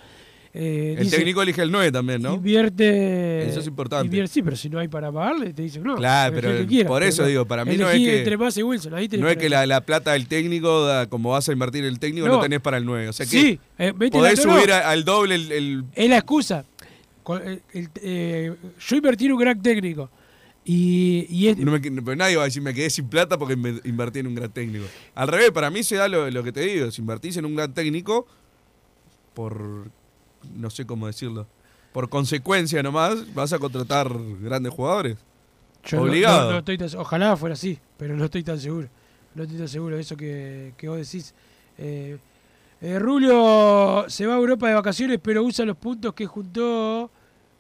eh, 0.54 0.96
El 0.98 1.04
dice, 1.06 1.16
técnico 1.18 1.42
elige 1.42 1.62
el 1.62 1.72
9 1.72 1.92
también, 1.92 2.22
¿no? 2.22 2.34
invierte. 2.34 3.48
Eso 3.48 3.62
es 3.62 3.68
importante. 3.68 4.08
invierte- 4.08 4.34
sí, 4.34 4.42
pero 4.42 4.58
si 4.58 4.70
no 4.70 4.80
hay 4.80 4.88
para 4.90 5.10
pagarle, 5.12 5.54
te 5.54 5.62
dicen 5.62 5.84
no. 5.84 5.96
Claro, 5.96 6.36
pero 6.36 6.52
el 6.52 6.86
por 6.86 7.02
eso 7.04 7.26
digo, 7.26 7.46
para 7.46 7.64
mí 7.64 7.78
no 7.78 7.90
es 7.90 7.98
que- 7.98 8.18
entre 8.20 8.36
Massa 8.38 8.60
y 8.60 8.64
Wilson, 8.64 8.94
ahí 8.94 9.08
tenés 9.08 9.24
No 9.24 9.30
es 9.30 9.38
que 9.38 9.48
la, 9.50 9.66
la 9.66 9.82
plata 9.82 10.12
del 10.14 10.28
técnico, 10.28 10.86
da- 10.86 11.08
como 11.08 11.30
vas 11.32 11.48
a 11.48 11.54
invertir 11.54 11.86
el 11.86 11.98
técnico, 12.00 12.28
no, 12.28 12.36
No. 12.38 12.42
tenés 12.42 12.60
para 12.60 12.78
el 12.78 12.86
9. 12.86 13.08
O 13.08 13.14
sea 13.14 13.26
que 13.26 13.32
Sí, 13.32 13.60
eh, 13.78 13.94
podés 14.12 14.42
subir 14.42 14.72
a- 14.74 14.90
al 14.90 15.06
doble 15.06 15.36
el, 15.36 15.52
el- 15.52 15.84
Es 15.96 16.10
la 16.10 16.18
excusa. 16.18 16.66
El- 17.36 17.62
el- 17.74 17.90
eh, 18.02 18.56
yo 18.80 18.96
invertí 18.96 19.26
en 19.26 19.34
un 19.34 19.40
gran 19.40 19.62
técnico. 19.62 20.10
Y, 20.64 21.26
y 21.30 21.48
es, 21.48 21.58
no 21.58 21.72
me- 21.72 21.80
pero 21.80 22.16
nadie 22.16 22.36
va 22.36 22.42
a 22.44 22.46
decir 22.46 22.62
me 22.62 22.74
quedé 22.74 22.90
sin 22.90 23.08
plata 23.08 23.38
porque 23.38 23.56
me- 23.56 23.80
invertí 23.86 24.20
en 24.20 24.28
un 24.28 24.36
gran 24.36 24.52
técnico. 24.52 24.86
Al 25.16 25.28
revés, 25.30 25.52
para 25.52 25.70
mí 25.70 25.82
se 25.84 25.96
da 25.96 26.08
lo, 26.10 26.30
lo 26.30 26.44
que 26.44 26.52
te 26.52 26.62
digo. 26.62 26.92
Si 26.92 27.02
invertís 27.02 27.38
en 27.38 27.46
un 27.46 27.56
gran 27.56 27.74
técnico, 27.74 28.28
por. 29.34 29.90
No 30.56 30.70
sé 30.70 30.86
cómo 30.86 31.08
decirlo. 31.08 31.48
Por 31.94 32.10
consecuencia 32.10 32.84
nomás, 32.84 33.34
vas 33.34 33.54
a 33.54 33.60
contratar 33.60 34.10
grandes 34.42 34.74
jugadores. 34.74 35.18
Yo 35.86 35.98
no- 35.98 36.04
Obligado. 36.04 36.46
no- 36.48 36.52
no 36.54 36.58
estoy 36.60 36.78
tan- 36.78 36.96
ojalá 36.98 37.36
fuera 37.38 37.54
así, 37.54 37.80
pero 37.98 38.16
no 38.16 38.26
estoy 38.26 38.44
tan 38.44 38.60
seguro. 38.60 38.88
No 39.36 39.44
estoy 39.44 39.58
tan 39.58 39.68
seguro 39.68 39.96
de 39.96 40.02
eso 40.02 40.16
que, 40.18 40.74
que 40.78 40.90
vos 40.90 40.98
decís. 40.98 41.34
Eh, 41.78 42.18
eh, 42.82 43.00
Rulio 43.00 44.06
se 44.10 44.26
va 44.26 44.34
a 44.36 44.38
Europa 44.38 44.68
de 44.68 44.74
vacaciones, 44.76 45.20
pero 45.22 45.44
usa 45.44 45.66
los 45.66 45.78
puntos 45.78 46.14
que 46.14 46.26
juntó 46.26 47.10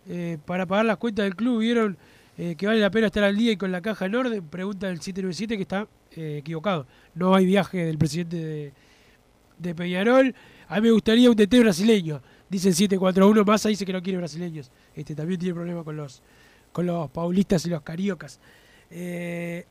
eh, 0.09 0.37
para 0.45 0.65
pagar 0.65 0.85
las 0.85 0.97
cuentas 0.97 1.25
del 1.25 1.35
club. 1.35 1.59
¿Vieron 1.59 1.97
eh, 2.37 2.55
que 2.55 2.67
vale 2.67 2.79
la 2.79 2.89
pena 2.89 3.07
estar 3.07 3.23
al 3.23 3.35
día 3.35 3.51
y 3.51 3.57
con 3.57 3.71
la 3.71 3.81
caja 3.81 4.05
en 4.05 4.15
orden? 4.15 4.47
Pregunta 4.47 4.89
el 4.89 5.01
797 5.01 5.55
que 5.57 5.61
está 5.63 5.87
eh, 6.15 6.37
equivocado. 6.39 6.87
No 7.15 7.35
hay 7.35 7.45
viaje 7.45 7.85
del 7.85 7.97
presidente 7.97 8.73
de, 9.57 9.75
Peñarol. 9.75 10.33
A 10.69 10.75
mí 10.75 10.81
me 10.81 10.91
gustaría 10.91 11.29
un 11.29 11.35
DT 11.35 11.59
brasileño. 11.59 12.21
Dice 12.49 12.69
el 12.69 12.75
741, 12.75 13.43
Massa 13.43 13.69
dice 13.69 13.85
que 13.85 13.93
no 13.93 14.01
quiere 14.01 14.17
brasileños. 14.17 14.71
Este 14.95 15.15
también 15.15 15.39
tiene 15.39 15.53
problema 15.55 15.83
con 15.83 15.97
los 15.97 16.21
con 16.71 16.85
los 16.85 17.09
paulistas 17.09 17.65
y 17.65 17.69
los 17.69 17.81
cariocas. 17.81 18.39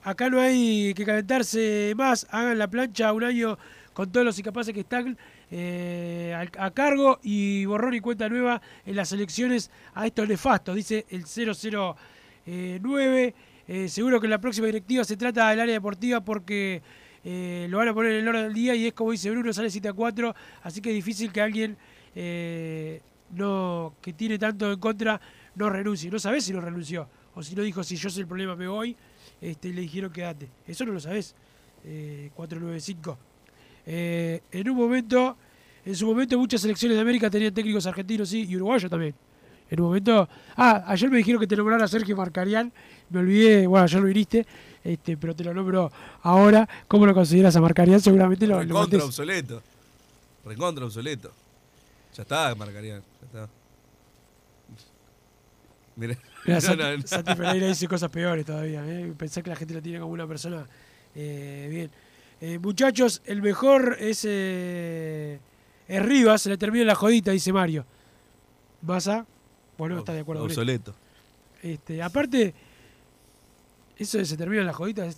Acá 0.03 0.29
no 0.29 0.41
hay 0.41 0.93
que 0.93 1.05
calentarse 1.05 1.95
más, 1.97 2.27
hagan 2.31 2.59
la 2.59 2.69
plancha 2.69 3.13
un 3.13 3.23
año 3.23 3.57
con 3.93 4.11
todos 4.11 4.27
los 4.27 4.39
incapaces 4.39 4.75
que 4.75 4.81
están 4.81 5.17
eh, 5.51 6.49
a, 6.59 6.71
cargo 6.73 7.21
y 7.23 7.65
borrón 7.67 7.95
y 7.95 8.01
cuenta 8.01 8.29
nueva 8.29 8.61
en 8.85 8.97
las 8.97 9.13
elecciones 9.13 9.71
a 9.95 10.07
estos 10.07 10.29
nefastos, 10.29 10.75
dice 10.75 11.07
el 11.09 11.25
009. 11.25 13.35
Eh, 13.69 13.89
seguro 13.89 14.21
que 14.21 14.27
en 14.27 14.31
la 14.31 14.41
próxima 14.41 14.67
directiva 14.67 15.03
se 15.03 15.17
trata 15.17 15.51
del 15.51 15.61
área 15.61 15.75
deportiva 15.75 16.21
porque 16.21 16.81
eh, 17.25 17.67
lo 17.69 17.79
van 17.79 17.89
a 17.89 17.95
poner 17.95 18.13
en 18.13 18.21
el 18.21 18.29
orden 18.29 18.45
del 18.45 18.55
día 18.55 18.77
y 18.77 18.87
es 18.87 18.93
como 18.93 19.11
dice 19.11 19.29
Bruno, 19.33 19.53
sale 19.53 19.69
7 19.69 19.89
a 19.89 19.93
4, 19.93 20.35
así 20.63 20.81
que 20.81 20.91
es 20.91 20.95
difícil 20.95 21.33
que 21.33 21.41
alguien 21.41 21.77
eh, 22.15 23.01
no 23.35 23.95
que 24.01 24.13
tiene 24.13 24.39
tanto 24.39 24.71
en 24.71 24.79
contra 24.79 25.21
no 25.57 25.69
renuncie. 25.69 26.09
No 26.09 26.21
sabés 26.21 26.45
si 26.45 26.53
no 26.53 26.61
renunció 26.61 27.09
o 27.35 27.43
si 27.43 27.57
no 27.57 27.63
dijo 27.63 27.83
si 27.83 27.97
yo 27.97 28.09
soy 28.11 28.23
el 28.23 28.29
problema 28.29 28.55
me 28.55 28.69
voy 28.69 28.97
este, 29.41 29.71
le 29.71 29.81
dijeron 29.81 30.13
quédate. 30.13 30.49
Eso 30.69 30.85
no 30.85 30.93
lo 30.93 31.01
sabés. 31.01 31.35
Eh, 31.85 32.31
495. 32.35 33.19
Eh, 33.87 34.43
en 34.51 34.69
un 34.71 34.77
momento, 34.77 35.37
en 35.85 35.95
su 35.95 36.07
momento 36.07 36.39
muchas 36.39 36.61
selecciones 36.61 36.97
de 36.97 37.03
América 37.03 37.31
tenían 37.31 37.55
técnicos 37.55 37.87
argentinos 37.87 38.29
sí, 38.29 38.45
y 38.49 38.57
uruguayos 38.57 38.91
también. 38.91 39.15
En 39.71 39.81
un 39.81 39.87
momento, 39.87 40.29
ah, 40.57 40.85
ayer 40.87 41.11
me 41.11 41.19
dijeron 41.19 41.41
que 41.41 41.47
te 41.47 41.57
nombrara 41.57 41.89
Sergio 41.89 42.17
Marcarián, 42.17 42.73
me 43.11 43.21
olvidé, 43.21 43.67
bueno, 43.67 43.85
ayer 43.85 44.01
lo 44.01 44.07
viniste, 44.07 44.47
este, 44.85 45.17
pero 45.17 45.35
te 45.35 45.43
lo 45.43 45.53
nombro 45.55 45.91
ahora. 46.23 46.69
¿Cómo 46.87 47.07
lo 47.07 47.15
consideras 47.15 47.55
a 47.57 47.61
Marcarián? 47.61 48.01
Seguramente 48.01 48.47
lo, 48.47 48.55
lo 48.55 48.61
Recontra 48.63 48.99
metés. 48.99 49.09
obsoleto. 49.09 49.63
Recontra 50.45 50.85
obsoleto. 50.85 51.33
Ya 52.17 52.23
está, 52.23 52.55
marcarían. 52.55 53.03
Ya 53.21 53.27
está. 53.27 53.49
Mira, 55.97 56.17
no, 56.47 56.61
Santi, 56.61 56.83
no, 56.83 56.97
no. 56.99 57.07
Santi 57.07 57.35
Pereira 57.35 57.67
dice 57.67 57.89
cosas 57.89 58.11
peores 58.11 58.45
todavía. 58.45 58.85
¿eh? 58.87 59.13
Pensar 59.17 59.43
que 59.43 59.51
la 59.51 59.57
gente 59.57 59.75
lo 59.75 59.83
tiene 59.83 59.99
como 59.99 60.13
una 60.13 60.27
persona 60.27 60.67
eh, 61.15 61.67
bien. 61.71 61.91
Eh, 62.41 62.59
muchachos, 62.59 63.23
el 63.25 63.41
mejor 63.41 63.97
es, 63.99 64.25
eh, 64.29 65.39
es 65.89 66.03
Rivas, 66.05 66.43
se 66.43 66.51
le 66.51 66.59
termina 66.59 66.85
la 66.85 66.95
jodita, 66.95 67.31
dice 67.31 67.53
Mario. 67.53 67.87
Massa, 68.83 69.27
bueno, 69.79 69.99
está 69.99 70.13
de 70.13 70.21
acuerdo 70.21 70.43
con 70.43 70.51
esto. 70.51 70.61
Obsoleto. 70.61 70.95
Este, 71.63 72.03
aparte, 72.03 72.55
eso 73.99 74.19
de 74.19 74.27
se 74.27 74.37
termina 74.37 74.63
la 74.65 74.73
jodita. 74.73 75.09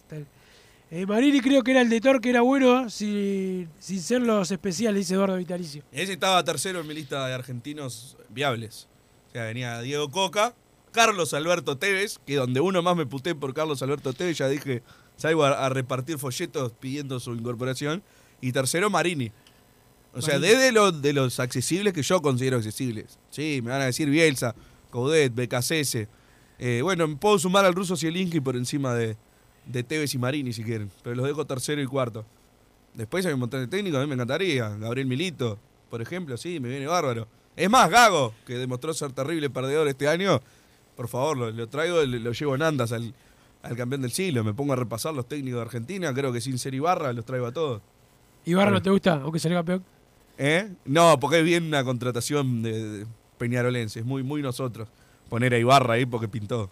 Eh, 0.91 1.05
Marini 1.05 1.41
creo 1.41 1.63
que 1.63 1.73
era 1.73 1.83
el 1.83 1.91
de 1.91 2.01
Thor 2.01 2.21
que 2.21 2.31
era 2.31 2.41
bueno 2.41 2.89
sin, 2.89 3.69
sin 3.79 4.01
ser 4.01 4.23
los 4.23 4.51
especiales, 4.51 5.01
dice 5.01 5.15
Eduardo 5.15 5.37
Vitalicio. 5.37 5.83
Ese 5.93 6.15
estaba 6.15 6.43
tercero 6.45 6.81
en 6.81 6.87
mi 6.87 6.95
lista 6.95 7.27
de 7.27 7.35
argentinos 7.35 8.17
viables. 8.31 8.89
O 9.29 9.33
sea, 9.33 9.45
venía 9.45 9.81
Diego 9.83 10.11
Coca, 10.11 10.55
Carlos 10.93 11.35
Alberto 11.35 11.77
Tevez, 11.77 12.19
que 12.25 12.37
donde 12.37 12.61
uno 12.61 12.81
más 12.81 12.97
me 12.97 13.05
puté 13.05 13.35
por 13.35 13.53
Carlos 13.53 13.83
Alberto 13.83 14.15
Tevez, 14.15 14.39
ya 14.39 14.49
dije, 14.49 14.83
salgo 15.19 15.45
a, 15.45 15.67
a 15.67 15.69
repartir 15.69 16.17
folletos 16.19 16.73
pidiendo 16.81 17.21
su 17.21 17.35
incorporación. 17.35 18.03
Y 18.41 18.53
tercero, 18.53 18.89
Marini. 18.89 19.31
O 20.15 20.23
sea, 20.23 20.39
Marini. 20.39 20.55
desde 20.55 20.73
los, 20.73 21.03
de 21.03 21.13
los 21.13 21.39
accesibles 21.41 21.93
que 21.93 22.03
yo 22.03 22.23
considero 22.23 22.57
accesibles. 22.57 23.19
Sí, 23.31 23.61
me 23.63 23.71
van 23.73 23.83
a 23.83 23.87
decir 23.87 24.09
Bielsa, 24.09 24.55
Coudet, 24.91 25.35
BKCS. 25.35 26.09
Eh, 26.61 26.81
bueno, 26.83 27.07
me 27.07 27.17
puedo 27.17 27.39
sumar 27.39 27.65
al 27.65 27.75
ruso 27.75 27.97
Zielinski 27.97 28.41
por 28.41 28.57
encima 28.57 28.95
de, 28.95 29.17
de 29.67 29.83
Tevez 29.83 30.15
y 30.15 30.19
Marini 30.19 30.53
si 30.53 30.65
quieren. 30.65 30.91
Pero 31.03 31.17
los 31.17 31.27
dejo 31.27 31.45
tercero 31.45 31.83
y 31.83 31.87
cuarto. 31.87 32.25
Después 32.95 33.27
hay 33.27 33.35
un 33.35 33.41
montón 33.41 33.61
de 33.61 33.69
técnicos, 33.69 33.99
a 33.99 34.03
mí 34.03 34.09
me 34.09 34.15
encantaría. 34.15 34.71
Gabriel 34.71 35.07
Milito, 35.07 35.59
por 35.91 36.01
ejemplo, 36.01 36.37
sí, 36.37 36.59
me 36.59 36.69
viene 36.69 36.87
bárbaro. 36.87 37.29
Es 37.55 37.69
más, 37.69 37.91
Gago, 37.91 38.35
que 38.47 38.55
demostró 38.55 38.95
ser 38.95 39.13
terrible 39.13 39.51
perdedor 39.51 39.89
este 39.89 40.09
año. 40.09 40.41
Por 40.97 41.09
favor, 41.09 41.37
lo, 41.37 41.51
lo 41.51 41.69
traigo, 41.69 42.05
lo, 42.05 42.19
lo 42.19 42.33
llevo 42.33 42.55
en 42.55 42.63
andas 42.63 42.93
al, 42.93 43.15
al 43.63 43.77
campeón 43.77 44.03
del 44.03 44.13
siglo. 44.13 44.45
Me 44.45 44.55
pongo 44.55 44.73
a 44.73 44.77
repasar 44.77 45.15
los 45.15 45.27
técnicos 45.29 45.59
de 45.59 45.63
Argentina. 45.63 46.13
Creo 46.15 46.33
que 46.33 46.41
sin 46.41 46.59
ser 46.59 46.75
Ibarra 46.75 47.13
los 47.13 47.25
traigo 47.25 47.47
a 47.47 47.53
todos. 47.53 47.83
Ibarra 48.45 48.71
no 48.71 48.83
te 48.83 48.91
gusta, 48.91 49.15
aunque 49.15 49.39
salga 49.39 49.59
campeón. 49.59 49.85
¿Eh? 50.39 50.69
No, 50.85 51.19
porque 51.21 51.39
es 51.41 51.45
bien 51.45 51.65
una 51.65 51.83
contratación 51.85 52.63
de, 52.63 52.99
de 53.01 53.07
Peñarolense. 53.39 54.01
Es 54.01 54.07
muy, 54.07 54.23
muy 54.23 54.41
nosotros. 54.43 54.89
Poner 55.29 55.53
a 55.55 55.59
Ibarra 55.59 55.95
ahí 55.95 56.07
porque 56.07 56.29
pintó. 56.29 56.71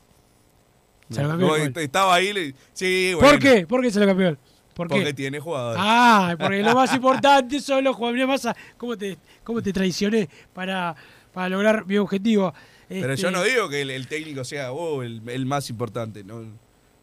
Salió 1.10 1.30
campeón 1.30 1.50
no, 1.50 1.56
igual. 1.56 1.72
estaba 1.82 2.14
ahí. 2.14 2.32
le- 2.32 2.54
sí, 2.72 3.12
bueno. 3.14 3.28
¿Por 3.30 3.38
qué? 3.38 3.66
¿Por 3.66 3.82
qué 3.82 3.90
salió 3.90 4.08
campeón? 4.08 4.38
¿Por 4.74 4.88
Porque 4.88 5.04
qué? 5.04 5.14
tiene 5.14 5.40
jugadores. 5.40 5.80
Ah, 5.82 6.34
porque 6.38 6.62
lo 6.62 6.74
más 6.74 6.92
importante 6.94 7.60
son 7.60 7.82
los 7.84 7.96
jugadores. 7.96 8.26
Massa, 8.26 8.54
¿cómo 8.76 8.96
te, 8.96 9.16
cómo 9.42 9.62
te 9.62 9.72
traicioné 9.72 10.28
para, 10.52 10.94
para 11.32 11.48
lograr 11.48 11.86
mi 11.86 11.96
objetivo? 11.98 12.52
Pero 12.88 13.12
Este, 13.12 13.22
yo 13.22 13.30
no 13.30 13.42
digo 13.42 13.68
que 13.68 13.82
el, 13.82 13.90
el 13.90 14.06
técnico 14.06 14.44
sea 14.44 14.72
oh, 14.72 15.02
el, 15.02 15.22
el 15.28 15.46
más 15.46 15.70
importante. 15.70 16.22
No, 16.24 16.44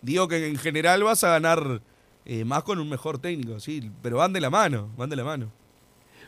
Digo 0.03 0.27
que 0.27 0.47
en 0.47 0.57
general 0.57 1.01
vas 1.01 1.23
a 1.23 1.29
ganar 1.29 1.81
eh, 2.25 2.43
más 2.43 2.63
con 2.63 2.77
un 2.77 2.89
mejor 2.89 3.19
técnico, 3.19 3.59
sí, 3.61 3.89
pero 4.01 4.17
van 4.17 4.33
de 4.33 4.41
la 4.41 4.49
mano, 4.49 4.89
van 4.97 5.09
de 5.09 5.15
la 5.15 5.23
mano. 5.23 5.49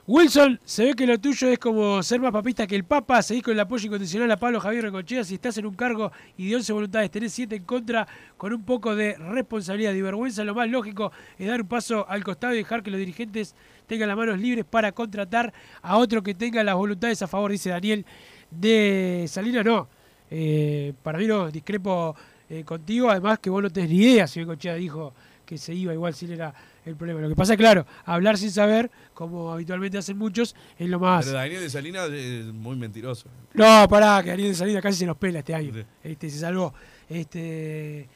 Wilson, 0.07 0.61
se 0.63 0.85
ve 0.85 0.93
que 0.93 1.05
lo 1.05 1.19
tuyo 1.19 1.49
es 1.49 1.59
como 1.59 2.01
ser 2.01 2.21
más 2.21 2.31
papista 2.31 2.67
que 2.67 2.75
el 2.75 2.85
Papa, 2.85 3.21
seguís 3.21 3.43
con 3.43 3.53
el 3.53 3.59
apoyo 3.59 3.88
incondicional 3.88 4.31
a 4.31 4.38
Pablo 4.38 4.61
Javier 4.61 4.83
Recochea, 4.83 5.25
si 5.25 5.33
estás 5.33 5.57
en 5.57 5.65
un 5.65 5.73
cargo 5.73 6.11
y 6.38 6.49
de 6.49 6.55
11 6.55 6.73
voluntades 6.73 7.11
tenés 7.11 7.33
7 7.33 7.55
en 7.55 7.63
contra, 7.63 8.07
con 8.38 8.53
un 8.53 8.63
poco 8.63 8.95
de 8.95 9.15
responsabilidad 9.15 9.93
y 9.93 10.01
vergüenza, 10.01 10.45
lo 10.45 10.55
más 10.55 10.69
lógico 10.69 11.11
es 11.38 11.47
dar 11.47 11.61
un 11.61 11.67
paso 11.67 12.05
al 12.07 12.23
costado 12.23 12.53
y 12.53 12.57
dejar 12.57 12.81
que 12.81 12.91
los 12.91 12.99
dirigentes 12.99 13.55
tengan 13.88 14.07
las 14.07 14.15
manos 14.15 14.39
libres 14.39 14.63
para 14.63 14.93
contratar 14.93 15.51
a 15.81 15.97
otro 15.97 16.23
que 16.23 16.33
tenga 16.33 16.63
las 16.63 16.75
voluntades 16.75 17.21
a 17.23 17.27
favor, 17.27 17.51
dice 17.51 17.71
Daniel 17.71 18.05
de 18.51 19.25
Salinas. 19.27 19.65
No, 19.65 19.89
eh, 20.29 20.93
para 21.03 21.17
mí 21.17 21.25
no, 21.25 21.49
discrepo 21.49 22.15
eh, 22.49 22.63
contigo, 22.63 23.10
además 23.10 23.39
que 23.39 23.49
vos 23.49 23.63
no 23.63 23.69
tenés 23.69 23.89
ni 23.89 23.97
idea 23.97 24.27
si 24.27 24.39
Bengochea 24.39 24.75
dijo 24.75 25.13
que 25.45 25.58
se 25.58 25.73
iba 25.73 25.93
igual 25.93 26.13
si 26.13 26.25
él 26.25 26.34
era 26.34 26.53
el 26.86 26.95
problema. 26.95 27.21
Lo 27.21 27.29
que 27.29 27.36
pasa 27.36 27.53
es 27.53 27.60
claro, 27.60 27.86
hablar 28.05 28.38
sin 28.38 28.51
saber, 28.51 28.89
como 29.13 29.51
habitualmente 29.51 29.97
hacen 29.97 30.17
muchos, 30.17 30.55
es 30.77 30.89
lo 30.89 30.99
más. 30.99 31.25
Pero 31.25 31.38
Daniel 31.38 31.62
de 31.62 31.69
Salinas 31.69 32.10
es 32.10 32.45
muy 32.45 32.75
mentiroso. 32.75 33.29
No, 33.53 33.88
pará, 33.88 34.21
que 34.23 34.29
Daniel 34.31 34.49
de 34.49 34.55
Salinas 34.55 34.81
casi 34.81 34.99
se 34.99 35.05
nos 35.05 35.17
pela 35.17 35.39
este 35.39 35.53
año. 35.53 35.73
Sí. 35.73 35.84
Este, 36.03 36.29
se 36.29 36.39
salvó. 36.39 36.73
Este. 37.10 38.10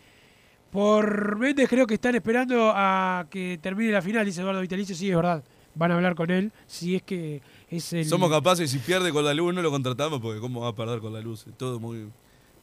Por 0.71 1.37
Méndez 1.37 1.67
creo 1.67 1.87
que 1.87 1.95
están 1.95 2.13
esperando 2.13 2.71
a 2.75 3.25
que 3.29 3.59
termine 3.61 3.91
la 3.91 4.03
final, 4.03 4.23
dice 4.25 4.41
Eduardo 4.41 4.61
Vitalicio, 4.61 4.95
sí, 4.95 5.09
es 5.09 5.15
verdad. 5.15 5.43
Van 5.73 5.91
a 5.91 5.95
hablar 5.95 6.13
con 6.13 6.29
él, 6.29 6.51
si 6.67 6.95
es 6.95 7.03
que 7.03 7.41
es 7.69 7.93
el... 7.93 8.05
Somos 8.05 8.29
capaces, 8.29 8.69
si 8.69 8.77
pierde 8.79 9.11
con 9.11 9.23
la 9.23 9.33
luz, 9.33 9.53
no 9.53 9.61
lo 9.61 9.71
contratamos, 9.71 10.19
porque 10.19 10.39
¿cómo 10.39 10.61
va 10.61 10.69
a 10.69 10.75
perder 10.75 10.99
con 10.99 11.13
la 11.13 11.21
luz? 11.21 11.47
Es 11.47 11.57
todo 11.57 11.79
muy, 11.79 12.09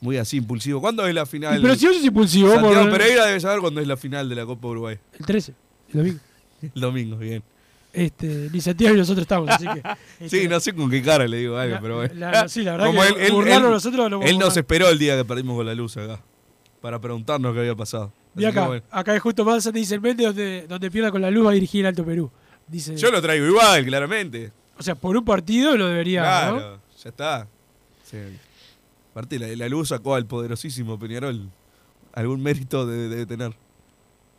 muy 0.00 0.16
así, 0.18 0.36
impulsivo. 0.38 0.80
¿Cuándo 0.80 1.06
es 1.06 1.14
la 1.14 1.26
final? 1.26 1.58
Y 1.58 1.62
Pero 1.62 1.74
si 1.74 1.86
vos 1.86 1.96
sos 1.96 2.04
impulsivo, 2.04 2.52
Santiago 2.52 2.82
por- 2.88 2.90
Pereira 2.98 3.26
debe 3.26 3.40
saber 3.40 3.60
cuándo 3.60 3.80
es 3.80 3.86
la 3.86 3.96
final 3.96 4.28
de 4.28 4.34
la 4.34 4.44
Copa 4.46 4.68
Uruguay. 4.68 4.98
el 5.18 5.26
13, 5.26 5.54
el 5.92 5.98
domingo. 5.98 6.18
El 6.74 6.80
domingo, 6.80 7.16
bien. 7.18 7.42
Este, 7.92 8.48
ni 8.52 8.60
Santiago 8.60 8.92
ni 8.94 9.00
nosotros 9.00 9.22
estamos, 9.22 9.48
así 9.50 9.64
que... 9.66 9.82
este, 10.20 10.28
Sí, 10.42 10.48
no 10.48 10.60
sé 10.60 10.74
con 10.74 10.90
qué 10.90 11.02
cara 11.02 11.26
le 11.26 11.38
digo 11.38 11.56
algo, 11.56 11.74
La- 11.76 11.80
pero 11.80 11.96
bueno. 11.96 12.14
la- 12.14 12.48
sí, 12.48 12.62
la 12.62 12.72
verdad 12.72 12.86
Como 12.86 13.00
que 13.02 13.08
él, 13.08 13.14
él- 13.18 13.48
él- 13.48 13.62
nosotros 13.62 14.10
no 14.10 14.22
él 14.22 14.38
nos 14.38 14.56
esperó 14.56 14.88
el 14.88 14.98
día 14.98 15.16
que 15.16 15.24
perdimos 15.24 15.56
con 15.56 15.64
la 15.66 15.74
luz 15.74 15.96
acá. 15.96 16.20
Para 16.82 16.98
preguntarnos 17.00 17.52
qué 17.54 17.60
había 17.60 17.74
pasado. 17.74 18.12
Y 18.36 18.44
acá, 18.44 18.66
bueno. 18.66 18.82
acá 18.90 19.14
es 19.16 19.22
justo 19.22 19.44
más 19.46 19.72
dice 19.72 19.94
el 19.94 20.00
Méndez 20.02 20.26
donde, 20.26 20.66
donde 20.68 20.90
pierda 20.90 21.10
con 21.10 21.22
la 21.22 21.30
luz 21.30 21.46
va 21.46 21.50
a 21.50 21.54
dirigir 21.54 21.80
el 21.80 21.86
Alto 21.86 22.04
Perú. 22.04 22.30
Dice, 22.68 22.96
Yo 22.96 23.10
lo 23.10 23.22
traigo 23.22 23.46
igual, 23.46 23.84
claramente. 23.86 24.52
o 24.78 24.82
sea, 24.82 24.94
por 24.94 25.16
un 25.16 25.24
partido 25.24 25.74
lo 25.76 25.86
debería, 25.88 26.20
Claro, 26.20 26.56
¿no? 26.60 26.80
ya 27.02 27.08
está. 27.10 27.48
Sí. 28.04 28.18
Aparte, 29.16 29.38
la, 29.38 29.46
la 29.56 29.66
luz 29.70 29.88
sacó 29.88 30.14
al 30.14 30.26
poderosísimo 30.26 30.98
Peñarol. 30.98 31.48
Algún 32.12 32.42
mérito 32.42 32.84
debe, 32.86 33.08
debe 33.08 33.24
tener. 33.24 33.50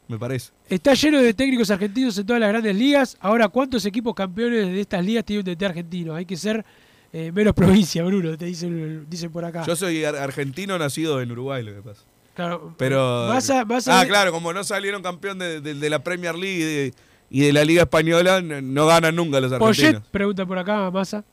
Me 0.07 0.19
parece. 0.19 0.51
Está 0.69 0.93
lleno 0.93 1.19
de 1.19 1.33
técnicos 1.33 1.71
argentinos 1.71 2.15
en 2.19 2.27
todas 2.27 2.39
las 2.39 2.49
grandes 2.49 2.75
ligas. 2.75 3.17
Ahora, 3.19 3.47
¿cuántos 3.47 3.83
equipos 3.87 4.13
campeones 4.13 4.67
de 4.67 4.79
estas 4.79 5.03
ligas 5.03 5.25
tienen 5.25 5.47
un 5.47 5.51
DT 5.55 5.63
argentino? 5.65 6.13
Hay 6.13 6.27
que 6.27 6.37
ser 6.37 6.63
eh, 7.11 7.31
menos 7.31 7.55
provincia, 7.55 8.03
Bruno, 8.03 8.37
te 8.37 8.45
dicen, 8.45 9.07
dicen 9.09 9.31
por 9.31 9.43
acá. 9.45 9.63
Yo 9.65 9.75
soy 9.75 10.05
ar- 10.05 10.15
argentino 10.15 10.77
nacido 10.77 11.19
en 11.23 11.31
Uruguay, 11.31 11.63
lo 11.63 11.73
que 11.73 11.81
pasa. 11.81 12.03
Claro, 12.35 12.75
Pero. 12.77 13.29
Vas 13.29 13.49
a- 13.49 13.63
vas 13.63 13.87
a 13.87 14.01
ah, 14.01 14.05
claro, 14.05 14.31
como 14.31 14.53
no 14.53 14.63
salieron 14.63 15.01
campeón 15.01 15.39
de, 15.39 15.59
de- 15.59 15.73
de 15.73 15.89
la 15.89 16.03
Premier 16.03 16.35
League 16.35 16.59
y 16.59 16.63
de, 16.63 16.93
y 17.31 17.39
de 17.41 17.51
la 17.53 17.65
Liga 17.65 17.81
Española, 17.81 18.41
no, 18.43 18.85
ganan 18.85 19.15
nunca 19.15 19.39
los 19.41 19.51
Poyet, 19.53 19.69
argentinos. 19.87 20.03
pregunta 20.11 20.45
por 20.45 20.59
acá, 20.59 20.91
Massa. 20.91 21.25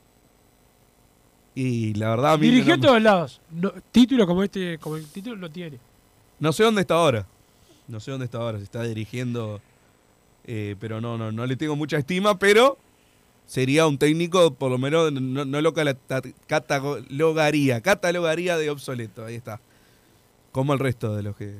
Y 1.55 1.93
la 1.93 2.09
verdad, 2.09 2.33
a 2.33 2.37
mí. 2.37 2.49
Dirigió 2.49 2.75
no, 2.75 2.85
todos 2.85 3.01
lados. 3.01 3.41
No, 3.49 3.71
título 3.91 4.27
como 4.27 4.43
este, 4.43 4.77
como 4.77 4.97
el 4.97 5.07
título 5.07 5.37
no 5.37 5.49
tiene. 5.49 5.79
no 6.39 6.51
sé 6.51 6.63
dónde 6.63 6.81
está 6.81 6.95
ahora. 6.95 7.25
No 7.87 7.99
sé 8.01 8.11
dónde 8.11 8.25
está 8.25 8.39
ahora. 8.39 8.57
Se 8.57 8.65
está 8.65 8.83
dirigiendo. 8.83 9.61
eh, 10.45 10.75
pero 10.79 10.99
no, 10.99 11.17
no, 11.17 11.31
no 11.31 11.45
le 11.45 11.55
tengo 11.55 11.75
mucha 11.77 11.97
estima, 11.97 12.37
pero 12.37 12.77
sería 13.45 13.87
un 13.87 13.97
técnico, 13.97 14.53
por 14.53 14.69
lo 14.69 14.77
menos, 14.77 15.13
no, 15.13 15.45
no 15.45 15.61
lo 15.61 15.73
catalogaría. 16.47 17.81
Catalogaría 17.81 18.57
de 18.57 18.69
obsoleto. 18.69 19.23
Ahí 19.25 19.35
está. 19.35 19.61
Como 20.51 20.73
el 20.73 20.79
resto 20.79 21.15
de 21.15 21.23
los 21.23 21.35
que. 21.37 21.55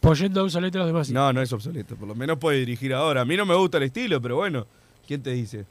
Poyet 0.00 0.28
no 0.30 0.42
obsoleto 0.42 0.78
a 0.78 0.80
los 0.82 0.88
demás. 0.88 1.10
No, 1.10 1.32
no 1.32 1.40
es 1.40 1.50
obsoleto. 1.50 1.96
Por 1.96 2.08
lo 2.08 2.14
menos 2.14 2.38
puede 2.38 2.58
dirigir 2.58 2.92
ahora. 2.92 3.22
A 3.22 3.24
mí 3.24 3.38
no 3.38 3.46
me 3.46 3.54
gusta 3.54 3.78
el 3.78 3.84
estilo, 3.84 4.20
pero 4.20 4.36
bueno, 4.36 4.66
¿quién 5.06 5.22
te 5.22 5.30
dice? 5.30 5.64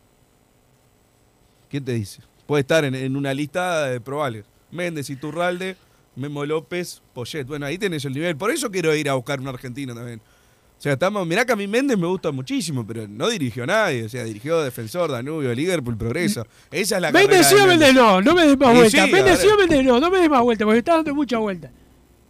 ¿Quién 1.70 1.86
te 1.86 1.94
dice? 1.94 2.22
Puede 2.54 2.62
estar 2.62 2.86
en, 2.86 2.94
en 2.94 3.16
una 3.16 3.34
lista 3.34 3.88
de 3.88 4.00
probables. 4.00 4.46
Méndez, 4.70 5.10
Iturralde, 5.10 5.76
Memo 6.16 6.46
López, 6.46 7.02
Poyet. 7.12 7.46
Bueno, 7.48 7.66
ahí 7.66 7.80
tenés 7.80 8.06
el 8.06 8.14
nivel. 8.14 8.36
Por 8.38 8.52
eso 8.52 8.70
quiero 8.70 8.94
ir 8.96 9.10
a 9.10 9.16
buscar 9.16 9.40
un 9.40 9.48
argentino 9.48 9.96
también. 9.96 10.20
O 10.20 10.82
sea, 10.84 10.94
estamos, 10.94 11.26
mirá 11.26 11.46
que 11.46 11.54
a 11.54 11.56
mí 11.56 11.66
Méndez 11.66 11.98
me 11.98 12.06
gusta 12.06 12.32
muchísimo, 12.32 12.86
pero 12.86 13.08
no 13.08 13.28
dirigió 13.28 13.64
a 13.64 13.66
nadie. 13.66 14.04
O 14.04 14.10
sea, 14.10 14.24
dirigió 14.24 14.62
Defensor, 14.62 15.10
Danubio, 15.10 15.52
Liverpool, 15.56 15.98
Progreso. 15.98 16.46
Esa 16.70 16.98
es 16.98 17.02
la 17.02 17.12
Méndez 17.12 17.48
sí 17.48 17.56
o 17.56 17.66
Méndez 17.66 17.92
no, 17.96 18.22
no 18.22 18.36
me 18.36 18.46
des 18.46 18.56
más 18.56 18.72
Y 18.72 18.78
vueltas. 18.78 19.06
sí, 19.06 19.12
Méndez 19.12 19.40
sí 19.40 19.48
o. 19.48 19.58
Méndez 19.58 19.84
no, 19.84 20.00
no 20.00 20.12
me 20.12 20.20
des 20.20 20.30
más 20.30 20.42
vueltas, 20.44 20.66
porque 20.66 20.78
está 20.78 20.94
dando 20.98 21.16
mucha 21.16 21.40
vuelta. 21.40 21.72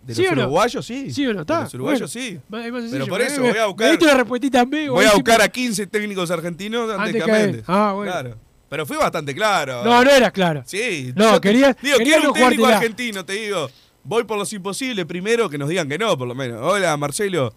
De 0.04 0.16
¿Sí 0.16 0.24
los 0.24 0.36
no? 0.38 0.42
uruguayos 0.44 0.86
sí. 0.86 1.12
¿Sí 1.12 1.28
o 1.28 1.34
no? 1.34 1.42
Está. 1.42 1.58
De 1.58 1.64
los 1.64 1.74
uruguayos 1.74 2.00
Bueno, 2.00 2.08
sí. 2.08 2.40
sencillo, 2.40 2.90
Pero 2.92 3.08
por 3.08 3.22
eso 3.22 3.42
me- 3.42 3.50
voy 3.50 3.58
a 3.60 3.66
buscar. 3.66 4.18
respuestita 4.18 4.62
en. 4.62 4.70
Voy 4.70 5.06
a 5.06 5.12
buscar 5.16 5.36
siempre- 5.42 5.44
a 5.44 5.50
15 5.50 5.88
técnicos 5.88 6.32
argentinos 6.32 6.90
antes, 6.92 7.08
Antes 7.08 7.24
que 7.26 7.30
a. 7.32 7.34
Méndez. 7.34 7.64
Ah, 7.68 7.92
bueno. 7.94 8.12
Claro. 8.12 8.38
Pero 8.74 8.88
fui 8.88 8.98
bastante 8.98 9.36
claro. 9.36 9.84
No, 9.84 10.04
no 10.04 10.10
era 10.10 10.32
claro. 10.32 10.64
Sí. 10.66 11.14
No, 11.16 11.40
quería- 11.40 11.78
Digo, 11.80 12.00
quería 12.00 12.16
quiero 12.18 12.32
un 12.32 12.40
técnico 12.40 12.66
argentino, 12.66 13.24
te 13.24 13.34
digo. 13.34 13.70
Voy 14.04 14.24
por 14.24 14.36
los 14.36 14.52
imposibles 14.52 15.06
primero, 15.06 15.48
que 15.48 15.60
nos 15.60 15.70
digan 15.70 15.88
que 15.88 16.00
no, 16.00 16.18
por 16.18 16.28
lo 16.28 16.34
menos. 16.34 16.58
Hola, 16.60 16.98
Marcelo. 16.98 17.54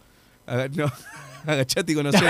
Aga- 0.46 0.68
no, 0.74 0.92
agachate 1.46 1.92
y 1.92 1.94
conocé. 1.94 2.22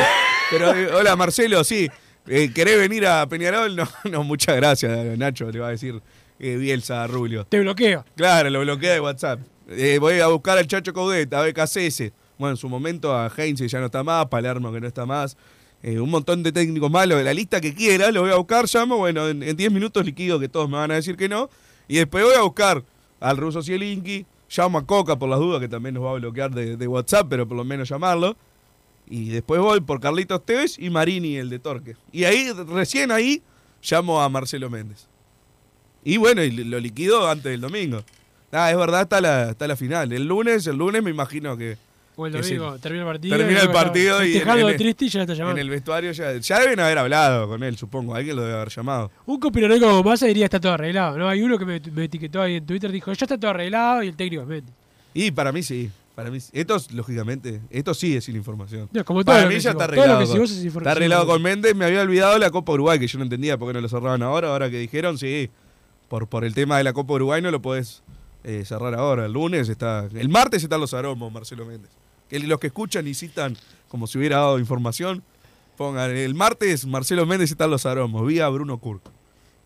Pero, 0.53 0.73
eh, 0.73 0.87
hola, 0.95 1.17
Marcelo, 1.17 1.65
sí. 1.65 1.91
Eh, 2.29 2.53
¿Querés 2.55 2.79
venir 2.79 3.09
a 3.09 3.29
Peñarol? 3.29 3.75
No, 3.75 3.89
no, 4.05 4.23
muchas 4.23 4.55
gracias, 4.55 5.19
Nacho, 5.19 5.51
le 5.51 5.59
va 5.59 5.67
a 5.67 5.71
decir 5.71 6.01
eh, 6.39 6.55
Bielsa 6.57 7.03
a 7.03 7.09
Rubio. 7.09 7.45
Te 7.45 7.59
bloqueo. 7.59 8.05
Claro, 8.15 8.51
lo 8.51 8.61
bloquea 8.61 8.93
de 8.93 9.01
WhatsApp. 9.01 9.41
Eh, 9.69 9.99
voy 9.99 10.21
a 10.21 10.29
buscar 10.29 10.59
al 10.59 10.69
Chacho 10.69 10.93
Coudet, 10.93 11.35
a 11.35 11.43
BKCS. 11.43 12.13
Bueno, 12.39 12.53
en 12.53 12.57
su 12.57 12.69
momento 12.69 13.13
a 13.13 13.33
Heinz 13.37 13.59
ya 13.69 13.81
no 13.81 13.87
está 13.87 14.05
más, 14.05 14.27
Palermo 14.27 14.73
que 14.73 14.81
no 14.81 14.87
está 14.87 15.05
más. 15.07 15.37
Eh, 15.83 16.01
un 16.01 16.11
montón 16.11 16.43
de 16.43 16.53
técnicos 16.53 16.91
malos 16.91 17.19
de 17.19 17.25
la 17.25 17.35
lista 17.35 17.61
que 17.61 17.75
quiera, 17.75 18.11
lo 18.11 18.23
voy 18.23 18.31
a 18.31 18.37
buscar, 18.37 18.67
llamo, 18.73 18.97
bueno, 18.97 19.29
en 19.29 19.43
en 19.43 19.57
10 19.57 19.71
minutos 19.71 20.05
liquido 20.05 20.41
que 20.41 20.49
todos 20.49 20.69
me 20.69 20.77
van 20.77 20.91
a 20.91 20.95
decir 20.95 21.17
que 21.17 21.29
no. 21.29 21.49
Y 21.87 21.97
después 21.97 22.25
voy 22.25 22.35
a 22.35 22.43
buscar 22.43 22.83
al 23.21 23.37
ruso 23.37 23.63
Zielinski, 23.63 24.27
llamo 24.57 24.79
a 24.79 24.87
Coca 24.87 25.17
por 25.17 25.29
las 25.29 25.39
dudas, 25.39 25.61
que 25.61 25.69
también 25.69 25.95
nos 25.95 26.05
va 26.05 26.11
a 26.11 26.15
bloquear 26.15 26.51
de, 26.53 26.77
de 26.77 26.87
WhatsApp, 26.89 27.27
pero 27.29 27.47
por 27.47 27.57
lo 27.57 27.65
menos 27.65 27.89
llamarlo. 27.89 28.37
Y 29.09 29.29
después 29.29 29.61
voy 29.61 29.81
por 29.81 30.01
Carlitos 30.01 30.45
Tevez 30.45 30.79
y 30.79 30.91
Marini, 30.91 31.37
el 31.37 31.49
de 31.49 31.59
Torque. 31.59 31.97
Y 32.11 32.25
ahí, 32.25 32.51
recién 32.53 33.13
ahí, 33.13 33.43
llamo 33.89 34.21
a 34.21 34.29
Marcelo 34.29 34.69
Méndez. 34.69 35.07
Y 36.05 36.17
bueno, 36.17 36.43
y 36.43 36.51
lo 36.51 36.81
liquido 36.81 37.29
antes 37.29 37.53
del 37.53 37.61
domingo. 37.61 38.03
Ah, 38.53 38.71
es 38.71 38.77
verdad, 38.77 39.03
está 39.03 39.21
la, 39.21 39.51
está 39.51 39.67
la 39.69 39.77
final. 39.77 40.13
El 40.13 40.27
lunes, 40.27 40.67
el 40.67 40.77
lunes 40.77 41.03
me 41.03 41.11
imagino 41.11 41.57
que 41.57 41.77
O 42.19 42.27
el 42.27 42.33
Que 42.33 42.41
domingo, 42.41 42.79
termina 42.79 43.03
el 43.03 43.07
partido. 43.09 43.37
termina 43.37 43.61
el 43.61 43.71
partido 43.71 44.25
y 44.25 44.37
en, 44.39 44.49
en- 44.49 44.77
triste 44.79 45.05
y 45.05 45.09
ya 45.11 45.21
está 45.21 45.35
llamando. 45.35 45.61
en 45.61 45.67
el 45.67 45.71
vestuario 45.71 46.13
ya, 46.13 46.33
ya 46.39 46.61
deben 46.61 46.81
haber 46.81 46.97
hablado 46.97 47.47
con 47.47 47.63
él, 47.63 47.77
supongo. 47.77 48.15
Alguien 48.15 48.37
lo 48.37 48.43
debe 48.43 48.55
haber 48.55 48.71
llamado. 48.71 49.11
Un 49.27 49.39
conspiranoico 49.39 49.87
como 49.87 50.03
Massa 50.03 50.25
diría 50.27 50.47
está 50.47 50.59
todo 50.59 50.73
arreglado, 50.73 51.19
¿no? 51.19 51.29
Hay 51.29 51.43
uno 51.43 51.59
que 51.59 51.67
me, 51.67 51.79
me 51.93 52.05
etiquetó 52.05 52.41
ahí 52.41 52.55
en 52.57 52.65
Twitter 52.67 52.91
dijo, 52.91 53.13
ya 53.13 53.25
está 53.27 53.37
todo 53.37 53.51
arreglado 53.51 54.03
y 54.03 54.09
el 54.09 54.17
técnico 54.17 54.43
es 54.43 54.49
Méndez. 54.49 54.75
Y 55.13 55.31
para 55.31 55.53
mí 55.53 55.63
sí. 55.63 55.91
Para 56.15 56.31
mí, 56.31 56.39
esto 56.53 56.77
es, 56.77 56.91
lógicamente, 56.93 57.61
esto 57.69 57.93
sí 57.93 58.17
es 58.17 58.25
sin 58.25 58.37
información. 58.37 58.89
No, 58.91 59.05
como 59.05 59.23
todo 59.23 59.37
Para 59.37 59.47
mí 59.51 59.59
ya 59.59 59.73
está 59.73 59.85
arreglado. 59.85 60.19
que 60.21 60.25
con- 60.27 60.43
es 60.45 60.51
información. 60.53 60.79
está 60.79 60.91
arreglado 60.93 61.27
con 61.27 61.43
Méndez. 61.43 61.75
Me 61.77 61.85
había 61.85 62.01
olvidado 62.01 62.39
la 62.39 62.49
Copa 62.49 62.73
Uruguay, 62.73 62.99
que 62.99 63.07
yo 63.07 63.19
no 63.19 63.25
entendía 63.25 63.59
por 63.59 63.69
qué 63.69 63.75
no 63.75 63.83
lo 63.83 63.89
cerraban 63.91 64.23
ahora. 64.23 64.49
Ahora 64.49 64.71
que 64.71 64.79
dijeron, 64.79 65.19
sí, 65.19 65.51
por, 66.09 66.27
por 66.27 66.47
el 66.47 66.55
tema 66.55 66.79
de 66.79 66.85
la 66.85 66.95
Copa 66.95 67.13
Uruguay 67.13 67.43
no 67.43 67.51
lo 67.51 67.61
podés 67.61 68.03
eh, 68.45 68.63
cerrar 68.65 68.95
ahora. 68.95 69.27
El 69.27 69.33
lunes 69.33 69.69
está. 69.69 70.09
El 70.15 70.31
martes 70.31 70.63
están 70.63 70.81
los 70.81 70.95
aromos, 70.95 71.31
Marcelo 71.31 71.67
Méndez. 71.67 71.91
Que 72.29 72.39
los 72.41 72.59
que 72.59 72.69
escuchan 72.69 73.07
y 73.07 73.15
citan 73.15 73.57
como 73.89 74.07
si 74.07 74.19
hubiera 74.19 74.37
dado 74.39 74.59
información, 74.59 75.23
pongan 75.77 76.11
el 76.11 76.35
martes 76.35 76.87
Marcelo 76.87 77.27
Méndez 77.27 77.51
están 77.51 77.71
los 77.71 77.87
aromos, 77.87 78.27
vía 78.27 78.49
Bruno 78.49 78.79
Kurk. 78.79 79.03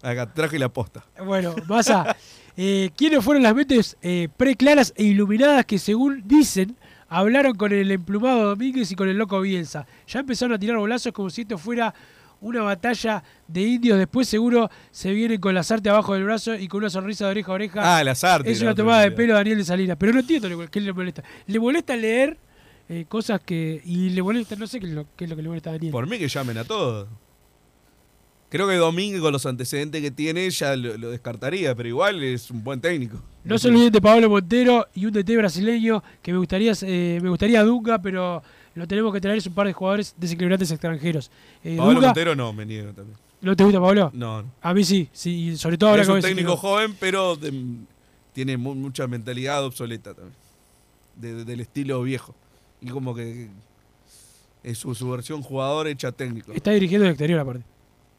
Acá 0.03 0.33
traje 0.33 0.59
la 0.59 0.69
posta. 0.69 1.05
Bueno, 1.25 1.55
Massa, 1.69 2.17
eh, 2.57 2.91
¿quiénes 2.97 3.23
fueron 3.25 3.43
las 3.43 3.55
mentes 3.55 3.97
eh, 4.03 4.29
preclaras 4.37 4.95
e 4.97 5.05
iluminadas 5.05 5.65
que 5.67 5.79
según 5.79 6.23
dicen 6.27 6.77
hablaron 7.09 7.55
con 7.55 7.73
el 7.73 7.91
emplumado 7.91 8.51
Domínguez 8.51 8.91
y 8.91 8.95
con 8.95 9.09
el 9.09 9.19
loco 9.19 9.41
Bielsa? 9.41 9.87
Ya 10.07 10.21
empezaron 10.21 10.55
a 10.55 10.59
tirar 10.59 10.79
bolazos 10.79 11.13
como 11.13 11.29
si 11.29 11.43
esto 11.43 11.59
fuera 11.59 11.95
una 12.41 12.63
batalla 12.63 13.23
de 13.47 13.61
indios. 13.61 13.99
Después 13.99 14.27
seguro 14.27 14.71
se 14.91 15.13
vienen 15.13 15.39
con 15.41 15.55
la 15.55 15.63
sarta 15.63 15.91
abajo 15.91 16.15
del 16.15 16.25
brazo 16.25 16.55
y 16.55 16.67
con 16.69 16.79
una 16.79 16.89
sonrisa 16.89 17.27
de 17.27 17.31
oreja 17.33 17.51
a 17.51 17.55
oreja. 17.55 17.99
Ah, 17.99 18.05
las 18.05 18.25
artes. 18.25 18.57
es 18.57 18.63
una 18.63 18.75
tomada 18.75 19.03
de 19.03 19.11
pelo 19.11 19.35
a 19.35 19.39
Daniel 19.39 19.59
de 19.59 19.65
Salinas. 19.65 19.97
Pero 19.99 20.13
no 20.13 20.21
entiendo 20.21 20.71
qué 20.71 20.81
le 20.81 20.93
molesta. 20.95 21.23
Le 21.47 21.61
molesta 21.61 21.95
leer 21.95 22.39
eh, 22.91 23.05
cosas 23.09 23.41
que... 23.41 23.81
Y 23.87 24.11
le 24.11 24.23
molesta, 24.23 24.57
no 24.57 24.67
sé 24.67 24.81
qué 24.81 24.87
es, 24.87 24.93
lo, 24.93 25.07
qué 25.17 25.25
es 25.25 25.31
lo 25.31 25.37
que 25.37 25.43
le 25.43 25.49
molesta 25.49 25.71
a 25.71 25.73
Daniel. 25.75 25.93
Por 25.93 26.07
mí 26.07 26.19
que 26.19 26.29
llamen 26.29 26.59
a 26.59 26.65
todos. 26.65 27.09
Creo 28.49 28.67
que 28.67 28.75
Domínguez, 28.75 29.21
con 29.21 29.33
los 29.33 29.47
antecedentes 29.47 30.03
que 30.03 30.11
tiene, 30.11 30.51
ya 30.51 30.75
lo, 30.75 30.97
lo 30.99 31.11
descartaría, 31.11 31.73
pero 31.77 31.89
igual 31.89 32.21
es 32.23 32.51
un 32.51 32.65
buen 32.65 32.81
técnico. 32.81 33.23
No 33.45 33.59
se 33.59 33.69
olviden 33.69 33.93
de 33.93 34.01
Pablo 34.01 34.29
Montero 34.29 34.89
y 34.93 35.07
un 35.07 35.13
DT 35.13 35.37
brasileño 35.37 36.03
que 36.21 36.33
me 36.33 36.39
gustaría 36.39 36.73
eh, 36.83 37.21
me 37.23 37.29
gustaría 37.29 37.63
Dunga, 37.63 38.03
pero 38.03 38.43
lo 38.75 38.87
tenemos 38.89 39.13
que 39.15 39.21
traer 39.21 39.39
es 39.39 39.47
un 39.47 39.55
par 39.55 39.69
de 39.69 39.73
jugadores 39.73 40.15
desequilibrantes 40.19 40.69
extranjeros. 40.73 41.31
Eh, 41.63 41.77
Pablo 41.77 41.93
Dunga, 41.95 42.09
Montero 42.09 42.35
no, 42.35 42.53
me 42.53 42.67
niego 42.67 42.93
también. 42.93 43.17
¿No 43.41 43.55
te 43.55 43.63
gusta 43.63 43.81
Pablo? 43.81 44.11
No, 44.15 44.43
no. 44.43 44.51
A 44.61 44.75
mí 44.75 44.83
sí, 44.85 45.09
sí, 45.13 45.57
sobre 45.57 45.79
todo 45.79 45.91
ahora 45.91 46.03
es 46.03 46.09
un 46.09 46.21
técnico 46.21 46.57
joven, 46.57 46.97
pero 46.99 47.37
de- 47.37 47.53
tiene 48.33 48.57
mu- 48.57 48.75
mucha 48.75 49.07
mentalidad 49.07 49.65
obsoleta 49.65 50.13
también. 50.13 50.35
De- 51.15 51.35
de- 51.35 51.45
del 51.45 51.61
estilo 51.61 52.03
viejo. 52.03 52.35
Y 52.81 52.89
como 52.89 53.15
que 53.15 53.49
es 54.63 54.79
su, 54.79 54.95
su 54.95 55.11
versión 55.11 55.43
jugador 55.43 55.87
hecha 55.89 56.13
técnico. 56.13 56.53
Está 56.53 56.71
dirigiendo 56.73 57.07
el 57.07 57.13
exterior 57.13 57.41
aparte. 57.41 57.63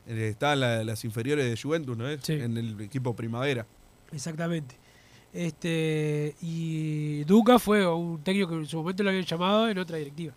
Eh, 0.08 0.30
Está 0.30 0.54
en 0.54 0.60
la- 0.62 0.84
las 0.84 1.04
inferiores 1.06 1.46
de 1.50 1.60
Juventus, 1.62 1.96
¿no 1.98 2.08
es? 2.08 2.20
Sí. 2.24 2.34
En 2.34 2.58
el 2.58 2.80
equipo 2.82 3.16
primavera. 3.16 3.66
Exactamente. 4.12 4.76
Este 5.34 6.36
y 6.42 7.24
Duca 7.24 7.58
fue 7.58 7.88
un 7.88 8.22
técnico 8.22 8.50
que 8.50 8.56
en 8.56 8.68
su 8.68 8.78
momento 8.78 9.02
lo 9.04 9.10
habían 9.10 9.26
llamado 9.26 9.70
en 9.70 9.78
otra 9.78 9.98
directiva. 9.98 10.34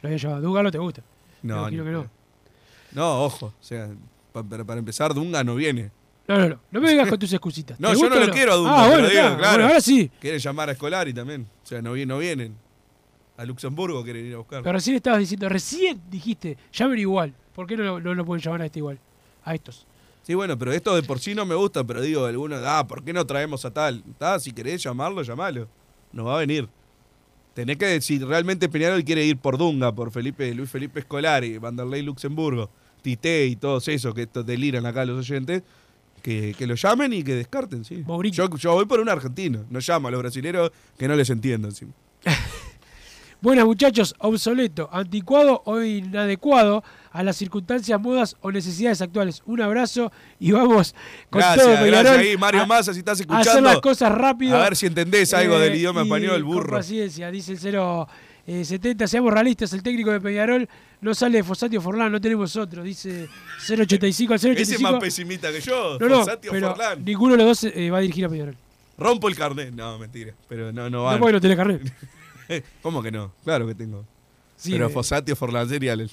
Lo 0.00 0.06
habían 0.08 0.18
llamado. 0.20 0.42
Duca 0.42 0.62
no 0.62 0.70
te 0.70 0.78
gusta. 0.78 1.02
No, 1.42 1.68
ni 1.70 1.76
que 1.76 1.82
no. 1.82 2.06
No, 2.92 3.24
ojo. 3.24 3.46
O 3.46 3.52
sea, 3.64 3.88
pa- 4.32 4.42
para, 4.44 4.64
para 4.64 4.78
empezar, 4.78 5.12
Dunga 5.12 5.42
no 5.42 5.54
viene. 5.56 5.90
No, 6.28 6.38
no, 6.38 6.48
no. 6.50 6.60
No 6.70 6.80
me 6.80 6.88
vengas 6.88 7.08
con 7.08 7.18
tus 7.18 7.32
excusitas. 7.32 7.80
No, 7.80 7.92
¿Te 7.92 7.98
yo 8.00 8.08
no 8.08 8.16
lo 8.20 8.32
quiero 8.32 8.52
a 8.52 8.56
Dunga, 8.56 8.84
Ah, 8.84 8.86
bueno, 8.88 9.08
digo, 9.08 9.20
claro. 9.20 9.36
Bueno, 9.38 9.64
ahora 9.66 9.80
sí. 9.80 10.10
Quieren 10.20 10.38
llamar 10.40 10.68
a 10.68 10.72
Escolari 10.72 11.12
también. 11.14 11.46
O 11.64 11.66
sea, 11.66 11.80
no, 11.82 11.96
no 11.96 12.18
vienen. 12.18 12.54
A 13.38 13.44
Luxemburgo 13.46 14.04
quieren 14.04 14.26
ir 14.26 14.34
a 14.34 14.38
buscar. 14.38 14.62
Pero 14.62 14.72
recién 14.74 14.96
estabas 14.96 15.20
diciendo, 15.20 15.48
recién 15.48 15.98
dijiste, 16.10 16.58
llamen 16.72 16.98
igual. 16.98 17.32
¿Por 17.54 17.66
qué 17.66 17.76
no, 17.76 17.84
lo- 17.84 18.00
no 18.00 18.14
lo 18.14 18.24
pueden 18.26 18.42
llamar 18.44 18.60
a 18.62 18.66
este 18.66 18.80
igual? 18.80 18.98
A 19.44 19.54
estos. 19.54 19.86
Sí, 20.24 20.34
bueno, 20.34 20.58
pero 20.58 20.72
esto 20.72 20.94
de 20.94 21.02
por 21.02 21.20
sí 21.20 21.34
no 21.34 21.46
me 21.46 21.54
gusta, 21.54 21.84
pero 21.84 22.02
digo, 22.02 22.26
algunos, 22.26 22.60
ah, 22.66 22.86
¿por 22.86 23.02
qué 23.02 23.12
no 23.14 23.24
traemos 23.26 23.64
a 23.64 23.70
tal? 23.72 24.02
Ah, 24.20 24.38
si 24.38 24.52
querés 24.52 24.82
llamarlo, 24.82 25.22
llamalo. 25.22 25.66
No 26.12 26.24
va 26.24 26.36
a 26.36 26.38
venir. 26.40 26.68
Tenés 27.54 27.76
que 27.78 27.86
decir, 27.86 28.24
realmente 28.26 28.68
Peñarol 28.68 29.02
quiere 29.04 29.24
ir 29.24 29.36
por 29.38 29.56
Dunga, 29.56 29.92
por 29.94 30.10
Felipe, 30.12 30.52
Luis 30.54 30.70
Felipe 30.70 31.00
Escolari, 31.00 31.58
Vanderlei 31.58 32.02
Luxemburgo, 32.02 32.68
Tite 33.02 33.46
y 33.46 33.56
todos 33.56 33.88
esos 33.88 34.14
que 34.14 34.22
estos 34.22 34.44
deliran 34.44 34.84
acá 34.86 35.04
los 35.04 35.18
oyentes, 35.18 35.62
que, 36.22 36.54
que 36.58 36.66
lo 36.66 36.74
llamen 36.74 37.12
y 37.12 37.22
que 37.24 37.34
descarten, 37.34 37.84
sí. 37.84 38.04
Yo 38.32 38.74
voy 38.74 38.84
por 38.86 39.00
un 39.00 39.08
argentino, 39.08 39.64
no 39.70 39.78
llamo 39.80 40.08
a 40.08 40.10
los 40.10 40.20
brasileños 40.20 40.70
que 40.98 41.08
no 41.08 41.16
les 41.16 41.30
entiendo 41.30 41.68
encima. 41.68 41.92
Buenas 43.40 43.66
muchachos, 43.66 44.14
obsoleto, 44.18 44.88
anticuado 44.92 45.62
o 45.64 45.80
inadecuado 45.80 46.82
a 47.12 47.22
las 47.22 47.36
circunstancias, 47.36 48.00
modas 48.00 48.36
o 48.40 48.50
necesidades 48.50 49.00
actuales. 49.00 49.42
Un 49.46 49.60
abrazo 49.60 50.10
y 50.40 50.50
vamos 50.50 50.92
con 51.30 51.40
todo 51.40 51.52
Gracias, 51.54 51.66
Peñarol 51.80 51.90
gracias 51.90 52.18
ahí, 52.18 52.36
Mario 52.36 52.62
a- 52.62 52.66
Massa, 52.66 52.92
si 52.92 52.98
estás 52.98 53.20
a 53.20 53.22
hacer 53.22 53.30
las 53.30 53.46
escuchando. 53.46 53.80
cosas 53.80 54.12
rápido. 54.12 54.56
A 54.56 54.62
ver 54.64 54.74
si 54.76 54.86
entendés 54.86 55.32
algo 55.34 55.56
Eh, 55.56 55.60
del 55.60 55.74
idioma 55.76 56.00
y 56.00 56.04
español, 56.04 56.42
Con 56.42 56.52
burro. 56.52 56.76
paciencia, 56.78 57.30
dice 57.30 57.52
el 57.52 57.58
070. 58.64 59.06
Seamos 59.06 59.32
realistas, 59.32 59.72
el 59.72 59.84
técnico 59.84 60.10
de 60.10 60.20
Peñarol 60.20 60.68
no 61.00 61.14
sale 61.14 61.38
de 61.38 61.44
Fossati 61.44 61.76
o 61.76 61.80
Forlán, 61.80 62.10
no 62.10 62.20
tenemos 62.20 62.56
otro. 62.56 62.82
Dice 62.82 63.28
085 63.68 64.32
al 64.32 64.40
085. 64.40 64.60
Ese 64.62 64.74
es 64.74 64.80
más 64.80 64.94
pesimista 65.00 65.52
que 65.52 65.60
yo, 65.60 65.96
no, 66.00 66.08
no, 66.08 66.18
Fossati 66.18 66.48
o 66.48 66.50
pero 66.50 66.70
Forlán. 66.70 67.04
ninguno 67.04 67.36
de 67.36 67.44
los 67.44 67.62
dos 67.62 67.72
eh, 67.72 67.88
va 67.90 67.98
a 67.98 68.00
dirigir 68.00 68.24
a 68.24 68.28
Peñarol. 68.28 68.56
Rompo 68.98 69.28
el 69.28 69.36
carnet. 69.36 69.72
No, 69.72 69.96
mentira. 69.96 70.32
Pero 70.48 70.72
no, 70.72 70.90
no 70.90 70.90
No 70.90 71.04
van. 71.04 71.20
porque 71.20 71.32
no 71.34 71.40
tenés 71.40 71.56
carnet. 71.56 71.82
¿Cómo 72.82 73.02
que 73.02 73.10
no? 73.10 73.32
Claro 73.44 73.66
que 73.66 73.74
tengo. 73.74 74.04
Sí, 74.56 74.72
pero 74.72 74.86
eh, 74.86 74.90
Fossati 74.90 75.32
o 75.32 75.36
Forlán 75.36 75.68
sería 75.68 75.92
el- 75.92 76.10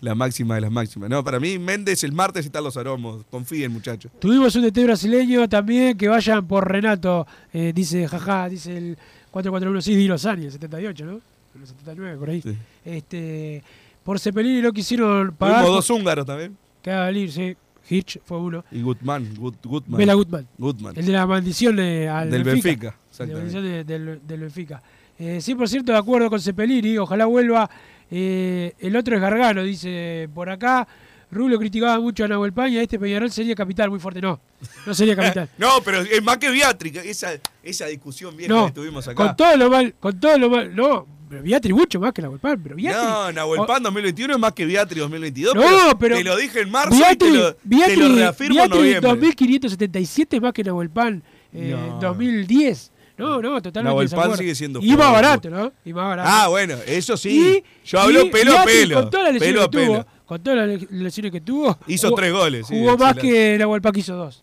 la 0.00 0.14
máxima 0.14 0.54
de 0.54 0.60
las 0.60 0.70
máximas. 0.70 1.10
No, 1.10 1.24
para 1.24 1.40
mí 1.40 1.58
Méndez 1.58 2.04
el 2.04 2.12
martes 2.12 2.46
están 2.46 2.62
los 2.62 2.76
aromos. 2.76 3.24
Confíen, 3.30 3.72
muchachos. 3.72 4.12
Tuvimos 4.20 4.54
un 4.54 4.62
DT 4.62 4.84
brasileño 4.84 5.48
también, 5.48 5.96
que 5.98 6.06
vayan 6.06 6.46
por 6.46 6.68
Renato, 6.70 7.26
eh, 7.52 7.72
dice, 7.74 8.06
jaja, 8.06 8.48
dice 8.48 8.76
el 8.76 8.98
441, 9.32 9.82
sí, 9.82 9.96
di 9.96 10.06
los 10.06 10.24
años, 10.24 10.52
78, 10.52 11.04
¿no? 11.04 11.20
Los 11.58 11.70
79, 11.70 12.16
por 12.16 12.30
ahí. 12.30 12.42
Sí. 12.42 12.56
Este, 12.84 13.62
por 14.04 14.20
Cepelini 14.20 14.62
no 14.62 14.72
quisieron 14.72 15.32
pagar. 15.32 15.62
Tuvimos 15.64 15.76
dos 15.78 15.90
húngaros 15.90 16.24
también. 16.26 16.56
Venir, 16.84 17.32
sí. 17.32 17.56
Hitch 17.90 18.20
fue 18.24 18.38
uno. 18.38 18.64
Y 18.70 18.82
Gutman. 18.82 19.34
Gut, 19.34 19.56
Gutman. 19.64 19.98
Bela 19.98 20.14
Gutman. 20.14 20.46
Gutman. 20.58 20.96
El 20.96 21.06
de 21.06 21.12
la 21.12 21.26
maldición 21.26 21.74
de, 21.74 22.08
al 22.08 22.30
Del 22.30 22.44
Benfica. 22.44 22.68
Benfica. 22.68 22.96
Exactamente. 23.10 23.36
maldición 23.40 23.62
de- 23.64 23.84
del, 23.84 24.20
del 24.26 24.40
Benfica. 24.40 24.82
Eh, 25.18 25.38
100% 25.40 25.84
de 25.84 25.96
acuerdo 25.96 26.30
con 26.30 26.40
Cepelini, 26.40 26.96
ojalá 26.98 27.26
vuelva. 27.26 27.68
Eh, 28.10 28.72
el 28.78 28.96
otro 28.96 29.14
es 29.16 29.20
Gargano, 29.20 29.62
dice 29.62 30.28
por 30.34 30.48
acá. 30.48 30.86
Rubio 31.30 31.58
criticaba 31.58 32.00
mucho 32.00 32.24
a 32.24 32.28
Nahuel 32.28 32.54
Paña, 32.54 32.80
este 32.80 32.98
Peñarol 32.98 33.30
sería 33.30 33.54
capital 33.54 33.90
muy 33.90 34.00
fuerte. 34.00 34.20
No, 34.22 34.40
no 34.86 34.94
sería 34.94 35.14
capital. 35.14 35.48
No, 35.58 35.82
pero 35.84 36.00
es 36.00 36.22
más 36.22 36.38
que 36.38 36.48
Beatriz. 36.50 36.96
Esa, 37.04 37.32
esa 37.62 37.86
discusión 37.86 38.34
vieja 38.36 38.52
No, 38.54 38.66
que 38.68 38.72
tuvimos 38.72 39.06
acá. 39.06 39.14
con 39.14 39.36
todo 39.36 39.56
lo 39.56 39.68
mal, 39.68 39.94
con 40.00 40.18
todo 40.18 40.38
lo 40.38 40.48
mal. 40.48 40.74
No, 40.74 41.06
pero 41.28 41.42
Beatriz 41.42 41.74
mucho 41.74 42.00
más 42.00 42.14
que 42.14 42.22
Nahuel 42.22 42.40
Pan, 42.40 42.58
pero 42.62 42.76
Beatriz. 42.76 43.02
No, 43.04 43.32
Nahuel 43.32 43.66
Pan 43.66 43.82
2021 43.82 44.32
es 44.34 44.40
más 44.40 44.52
que 44.54 44.64
Beatriz 44.64 45.00
2022. 45.02 45.54
No, 45.54 45.98
pero 45.98 46.16
Te 46.16 46.24
lo 46.24 46.36
dije 46.36 46.60
en 46.62 46.70
marzo 46.70 46.94
y 46.96 47.00
Beatriz, 47.00 47.30
te 47.32 47.36
lo, 47.38 47.54
te 47.54 47.96
lo 47.96 48.14
reafirmo 48.14 48.62
en 48.64 48.70
noviembre. 48.70 49.00
2577 49.10 50.36
es 50.36 50.42
más 50.42 50.52
que 50.54 50.64
Nahuel 50.64 50.88
Pan 50.88 51.22
eh, 51.52 51.76
No. 51.76 51.98
2010. 52.00 52.92
No, 53.18 53.42
no, 53.42 53.60
totalmente. 53.60 53.82
Nahuel 53.82 54.08
de 54.08 54.16
Pan 54.16 54.36
sigue 54.36 54.54
siendo 54.54 54.80
Y 54.80 54.96
más 54.96 55.12
barato, 55.12 55.50
¿no? 55.50 55.72
Y 55.84 55.92
más 55.92 56.06
barato. 56.08 56.28
Ah, 56.32 56.48
bueno, 56.48 56.76
eso 56.86 57.16
sí. 57.16 57.62
Yo 57.84 58.00
hablo 58.00 58.22
y 58.22 58.30
pelo 58.30 58.56
a 58.58 58.64
pelo. 58.64 59.00
Con 59.02 59.10
todas 59.10 59.24
las 59.26 59.32
lesiones 59.34 59.54
Pelo 59.54 59.70
que 59.70 59.76
tuvo, 59.76 59.92
pelo. 59.94 60.06
con 60.26 60.42
todas 60.42 60.58
las 60.68 60.68
le- 60.90 60.98
lesiones 61.02 61.32
que 61.32 61.40
tuvo, 61.40 61.78
Hizo 61.86 62.08
jugó- 62.08 62.16
tres 62.16 62.32
goles. 62.32 62.66
sí, 62.66 62.74
Jugó 62.78 62.96
más 62.96 63.12
excelente. 63.16 63.38
que 63.52 63.58
Nahuel 63.58 63.82
Pan 63.82 63.92
que 63.92 64.00
hizo 64.00 64.14
dos. 64.16 64.42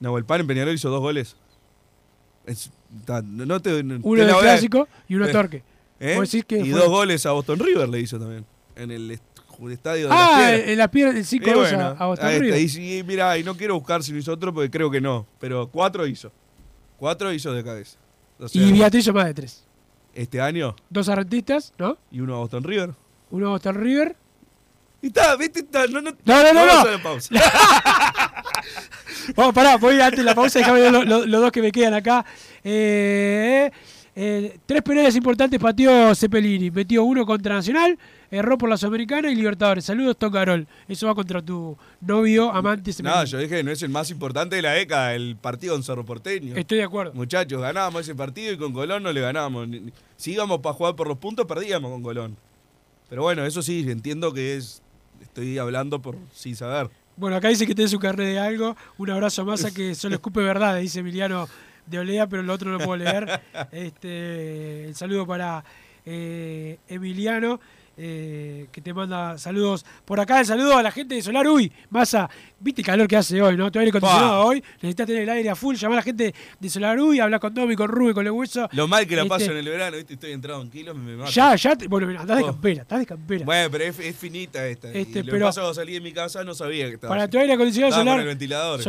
Nahuel 0.00 0.24
Pan 0.24 0.40
en 0.40 0.46
Peñarol 0.46 0.74
hizo 0.74 0.88
dos 0.90 1.00
goles. 1.00 1.36
Es- 2.46 2.70
no 3.06 3.44
no 3.44 3.60
te, 3.60 3.82
no- 3.82 3.98
Uno 4.02 4.22
a- 4.38 4.40
clásico 4.40 4.88
y 5.08 5.14
uno 5.16 5.26
Eh, 5.26 5.32
torque. 5.32 5.62
¿eh? 6.00 6.18
Que 6.46 6.58
Y 6.60 6.70
fue- 6.70 6.80
dos 6.80 6.88
goles 6.88 7.26
a 7.26 7.32
Boston 7.32 7.58
River 7.58 7.88
le 7.88 8.00
hizo 8.00 8.18
también. 8.18 8.46
En 8.76 8.90
el 8.90 9.10
est- 9.10 9.22
estadio 9.72 10.04
de 10.04 10.08
las 10.10 10.18
Ah, 10.18 10.36
Piedras. 10.38 10.68
en 10.68 10.78
la 10.78 10.88
piedra 10.90 11.12
del 11.12 11.24
5 11.24 11.50
Y 11.50 11.52
2 11.52 11.68
bueno, 11.72 11.96
a, 11.98 12.06
Boston. 12.06 12.30
River. 12.38 12.60
Y 12.60 12.68
sí, 12.68 13.02
mira, 13.04 13.36
y 13.36 13.42
no 13.42 13.56
quiero 13.56 13.74
buscar 13.74 14.02
si 14.04 14.12
lo 14.12 14.18
hizo 14.18 14.32
otro 14.32 14.54
porque 14.54 14.70
creo 14.70 14.88
que 14.90 15.00
no. 15.00 15.26
Pero 15.40 15.68
cuatro 15.68 16.06
hizo. 16.06 16.30
Cuatro 16.98 17.32
hizo 17.32 17.52
de 17.52 17.64
cabeza. 17.64 17.96
O 18.38 18.46
sea, 18.48 18.60
Y 18.62 18.72
Beatriz 18.72 19.10
más 19.12 19.24
de 19.26 19.34
tres. 19.34 19.64
Este 20.14 20.40
año 20.40 20.74
Dos 20.90 21.08
arrentistas, 21.08 21.72
¿no? 21.78 21.96
y 22.10 22.20
uno 22.20 22.34
a 22.36 22.38
Boston 22.40 22.64
River. 22.64 22.90
Uno 23.30 23.46
a 23.46 23.50
Boston 23.50 23.76
River. 23.76 24.16
Y 25.00 25.06
está, 25.08 25.36
¿viste? 25.36 25.60
Está, 25.60 25.86
no, 25.86 26.00
no, 26.02 26.10
No, 26.24 26.42
no, 26.42 26.52
no, 26.52 26.66
vamos 26.66 26.84
no. 26.84 26.88
a 26.88 26.92
la 26.92 27.02
pausa. 27.02 27.34
Vamos, 29.36 29.54
pará, 29.54 29.76
voy 29.76 30.00
antes 30.00 30.18
de 30.18 30.24
la 30.24 30.34
pausa, 30.34 30.58
déjame 30.58 30.80
ver 30.80 30.92
los, 30.92 31.06
los- 31.06 31.26
los 31.26 31.40
dos 31.42 31.52
que 31.52 31.60
me 31.62 31.70
quedan 31.70 31.94
acá. 31.94 32.24
Eh, 32.64 33.70
eh, 34.16 34.58
tres 34.66 34.82
penales 34.82 35.14
importantes 35.16 35.60
pateó 35.60 36.14
Cepelini. 36.14 36.70
Metió 36.70 37.04
uno 37.04 37.24
contra 37.26 37.54
Nacional, 37.56 37.98
erró 38.30 38.58
por 38.58 38.68
la 38.68 38.76
Sudamericana 38.76 39.30
y 39.30 39.34
Libertadores. 39.34 39.84
Saludos, 39.84 40.16
Tom 40.16 40.32
Carol. 40.32 40.66
Eso 40.88 41.06
va 41.06 41.14
contra 41.14 41.42
tu 41.42 41.76
novio, 42.00 42.50
amante. 42.50 42.92
No, 43.02 43.24
yo 43.24 43.38
dije 43.38 43.56
que 43.56 43.62
no 43.62 43.70
es 43.70 43.82
el 43.82 43.90
más 43.90 44.10
importante 44.10 44.56
de 44.56 44.62
la 44.62 44.72
década, 44.72 45.14
el 45.14 45.36
partido 45.36 45.74
en 45.76 45.82
Cerro 45.82 46.04
Porteño. 46.04 46.56
Estoy 46.56 46.78
de 46.78 46.84
acuerdo. 46.84 47.12
Muchachos, 47.14 47.60
ganábamos 47.60 48.02
ese 48.02 48.14
partido 48.14 48.52
y 48.52 48.58
con 48.58 48.72
Colón 48.72 49.02
no 49.02 49.12
le 49.12 49.20
ganábamos. 49.20 49.68
Si 50.16 50.32
íbamos 50.32 50.60
para 50.60 50.74
jugar 50.74 50.96
por 50.96 51.08
los 51.08 51.18
puntos, 51.18 51.46
perdíamos 51.46 51.90
con 51.90 52.02
Colón. 52.02 52.36
Pero 53.08 53.22
bueno, 53.22 53.44
eso 53.44 53.62
sí, 53.62 53.84
entiendo 53.88 54.32
que 54.32 54.56
es. 54.56 54.82
Estoy 55.20 55.58
hablando 55.58 56.00
por 56.00 56.16
sin 56.32 56.54
saber. 56.54 56.90
Bueno, 57.16 57.36
acá 57.36 57.48
dice 57.48 57.66
que 57.66 57.74
tiene 57.74 57.88
su 57.88 57.98
carnet 57.98 58.28
de 58.28 58.38
algo. 58.38 58.76
Un 58.96 59.10
abrazo 59.10 59.42
a 59.42 59.44
Massa 59.44 59.72
que 59.72 59.94
solo 59.96 60.14
escupe 60.14 60.40
verdad, 60.40 60.78
dice 60.78 61.00
Emiliano 61.00 61.48
de 61.86 61.98
Olea, 61.98 62.28
pero 62.28 62.42
el 62.42 62.50
otro 62.50 62.70
no 62.70 62.78
puedo 62.78 62.96
leer. 62.96 63.40
Este, 63.72 64.84
el 64.86 64.94
saludo 64.94 65.26
para 65.26 65.64
eh, 66.06 66.78
Emiliano, 66.88 67.60
eh, 67.98 68.68
que 68.70 68.80
te 68.80 68.94
manda 68.94 69.36
saludos 69.38 69.84
por 70.04 70.20
acá. 70.20 70.40
El 70.40 70.46
saludo 70.46 70.76
a 70.76 70.82
la 70.82 70.92
gente 70.92 71.16
de 71.16 71.22
Solar 71.22 71.46
Uy. 71.48 71.72
Massa, 71.90 72.30
viste 72.60 72.80
el 72.82 72.86
calor 72.86 73.06
que 73.08 73.16
hace 73.16 73.40
hoy, 73.40 73.56
¿no? 73.56 73.70
Todo 73.70 73.80
aire 73.80 73.90
acondicionado 73.90 74.44
hoy. 74.46 74.62
Necesitas 74.76 75.06
tener 75.06 75.22
el 75.22 75.28
aire 75.28 75.50
a 75.50 75.54
full. 75.56 75.76
Llama 75.76 75.94
a 75.94 75.96
la 75.96 76.02
gente 76.02 76.34
de 76.58 76.68
Solar 76.70 76.98
Uy, 77.00 77.20
habla 77.20 77.38
con 77.38 77.54
Domi, 77.54 77.74
con 77.76 77.88
Rubén, 77.88 78.14
con 78.14 78.26
el 78.26 78.32
hueso. 78.32 78.68
Lo 78.72 78.88
mal 78.88 79.06
que 79.06 79.16
la 79.16 79.22
Este, 79.22 79.28
paso 79.28 79.50
en 79.52 79.56
el 79.58 79.68
verano, 79.68 79.96
¿viste? 79.96 80.14
Estoy 80.14 80.32
entrado 80.32 80.60
en 80.62 80.70
kilos, 80.70 80.96
me 80.96 81.16
mato. 81.16 81.30
Ya, 81.30 81.54
ya. 81.56 81.76
te- 81.76 81.86
bueno, 81.88 82.06
mira, 82.06 82.20
andás 82.20 82.36
de 82.38 82.42
Oh. 82.44 82.46
campera, 82.48 82.82
estás 82.82 82.98
de 83.00 83.06
campera. 83.06 83.44
Bueno, 83.44 83.68
pero 83.70 83.84
es, 83.84 83.98
es 83.98 84.16
finita 84.16 84.66
esta. 84.66 84.88
Este, 84.92 85.20
y 85.20 85.22
lo 85.22 85.24
que 85.26 85.30
pero- 85.32 85.46
pasa 85.46 85.60
cuando 85.60 85.74
salí 85.74 85.92
de 85.92 86.00
mi 86.00 86.12
casa 86.12 86.44
no 86.44 86.54
sabía 86.54 86.86
que 86.88 86.94
estaba. 86.94 87.14
Para 87.14 87.28
tu 87.28 87.38
aire 87.38 87.52
acondicionado 87.52 87.90
Estaba 87.90 88.04
solar, 88.04 88.20
el 88.20 88.26
ventilador. 88.26 88.80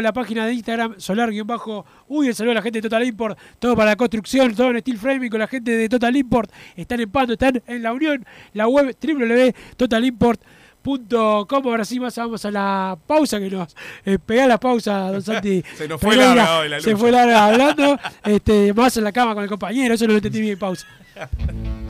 la 0.00 0.12
página 0.12 0.46
de 0.46 0.54
Instagram 0.54 0.94
solar-uy, 0.98 2.28
el 2.28 2.34
saludo 2.34 2.52
a 2.52 2.54
la 2.54 2.62
gente 2.62 2.78
de 2.78 2.82
Total 2.82 3.04
Import, 3.04 3.36
todo 3.58 3.74
para 3.74 3.90
la 3.90 3.96
construcción, 3.96 4.54
todo 4.54 4.70
en 4.70 4.80
steel 4.80 4.98
framing 4.98 5.30
con 5.30 5.40
la 5.40 5.48
gente 5.48 5.76
de 5.76 5.88
Total 5.88 6.14
Import, 6.16 6.50
están 6.76 7.00
en 7.00 7.10
Pando, 7.10 7.32
están 7.32 7.60
en 7.66 7.82
la 7.82 7.92
Unión, 7.92 8.24
la 8.54 8.68
web 8.68 8.96
www.totalimport.com. 9.00 11.66
Ahora 11.66 11.84
sí, 11.84 12.00
más 12.00 12.16
vamos 12.16 12.42
a 12.44 12.50
la 12.50 12.96
pausa 13.06 13.38
que 13.38 13.50
nos 13.50 13.76
eh, 14.04 14.18
pegá 14.24 14.46
la 14.46 14.58
pausa, 14.58 15.10
don 15.10 15.20
Santi. 15.20 15.62
Se 15.76 15.86
nos 15.86 16.00
fue 16.00 16.16
larga 16.16 16.60
hoy 16.60 16.68
la 16.70 16.80
Se 16.80 16.90
lucha. 16.90 17.00
fue 17.00 17.12
larga 17.12 17.46
hablando, 17.46 17.98
este, 18.24 18.72
más 18.72 18.96
en 18.96 19.04
la 19.04 19.12
cama 19.12 19.34
con 19.34 19.42
el 19.42 19.50
compañero, 19.50 19.94
eso 19.94 20.06
no 20.06 20.12
lo 20.12 20.18
entendí 20.18 20.40
bien, 20.40 20.58
pausa. 20.58 20.86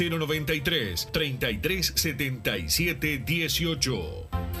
093 0.09 1.07
3377 1.11 3.23
18. 3.25 4.60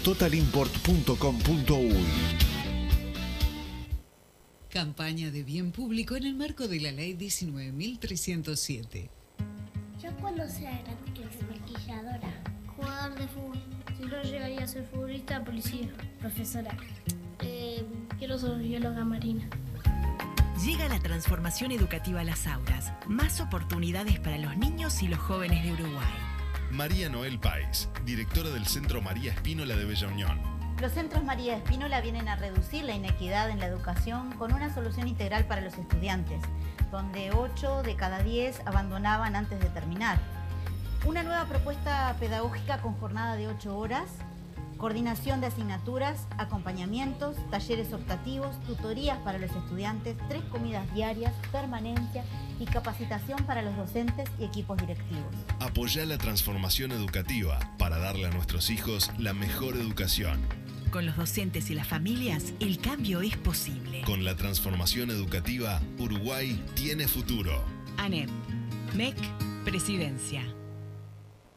www.totalimport.com.uy. 0.00 2.06
Campaña 4.70 5.30
de 5.30 5.42
bien 5.42 5.72
público 5.72 6.16
en 6.16 6.24
el 6.24 6.34
marco 6.34 6.68
de 6.68 6.80
la 6.80 6.92
Ley 6.92 7.14
19.307. 7.14 9.10
Yo 10.02 10.10
cuando 10.20 10.48
sea 10.48 10.70
grande 10.70 11.12
quiero 11.14 11.30
ser 11.32 11.46
maquilladora. 11.48 12.42
Jugador 12.76 13.18
de 13.18 13.28
fútbol. 13.28 13.58
Si 13.98 14.04
no 14.04 14.22
llegaría 14.22 14.64
a 14.64 14.68
ser 14.68 14.86
futbolista, 14.86 15.44
policía. 15.44 15.88
Profesora. 16.20 16.74
Eh, 17.40 17.84
quiero 18.18 18.38
ser 18.38 18.56
bióloga 18.58 19.04
marina. 19.04 19.46
Llega 20.64 20.88
la 20.88 21.00
transformación 21.00 21.72
educativa 21.72 22.20
a 22.20 22.24
las 22.24 22.46
aulas. 22.46 22.92
Más 23.06 23.40
oportunidades 23.40 24.20
para 24.20 24.38
los 24.38 24.56
niños 24.56 25.02
y 25.02 25.08
los 25.08 25.18
jóvenes 25.18 25.64
de 25.64 25.72
Uruguay. 25.72 26.29
María 26.70 27.08
Noel 27.08 27.40
Páez, 27.40 27.88
directora 28.04 28.48
del 28.50 28.64
Centro 28.64 29.02
María 29.02 29.32
Espínola 29.32 29.74
de 29.74 29.84
Bella 29.84 30.06
Unión. 30.06 30.40
Los 30.80 30.92
centros 30.92 31.24
María 31.24 31.56
Espínola 31.56 32.00
vienen 32.00 32.28
a 32.28 32.36
reducir 32.36 32.84
la 32.84 32.94
inequidad 32.94 33.50
en 33.50 33.58
la 33.58 33.66
educación 33.66 34.30
con 34.32 34.52
una 34.52 34.72
solución 34.72 35.08
integral 35.08 35.46
para 35.46 35.62
los 35.62 35.76
estudiantes, 35.76 36.40
donde 36.92 37.32
8 37.32 37.82
de 37.82 37.96
cada 37.96 38.22
10 38.22 38.62
abandonaban 38.66 39.34
antes 39.34 39.58
de 39.58 39.68
terminar. 39.70 40.20
Una 41.04 41.24
nueva 41.24 41.46
propuesta 41.46 42.14
pedagógica 42.20 42.78
con 42.78 42.94
jornada 42.94 43.34
de 43.34 43.48
8 43.48 43.76
horas, 43.76 44.06
coordinación 44.80 45.42
de 45.42 45.46
asignaturas, 45.46 46.26
acompañamientos, 46.38 47.36
talleres 47.50 47.92
optativos, 47.92 48.58
tutorías 48.66 49.18
para 49.18 49.38
los 49.38 49.50
estudiantes, 49.50 50.16
tres 50.28 50.42
comidas 50.44 50.92
diarias, 50.94 51.34
permanencia 51.52 52.24
y 52.58 52.64
capacitación 52.64 53.44
para 53.44 53.60
los 53.60 53.76
docentes 53.76 54.28
y 54.38 54.44
equipos 54.44 54.78
directivos. 54.78 55.34
Apoya 55.60 56.06
la 56.06 56.16
transformación 56.16 56.92
educativa 56.92 57.58
para 57.78 57.98
darle 57.98 58.26
a 58.26 58.30
nuestros 58.30 58.70
hijos 58.70 59.10
la 59.18 59.34
mejor 59.34 59.76
educación. 59.76 60.40
Con 60.90 61.04
los 61.04 61.16
docentes 61.16 61.70
y 61.70 61.74
las 61.74 61.86
familias, 61.86 62.54
el 62.58 62.78
cambio 62.80 63.20
es 63.20 63.36
posible. 63.36 64.00
Con 64.02 64.24
la 64.24 64.34
transformación 64.34 65.10
educativa, 65.10 65.80
Uruguay 65.98 66.64
tiene 66.74 67.06
futuro. 67.06 67.62
ANEP, 67.98 68.30
MEC, 68.94 69.16
Presidencia. 69.64 70.42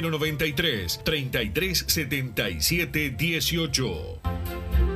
093 0.00 0.98
3377 1.04 3.16
18. 3.16 4.95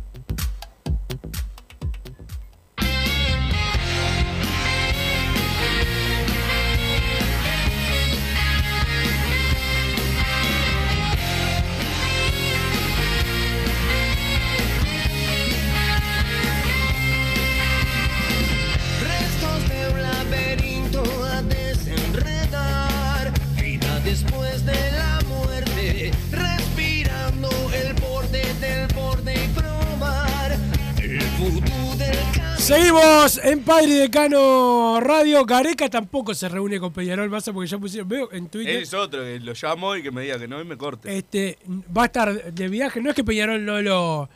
En 33.51 33.63
Padre 33.63 33.93
Decano 33.95 34.99
Radio. 35.01 35.45
Gareca 35.45 35.89
tampoco 35.89 36.33
se 36.33 36.47
reúne 36.47 36.79
con 36.79 36.91
Peñarol 36.93 37.29
Massa 37.29 37.51
porque 37.51 37.69
ya 37.69 37.77
pusieron, 37.77 38.07
veo 38.07 38.31
en 38.31 38.47
Twitter. 38.47 38.77
Es 38.77 38.93
otro 38.93 39.23
que 39.23 39.39
lo 39.39 39.53
llamo 39.53 39.95
y 39.95 40.03
que 40.03 40.11
me 40.11 40.21
diga 40.21 40.39
que 40.39 40.47
no 40.47 40.61
y 40.61 40.65
me 40.65 40.77
corte. 40.77 41.15
Este, 41.17 41.57
va 41.95 42.03
a 42.03 42.05
estar 42.05 42.53
de 42.53 42.67
viaje. 42.69 43.01
No 43.01 43.09
es 43.09 43.15
que 43.15 43.23
Peñarol 43.23 43.63
no 43.65 43.81
lo, 43.81 44.29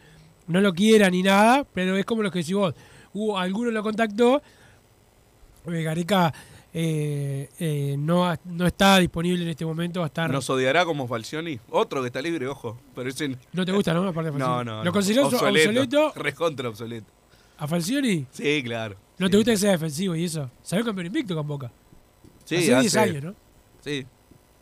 no 0.48 0.62
lo 0.62 0.74
quiera 0.74 1.10
ni 1.10 1.24
nada, 1.24 1.66
pero 1.74 1.96
es 1.98 2.06
como 2.06 2.24
lo 2.24 2.32
que 2.32 2.40
decís 2.40 2.54
vos. 2.56 2.74
Hubo, 3.14 3.38
alguno 3.40 3.72
lo 3.72 3.82
contactó. 3.82 4.42
eh, 5.68 5.82
Gareca 5.84 6.34
eh, 6.74 7.50
eh, 7.58 7.96
no, 7.98 8.38
no 8.44 8.68
está 8.68 8.98
disponible 8.98 9.44
en 9.44 9.50
este 9.50 9.66
momento. 9.66 10.02
Va 10.02 10.08
a 10.08 10.08
estar. 10.08 10.30
Nos 10.30 10.50
odiará 10.50 10.84
como 10.84 11.08
Falcioni. 11.08 11.58
Otro 11.70 12.02
que 12.02 12.08
está 12.08 12.22
libre, 12.22 12.48
ojo. 12.48 12.78
Pero 12.94 13.10
ese... 13.10 13.38
¿No 13.54 13.64
te 13.64 13.72
gusta, 13.72 13.94
no? 13.94 14.06
Aparte 14.06 14.32
de 14.32 14.38
No, 14.38 14.46
Falcioni. 14.46 14.66
no. 14.72 14.78
¿Lo 14.80 14.84
no. 14.84 14.92
considerás 14.92 15.34
obsoleto? 15.34 16.12
Recontra 16.16 16.68
obsoleto. 16.68 17.08
¿A 17.58 17.66
Falcioni? 17.66 18.26
Sí, 18.32 18.62
claro. 18.62 18.98
¿No 19.18 19.30
te 19.30 19.38
gusta 19.38 19.52
que 19.52 19.58
sea 19.58 19.72
defensivo 19.72 20.16
y 20.16 20.26
eso? 20.26 20.50
Salió 20.64 20.86
campeón 20.86 21.08
invicto 21.08 21.36
con 21.36 21.48
Boca. 21.48 21.72
Sí, 22.44 22.56
hace 22.58 22.66
10 22.80 22.96
hace- 22.96 23.00
años, 23.00 23.24
¿no? 23.24 23.36
Sí, 23.82 24.06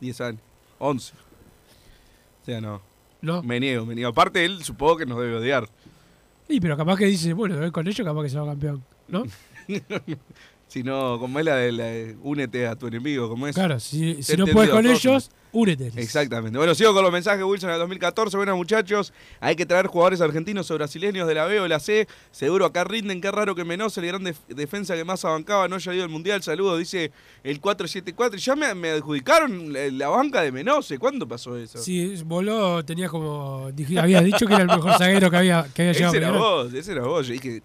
10 0.00 0.20
años. 0.20 0.40
11. 0.78 1.12
O 2.42 2.44
sea, 2.44 2.60
no. 2.60 2.80
No. 3.20 3.42
Me 3.42 3.58
niego, 3.58 3.86
me 3.86 3.94
niego. 3.94 4.10
Aparte, 4.10 4.44
él 4.44 4.62
supongo 4.62 4.98
que 4.98 5.06
nos 5.06 5.18
debe 5.18 5.36
odiar. 5.36 5.68
Sí, 6.48 6.60
pero 6.60 6.76
capaz 6.76 6.98
que 6.98 7.06
dice, 7.06 7.32
bueno, 7.32 7.72
con 7.72 7.88
ellos 7.88 8.06
capaz 8.06 8.22
que 8.22 8.28
se 8.28 8.38
va 8.38 8.46
campeón, 8.46 8.84
¿no? 9.08 9.24
si 10.68 10.82
no, 10.82 11.18
como 11.18 11.38
es 11.38 11.44
la 11.46 11.56
de, 11.56 11.72
la 11.72 11.84
de 11.84 12.16
únete 12.22 12.66
a 12.66 12.76
tu 12.76 12.86
enemigo, 12.86 13.28
como 13.30 13.46
es. 13.46 13.54
Claro, 13.54 13.80
si, 13.80 14.18
no 14.36 14.46
puedes 14.46 14.70
con 14.70 14.86
ellos, 14.86 15.30
únete. 15.54 15.90
Exactamente. 15.96 16.58
Bueno, 16.58 16.74
sigo 16.74 16.92
con 16.92 17.02
los 17.02 17.10
mensajes 17.12 17.42
Wilson 17.44 17.70
en 17.70 17.74
el 17.74 17.80
2014. 17.80 18.36
Buenas 18.36 18.56
muchachos. 18.56 19.12
Hay 19.40 19.56
que 19.56 19.64
traer 19.64 19.86
jugadores 19.86 20.20
argentinos 20.20 20.70
o 20.70 20.74
brasileños 20.74 21.26
de 21.26 21.34
la 21.34 21.46
B 21.46 21.60
o 21.60 21.66
la 21.68 21.80
C. 21.80 22.06
Seguro 22.30 22.66
acá 22.66 22.84
rinden. 22.84 23.20
Qué 23.20 23.30
raro 23.30 23.54
que 23.54 23.64
Menos, 23.64 23.96
el 23.96 24.06
gran 24.06 24.22
def- 24.24 24.46
defensa 24.48 24.94
que 24.94 25.04
más 25.04 25.24
abancaba, 25.24 25.66
no 25.68 25.76
haya 25.76 25.94
ido 25.94 26.04
al 26.04 26.10
mundial. 26.10 26.42
Saludos, 26.42 26.78
dice 26.78 27.12
el 27.42 27.60
474. 27.60 28.38
Ya 28.38 28.54
me, 28.56 28.74
me 28.74 28.90
adjudicaron 28.90 29.72
la, 29.72 29.88
la 29.90 30.08
banca 30.08 30.42
de 30.42 30.52
Menose. 30.52 30.98
¿Cuándo 30.98 31.26
pasó 31.26 31.56
eso? 31.56 31.78
Sí, 31.78 32.14
voló, 32.26 32.84
tenías 32.84 33.10
como. 33.10 33.70
habías 33.98 34.24
dicho 34.24 34.46
que 34.46 34.54
era 34.54 34.62
el 34.64 34.68
mejor 34.68 34.92
zaguero 34.98 35.30
que 35.30 35.36
había, 35.38 35.66
que 35.74 35.82
había 35.82 35.90
ese 35.92 36.00
llegado. 36.00 36.16
era 36.16 36.26
Peñarol. 36.32 36.64
vos, 36.66 36.74
ese 36.74 36.92
era 36.92 37.02
vos. 37.02 37.26
Yo 37.26 37.32
dije, 37.32 37.62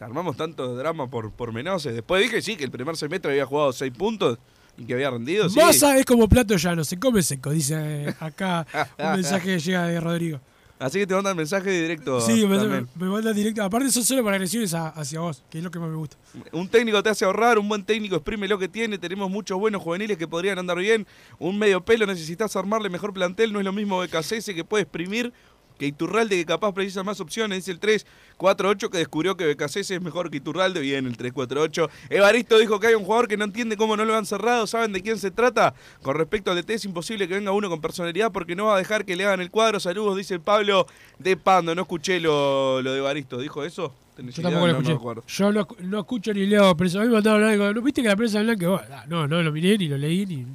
armamos 0.00 0.36
tanto 0.36 0.74
drama 0.74 1.06
por, 1.08 1.30
por 1.32 1.52
Menose. 1.52 1.92
Después 1.92 2.22
dije 2.22 2.42
sí, 2.42 2.56
que 2.56 2.64
el 2.64 2.70
primer 2.70 2.96
semestre 2.96 3.30
había 3.32 3.46
jugado 3.46 3.72
6 3.72 3.92
puntos 3.96 4.38
y 4.78 4.84
que 4.84 4.94
había 4.94 5.10
rendido. 5.10 5.48
Sí. 5.48 5.58
Es 5.60 6.04
como 6.04 6.28
plato 6.28 6.56
llano, 6.56 6.84
se 6.84 6.98
come 6.98 7.22
seco, 7.22 7.50
dice 7.50 8.14
acá 8.20 8.66
un 8.98 9.12
mensaje 9.16 9.44
que 9.54 9.58
llega 9.58 9.86
de 9.86 10.00
Rodrigo. 10.00 10.40
Así 10.78 10.98
que 10.98 11.06
te 11.06 11.14
mandan 11.14 11.34
mensaje 11.34 11.70
directo. 11.70 12.20
Sí, 12.20 12.46
me, 12.46 12.58
también. 12.58 12.86
me 12.96 13.06
manda 13.06 13.32
directo. 13.32 13.62
Aparte, 13.62 13.90
son 13.90 14.04
solo 14.04 14.22
para 14.22 14.36
agresiones 14.36 14.74
a- 14.74 14.88
hacia 14.90 15.20
vos, 15.20 15.42
que 15.48 15.56
es 15.56 15.64
lo 15.64 15.70
que 15.70 15.78
más 15.78 15.88
me 15.88 15.96
gusta. 15.96 16.18
Un 16.52 16.68
técnico 16.68 17.02
te 17.02 17.08
hace 17.08 17.24
ahorrar, 17.24 17.58
un 17.58 17.66
buen 17.66 17.82
técnico 17.82 18.16
exprime 18.16 18.46
lo 18.46 18.58
que 18.58 18.68
tiene, 18.68 18.98
tenemos 18.98 19.30
muchos 19.30 19.58
buenos 19.58 19.82
juveniles 19.82 20.18
que 20.18 20.28
podrían 20.28 20.58
andar 20.58 20.76
bien, 20.76 21.06
un 21.38 21.58
medio 21.58 21.82
pelo 21.82 22.04
necesitas 22.04 22.54
armarle 22.56 22.90
mejor 22.90 23.14
plantel, 23.14 23.54
no 23.54 23.58
es 23.58 23.64
lo 23.64 23.72
mismo 23.72 23.98
BKCS 24.02 24.52
que 24.54 24.64
puede 24.64 24.82
exprimir 24.82 25.32
que 25.78 25.86
Iturralde 25.86 26.36
que 26.36 26.46
capaz 26.46 26.72
precisa 26.72 27.02
más 27.02 27.20
opciones, 27.20 27.58
dice 27.58 27.72
el 27.72 27.78
348 27.78 28.90
que 28.90 28.98
descubrió 28.98 29.36
que 29.36 29.52
BKCS 29.52 29.90
es 29.92 30.02
mejor 30.02 30.30
que 30.30 30.38
Iturralde, 30.38 30.80
bien 30.80 31.06
el 31.06 31.16
348. 31.16 31.90
Evaristo 32.10 32.58
dijo 32.58 32.80
que 32.80 32.88
hay 32.88 32.94
un 32.94 33.04
jugador 33.04 33.28
que 33.28 33.36
no 33.36 33.44
entiende 33.44 33.76
cómo 33.76 33.96
no 33.96 34.04
lo 34.04 34.16
han 34.16 34.26
cerrado, 34.26 34.66
¿saben 34.66 34.92
de 34.92 35.02
quién 35.02 35.18
se 35.18 35.30
trata? 35.30 35.74
Con 36.02 36.16
respecto 36.16 36.50
al 36.50 36.56
DT 36.56 36.70
es 36.70 36.84
imposible 36.84 37.28
que 37.28 37.34
venga 37.34 37.52
uno 37.52 37.68
con 37.68 37.80
personalidad 37.80 38.32
porque 38.32 38.56
no 38.56 38.66
va 38.66 38.76
a 38.76 38.78
dejar 38.78 39.04
que 39.04 39.16
le 39.16 39.24
hagan 39.24 39.40
el 39.40 39.50
cuadro, 39.50 39.80
saludos, 39.80 40.16
dice 40.16 40.38
Pablo 40.38 40.86
de 41.18 41.36
Pando, 41.36 41.74
no 41.74 41.82
escuché 41.82 42.20
lo, 42.20 42.82
lo 42.82 42.92
de 42.92 42.98
Evaristo, 42.98 43.38
¿dijo 43.38 43.64
eso? 43.64 43.94
¿Tenés 44.16 44.34
Yo 44.34 44.42
tampoco 44.42 44.66
lo 44.66 44.72
No, 44.72 44.78
escuché. 44.80 45.20
Yo 45.26 45.52
no, 45.52 45.68
no 45.80 46.00
escucho 46.00 46.32
ni 46.32 46.46
leo 46.46 46.74
prensa. 46.74 46.98
A 46.98 47.02
mí 47.02 47.08
me 47.08 47.14
mandaron 47.14 47.44
algo. 47.44 47.70
¿No 47.74 47.82
viste 47.82 48.00
que 48.00 48.08
la 48.08 48.16
prensa 48.16 48.40
blanca? 48.40 49.04
No, 49.08 49.28
no 49.28 49.42
lo 49.42 49.52
miré, 49.52 49.76
ni 49.76 49.88
lo 49.88 49.98
leí, 49.98 50.24
ni 50.24 50.46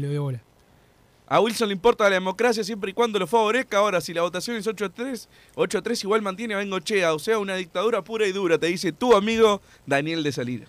le 0.00 0.08
doy 0.08 0.16
bola. 0.16 0.42
A 1.30 1.40
Wilson 1.40 1.68
le 1.68 1.74
importa 1.74 2.04
la 2.04 2.10
democracia 2.16 2.64
siempre 2.64 2.90
y 2.90 2.92
cuando 2.92 3.16
lo 3.18 3.26
favorezca. 3.26 3.78
Ahora, 3.78 4.00
si 4.00 4.12
la 4.12 4.22
votación 4.22 4.56
es 4.56 4.66
8 4.66 4.84
a 4.84 4.88
3, 4.88 5.28
8 5.54 5.78
a 5.78 5.82
3 5.82 6.02
igual 6.04 6.22
mantiene 6.22 6.54
a 6.54 6.58
Bengochea. 6.58 7.14
O 7.14 7.20
sea, 7.20 7.38
una 7.38 7.54
dictadura 7.54 8.02
pura 8.02 8.26
y 8.26 8.32
dura, 8.32 8.58
te 8.58 8.66
dice 8.66 8.90
tu 8.90 9.14
amigo 9.14 9.62
Daniel 9.86 10.24
de 10.24 10.32
Salinas. 10.32 10.68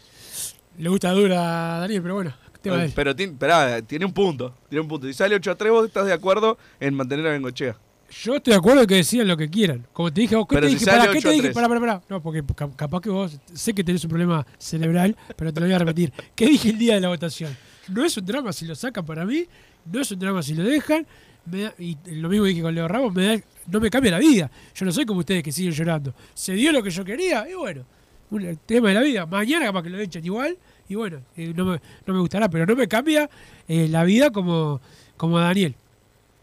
Le 0.77 0.87
gusta 0.87 1.09
dura 1.11 1.77
a 1.77 1.79
Daniel, 1.79 2.01
pero 2.03 2.13
bueno, 2.13 2.33
tema. 2.61 2.85
Pero 2.93 3.15
tiene, 3.15 3.33
esperá, 3.33 3.81
tiene 3.81 4.05
un 4.05 4.13
punto. 4.13 4.53
Tiene 4.69 4.81
un 4.81 4.87
punto. 4.87 5.07
Si 5.07 5.13
sale 5.13 5.33
8 5.35 5.49
a 5.51 5.55
3, 5.55 5.71
vos 5.71 5.87
estás 5.87 6.05
de 6.05 6.13
acuerdo 6.13 6.57
en 6.79 6.93
mantener 6.93 7.25
a 7.25 7.31
Bengochea. 7.31 7.75
Yo 8.23 8.35
estoy 8.35 8.51
de 8.51 8.57
acuerdo 8.57 8.81
en 8.81 8.87
que 8.87 8.95
decían 8.95 9.27
lo 9.27 9.37
que 9.37 9.49
quieran. 9.49 9.87
Como 9.93 10.13
te 10.13 10.21
dije, 10.21 10.35
vos, 10.35 10.45
¿qué 10.47 10.55
Pero 10.55 10.67
te 10.67 10.73
si 10.73 10.79
dije? 10.79 10.91
Pará, 10.91 11.03
¿qué 11.11 11.17
8 11.17 11.21
te 11.21 11.29
dije? 11.33 11.41
3. 11.43 11.55
Pará, 11.55 11.67
pará, 11.69 11.79
pará. 11.79 12.01
No, 12.07 12.21
porque 12.21 12.43
ca- 12.55 12.69
capaz 12.75 13.01
que 13.01 13.09
vos 13.09 13.35
sé 13.53 13.73
que 13.73 13.83
tenés 13.83 14.03
un 14.03 14.09
problema 14.11 14.45
cerebral, 14.59 15.15
pero 15.35 15.51
te 15.51 15.59
lo 15.59 15.65
voy 15.65 15.73
a 15.73 15.79
repetir. 15.79 16.13
¿Qué 16.35 16.45
dije 16.45 16.69
el 16.69 16.77
día 16.77 16.93
de 16.95 16.99
la 17.01 17.07
votación? 17.07 17.57
No 17.87 18.05
es 18.05 18.15
un 18.17 18.25
drama 18.25 18.53
si 18.53 18.65
lo 18.65 18.75
sacan 18.75 19.05
para 19.05 19.25
mí, 19.25 19.45
no 19.85 20.01
es 20.01 20.11
un 20.11 20.19
drama 20.19 20.41
si 20.43 20.53
lo 20.55 20.63
dejan. 20.63 21.05
me 21.45 21.61
da- 21.63 21.73
y 21.79 21.97
lo 22.11 22.29
mismo 22.29 22.45
dije 22.45 22.61
con 22.61 22.75
Leo 22.75 22.87
Ramos, 22.87 23.13
me 23.13 23.25
da- 23.37 23.43
no 23.67 23.79
me 23.79 23.89
cambia 23.89 24.11
la 24.11 24.19
vida. 24.19 24.51
Yo 24.75 24.85
no 24.85 24.91
soy 24.91 25.05
como 25.05 25.21
ustedes 25.21 25.41
que 25.41 25.51
siguen 25.51 25.71
llorando. 25.73 26.13
Se 26.35 26.53
dio 26.53 26.71
lo 26.71 26.83
que 26.83 26.91
yo 26.91 27.03
quería 27.03 27.49
y 27.49 27.55
bueno, 27.55 27.83
un 28.29 28.57
tema 28.65 28.89
de 28.89 28.93
la 28.93 29.01
vida. 29.01 29.25
Mañana 29.25 29.65
capaz 29.65 29.83
que 29.83 29.89
lo 29.89 29.97
echan 29.99 30.23
igual 30.23 30.55
y 30.87 30.95
bueno, 30.95 31.19
eh, 31.35 31.51
no, 31.55 31.65
me, 31.65 31.81
no 32.05 32.13
me 32.13 32.19
gustará, 32.19 32.47
pero 32.49 32.65
no 32.67 32.75
me 32.75 32.87
cambia 32.87 33.29
eh, 33.67 33.87
la 33.89 34.03
vida 34.03 34.29
como, 34.31 34.79
como 35.17 35.37
a 35.39 35.45
Daniel. 35.45 35.73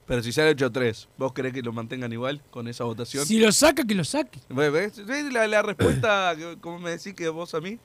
Pero 0.06 0.22
si 0.22 0.32
sale 0.32 0.50
8 0.50 0.66
a 0.66 0.70
3, 0.72 1.08
¿vos 1.18 1.32
crees 1.34 1.52
que 1.54 1.60
lo 1.62 1.72
mantengan 1.72 2.10
igual 2.12 2.40
con 2.50 2.66
esa 2.66 2.82
votación? 2.84 3.26
Si 3.26 3.38
lo 3.38 3.52
saca, 3.52 3.84
que 3.84 3.94
lo 3.94 4.04
saque. 4.04 4.40
¿Ves? 4.48 5.04
¿Ves 5.06 5.32
la, 5.32 5.46
la 5.46 5.62
respuesta, 5.62 6.34
como 6.60 6.78
me 6.78 6.90
decís 6.90 7.12
que 7.14 7.28
vos 7.28 7.54
a 7.54 7.60
mí? 7.60 7.78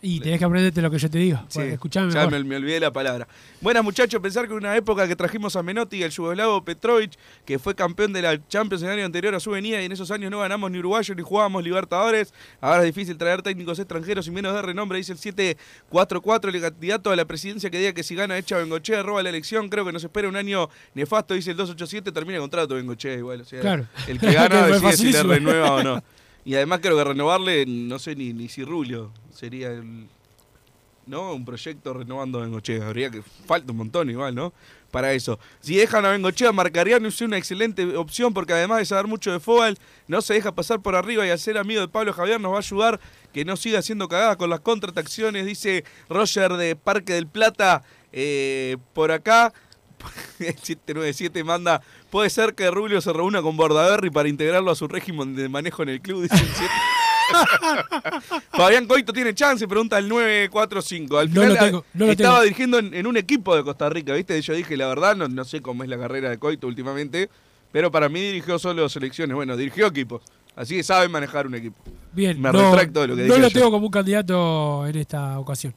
Y 0.00 0.20
tenés 0.20 0.38
que 0.38 0.44
aprenderte 0.44 0.80
lo 0.80 0.92
que 0.92 0.98
yo 0.98 1.10
te 1.10 1.18
digo. 1.18 1.40
Sí, 1.48 1.60
escuchame 1.60 2.12
ya 2.12 2.28
me, 2.28 2.44
me 2.44 2.54
olvidé 2.56 2.78
la 2.78 2.92
palabra. 2.92 3.26
Buenas 3.60 3.82
muchachos, 3.82 4.20
pensar 4.22 4.46
que 4.46 4.52
en 4.52 4.58
una 4.58 4.76
época 4.76 5.08
que 5.08 5.16
trajimos 5.16 5.56
a 5.56 5.62
Menotti 5.64 5.96
y 5.96 6.02
el 6.04 6.12
yugoslavo 6.12 6.64
Petrovic, 6.64 7.12
que 7.44 7.58
fue 7.58 7.74
campeón 7.74 8.12
de 8.12 8.22
la 8.22 8.46
Champions 8.48 8.82
el 8.84 8.90
año 8.90 9.04
anterior 9.04 9.34
a 9.34 9.40
su 9.40 9.50
venida 9.50 9.82
y 9.82 9.86
en 9.86 9.90
esos 9.92 10.12
años 10.12 10.30
no 10.30 10.38
ganamos 10.38 10.70
ni 10.70 10.78
uruguayo 10.78 11.14
ni 11.16 11.22
jugábamos 11.22 11.64
Libertadores. 11.64 12.32
Ahora 12.60 12.84
es 12.84 12.94
difícil 12.94 13.18
traer 13.18 13.42
técnicos 13.42 13.80
extranjeros 13.80 14.28
y 14.28 14.30
menos 14.30 14.54
de 14.54 14.62
renombre, 14.62 14.98
dice 14.98 15.10
el 15.12 15.18
744, 15.18 16.50
el 16.50 16.60
candidato 16.60 17.10
a 17.10 17.16
la 17.16 17.24
presidencia 17.24 17.68
que 17.68 17.78
diga 17.78 17.92
que 17.92 18.02
si 18.04 18.14
gana 18.14 18.38
echa 18.38 18.56
Bengochea, 18.58 19.02
roba 19.02 19.22
la 19.22 19.30
elección. 19.30 19.68
Creo 19.68 19.84
que 19.84 19.92
nos 19.92 20.04
espera 20.04 20.28
un 20.28 20.36
año 20.36 20.68
nefasto, 20.94 21.34
dice 21.34 21.50
el 21.50 21.56
287, 21.56 22.12
termina 22.12 22.36
el 22.36 22.42
contrato 22.42 22.76
Bengochea 22.76 23.14
igual. 23.14 23.40
O 23.40 23.44
sea, 23.44 23.60
Claro. 23.60 23.86
el 24.06 24.20
que 24.20 24.32
gana 24.32 24.66
decide 24.68 24.92
si 24.96 25.12
le 25.12 25.22
renueva 25.24 25.72
o 25.74 25.82
no. 25.82 26.02
Y 26.48 26.54
además 26.54 26.80
creo 26.80 26.96
que 26.96 27.04
renovarle, 27.04 27.66
no 27.66 27.98
sé 27.98 28.16
ni, 28.16 28.32
ni 28.32 28.48
si 28.48 28.64
Rulio 28.64 29.12
sería 29.30 29.68
el, 29.68 30.08
¿no? 31.04 31.34
Un 31.34 31.44
proyecto 31.44 31.92
renovando 31.92 32.38
a 32.38 32.44
Bengochea. 32.44 32.86
Habría 32.86 33.10
que. 33.10 33.20
Falta 33.20 33.70
un 33.70 33.76
montón 33.76 34.08
igual, 34.08 34.34
¿no? 34.34 34.54
Para 34.90 35.12
eso. 35.12 35.38
Si 35.60 35.76
dejan 35.76 36.06
a 36.06 36.12
Bengochea, 36.12 36.50
Marcariano 36.52 37.06
es 37.06 37.20
una 37.20 37.36
excelente 37.36 37.94
opción 37.98 38.32
porque 38.32 38.54
además 38.54 38.78
de 38.78 38.86
saber 38.86 39.06
mucho 39.06 39.30
de 39.30 39.40
fútbol, 39.40 39.76
no 40.06 40.22
se 40.22 40.32
deja 40.32 40.54
pasar 40.54 40.80
por 40.80 40.96
arriba 40.96 41.26
y 41.26 41.36
ser 41.36 41.58
amigo 41.58 41.82
de 41.82 41.88
Pablo 41.88 42.14
Javier 42.14 42.40
nos 42.40 42.52
va 42.52 42.56
a 42.56 42.60
ayudar 42.60 42.98
que 43.34 43.44
no 43.44 43.54
siga 43.58 43.80
haciendo 43.80 44.08
cagadas 44.08 44.38
con 44.38 44.48
las 44.48 44.60
contrataciones, 44.60 45.44
dice 45.44 45.84
Roger 46.08 46.54
de 46.54 46.76
Parque 46.76 47.12
del 47.12 47.26
Plata. 47.26 47.82
Eh, 48.10 48.78
por 48.94 49.12
acá, 49.12 49.52
797 50.38 51.44
manda, 51.44 51.82
puede 52.10 52.30
ser 52.30 52.54
que 52.54 52.70
Rubio 52.70 53.00
se 53.00 53.12
reúna 53.12 53.42
con 53.42 53.56
Bordaberry 53.56 54.10
para 54.10 54.28
integrarlo 54.28 54.70
a 54.70 54.74
su 54.74 54.88
régimen 54.88 55.34
de 55.36 55.48
manejo 55.48 55.82
en 55.82 55.88
el 55.90 56.00
club, 56.00 56.22
dice 56.22 56.34
el 56.36 56.48
7. 56.54 56.70
Fabián 58.52 58.86
Coito 58.86 59.12
tiene 59.12 59.34
chance, 59.34 59.66
pregunta 59.68 59.98
el 59.98 60.08
945. 60.08 61.18
Al 61.18 61.28
No 61.28 61.42
final 61.42 61.48
lo 61.48 61.56
tengo, 61.64 61.84
no 61.94 62.06
lo 62.06 62.12
estaba 62.12 62.34
tengo. 62.36 62.42
dirigiendo 62.44 62.78
en, 62.78 62.94
en 62.94 63.06
un 63.06 63.16
equipo 63.16 63.54
de 63.54 63.62
Costa 63.64 63.88
Rica, 63.90 64.14
¿viste? 64.14 64.40
Yo 64.40 64.54
dije, 64.54 64.76
la 64.76 64.88
verdad, 64.88 65.16
no, 65.16 65.28
no 65.28 65.44
sé 65.44 65.60
cómo 65.60 65.82
es 65.82 65.88
la 65.88 65.98
carrera 65.98 66.30
de 66.30 66.38
Coito 66.38 66.66
últimamente, 66.66 67.28
pero 67.72 67.90
para 67.90 68.08
mí 68.08 68.20
dirigió 68.20 68.58
solo 68.58 68.88
selecciones. 68.88 69.34
Bueno, 69.34 69.56
dirigió 69.56 69.86
equipos, 69.88 70.22
así 70.56 70.76
que 70.76 70.82
sabe 70.82 71.08
manejar 71.08 71.46
un 71.46 71.54
equipo. 71.54 71.76
Bien, 72.12 72.40
Me 72.40 72.50
no, 72.50 72.70
retracto 72.70 73.02
de 73.02 73.08
lo 73.08 73.16
que 73.16 73.22
no 73.22 73.34
dije 73.34 73.40
lo 73.40 73.50
tengo 73.50 73.70
como 73.70 73.86
un 73.86 73.92
candidato 73.92 74.86
en 74.86 74.96
esta 74.96 75.38
ocasión. 75.38 75.74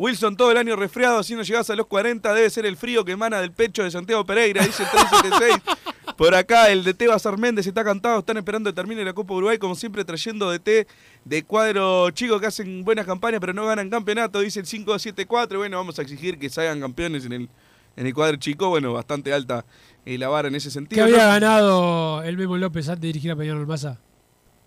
Wilson 0.00 0.34
todo 0.34 0.50
el 0.50 0.56
año 0.56 0.76
resfriado, 0.76 1.18
así 1.18 1.34
no 1.34 1.42
llegás 1.42 1.68
a 1.68 1.76
los 1.76 1.86
40, 1.86 2.32
debe 2.32 2.48
ser 2.48 2.64
el 2.64 2.78
frío 2.78 3.04
que 3.04 3.12
emana 3.12 3.38
del 3.38 3.52
pecho 3.52 3.84
de 3.84 3.90
Santiago 3.90 4.24
Pereira, 4.24 4.64
dice 4.64 4.82
el 4.82 4.88
376. 4.88 5.76
Por 6.16 6.34
acá 6.34 6.70
el 6.70 6.84
DT 6.84 7.06
Bazar 7.06 7.36
Méndez 7.36 7.66
está 7.66 7.84
cantado, 7.84 8.20
están 8.20 8.38
esperando 8.38 8.70
que 8.70 8.74
termine 8.74 9.04
la 9.04 9.12
Copa 9.12 9.34
Uruguay, 9.34 9.58
como 9.58 9.74
siempre 9.74 10.02
trayendo 10.06 10.50
DT 10.50 10.86
de 11.26 11.42
cuadro 11.44 12.08
chico 12.12 12.40
que 12.40 12.46
hacen 12.46 12.82
buenas 12.82 13.04
campañas 13.04 13.40
pero 13.40 13.52
no 13.52 13.66
ganan 13.66 13.90
campeonato, 13.90 14.40
dice 14.40 14.60
el 14.60 14.66
574. 14.66 15.58
Bueno, 15.58 15.76
vamos 15.76 15.98
a 15.98 16.02
exigir 16.02 16.38
que 16.38 16.48
salgan 16.48 16.80
campeones 16.80 17.26
en 17.26 17.34
el, 17.34 17.50
en 17.96 18.06
el 18.06 18.14
cuadro 18.14 18.38
chico, 18.38 18.70
bueno, 18.70 18.94
bastante 18.94 19.34
alta 19.34 19.66
eh, 20.06 20.16
la 20.16 20.28
vara 20.30 20.48
en 20.48 20.54
ese 20.54 20.68
¿Qué 20.68 20.72
sentido. 20.72 21.04
había 21.04 21.24
¿no? 21.24 21.28
ganado 21.28 22.22
el 22.22 22.38
Memo 22.38 22.56
López 22.56 22.88
antes 22.88 23.02
de 23.02 23.08
dirigir 23.08 23.32
a 23.32 23.36
Peñarol 23.36 23.66
Massa? 23.66 23.98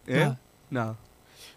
¿Eh? 0.06 0.20
Nada. 0.20 0.40
Nada. 0.70 0.98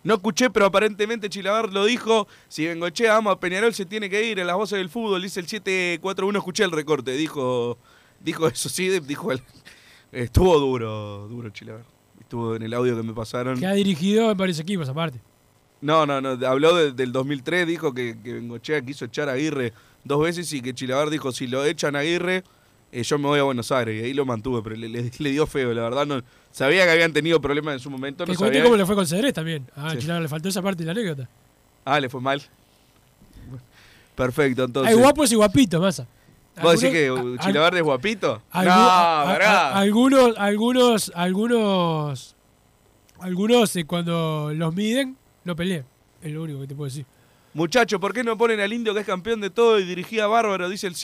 No 0.07 0.15
escuché, 0.15 0.51
pero 0.51 0.67
aparentemente 0.67 1.29
Chilabar 1.29 1.73
lo 1.73 1.85
dijo. 1.85 2.29
Si 2.49 2.65
Bengochea 2.67 3.15
vamos 3.15 3.33
a 3.35 3.41
Peñarol, 3.41 3.75
se 3.75 3.85
tiene 3.87 4.09
que 4.09 4.25
ir 4.31 4.39
en 4.39 4.47
las 4.47 4.57
voces 4.57 4.79
del 4.79 4.89
fútbol. 4.89 5.21
Dice 5.23 5.41
el 5.41 5.49
741. 5.49 6.39
Escuché 6.39 6.65
el 6.65 6.71
recorte. 6.71 7.13
Dijo 7.13 7.77
dijo 8.21 8.47
eso, 8.49 8.69
sí. 8.69 8.89
Dijo 9.01 9.33
el, 9.33 9.43
estuvo 10.13 10.59
duro, 10.59 11.27
duro 11.29 11.51
Chilabar. 11.51 11.85
Estuvo 12.21 12.57
en 12.57 12.63
el 12.63 12.73
audio 12.75 12.97
que 12.97 13.03
me 13.03 13.13
pasaron. 13.13 13.59
Que 13.59 13.67
ha 13.67 13.73
dirigido 13.73 14.31
en 14.31 14.37
varios 14.37 14.59
equipos 14.59 14.89
aparte. 14.89 15.21
No, 15.81 16.07
no, 16.07 16.21
no. 16.21 16.31
Habló 16.47 16.75
de- 16.75 16.93
del 16.93 17.13
2003. 17.13 17.67
Dijo 17.67 17.93
que, 17.93 18.17
que 18.23 18.33
Bengochea 18.35 18.81
quiso 18.83 19.05
echar 19.05 19.29
a 19.29 19.33
Aguirre 19.33 19.73
dos 20.05 20.23
veces 20.23 20.53
y 20.53 20.61
que 20.63 20.73
Chilabar 20.75 21.11
dijo: 21.11 21.33
si 21.33 21.47
lo 21.47 21.65
echan 21.65 21.97
a 21.97 22.01
Aguirre, 22.01 22.45
eh, 22.93 23.03
yo 23.03 23.19
me 23.19 23.27
voy 23.29 23.39
a 23.39 23.43
Buenos 23.43 23.71
Aires. 23.73 24.01
Y 24.01 24.05
ahí 24.07 24.13
lo 24.15 24.25
mantuve, 24.25 24.63
pero 24.63 24.77
le, 24.77 24.89
le- 24.89 25.11
le 25.19 25.31
dio 25.31 25.47
feo, 25.47 25.73
la 25.75 25.83
verdad. 25.83 26.07
no 26.07 26.23
Sabía 26.53 26.85
que 26.87 26.91
habían 26.93 27.13
tenido 27.13 27.41
problemas 27.41 27.75
en 27.75 27.81
su 27.81 27.91
momento. 27.91 28.25
Que 28.25 28.33
No 28.33 28.39
sabía 28.39 28.63
cómo 28.63 28.77
le 28.77 28.87
fue 28.87 28.95
con 28.95 29.07
Cedrés 29.07 29.35
también. 29.35 29.69
Ah, 29.77 29.95
Sí. 29.99 30.07
Le 30.07 30.29
faltó 30.29 30.49
esa 30.49 30.63
parte 30.63 30.83
de 30.85 30.87
la 30.87 30.93
anécdota. 30.93 31.29
Ah, 31.85 32.01
le 32.01 32.09
fue 32.09 32.21
mal. 32.21 32.43
Perfecto, 34.15 34.65
entonces. 34.65 34.95
Hay 34.95 34.99
guapos 35.01 35.31
y 35.31 35.35
guapitos, 35.35 35.81
Massa. 35.81 36.07
¿Vos 36.63 36.81
decís 36.81 36.97
que 36.97 37.09
a- 37.09 37.45
Chilaver 37.45 37.75
es 37.77 37.83
guapito? 37.83 38.41
Algu- 38.51 38.65
no, 38.65 38.71
a- 38.73 39.33
a- 39.37 39.79
algunos, 39.79 40.35
algunos, 40.39 41.13
algunos, 41.15 42.35
algunos 43.21 43.77
eh, 43.77 43.85
cuando 43.85 44.53
los 44.55 44.75
miden, 44.75 45.17
no 45.45 45.55
pelean. 45.55 45.85
Es 46.23 46.33
lo 46.33 46.43
único 46.45 46.61
que 46.63 46.67
te 46.69 46.75
puedo 46.75 46.89
decir. 46.89 47.05
Muchachos, 47.53 48.01
¿por 48.01 48.15
qué 48.15 48.25
no 48.25 48.39
ponen 48.39 48.59
al 48.61 48.73
indio 48.73 48.95
que 48.95 49.01
es 49.01 49.07
campeón 49.07 49.43
de 49.43 49.51
todo 49.51 49.79
y 49.79 49.85
dirigía 49.85 50.27
bárbaro? 50.27 50.69
Dice 50.71 50.87
el 50.87 50.95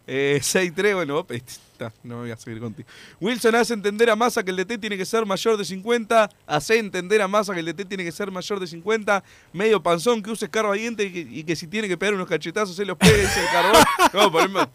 5-6-3. 0.06 0.94
bueno, 0.94 1.18
op, 1.18 1.30
está, 1.32 1.92
no 2.02 2.16
me 2.16 2.20
voy 2.22 2.30
a 2.30 2.36
seguir 2.36 2.60
contigo. 2.60 2.88
Wilson 3.20 3.54
hace 3.54 3.74
entender 3.74 4.10
a 4.10 4.16
Massa 4.16 4.42
que 4.42 4.50
el 4.50 4.56
DT 4.56 4.78
tiene 4.80 4.96
que 4.96 5.04
ser 5.04 5.24
mayor 5.24 5.56
de 5.56 5.64
50. 5.64 6.28
Hace 6.46 6.78
entender 6.78 7.22
a 7.22 7.28
Massa 7.28 7.54
que 7.54 7.60
el 7.60 7.66
DT 7.66 7.84
tiene 7.88 8.04
que 8.04 8.12
ser 8.12 8.30
mayor 8.30 8.58
de 8.60 8.66
50. 8.66 9.22
Medio 9.52 9.82
panzón 9.82 10.22
que 10.22 10.30
use 10.30 10.44
escarbadiente 10.46 11.04
y 11.04 11.12
que, 11.12 11.20
y 11.20 11.44
que 11.44 11.54
si 11.56 11.66
tiene 11.66 11.88
que 11.88 11.96
pegar 11.96 12.14
unos 12.14 12.28
cachetazos 12.28 12.74
se 12.76 12.84
los 12.84 12.96
pegue, 12.98 13.22
el 13.22 13.28
carbón. 13.52 13.82
No, 14.12 14.32
ponemos, 14.32 14.66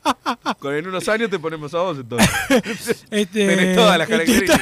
con 0.59 0.73
en 0.73 0.87
unos 0.87 1.07
años 1.09 1.29
te 1.29 1.37
ponemos 1.37 1.73
a 1.73 1.79
vos 1.79 1.97
entonces. 1.97 2.29
Este, 3.11 3.47
Tenés 3.47 3.75
todas 3.75 3.97
las 3.97 4.07
características. 4.07 4.61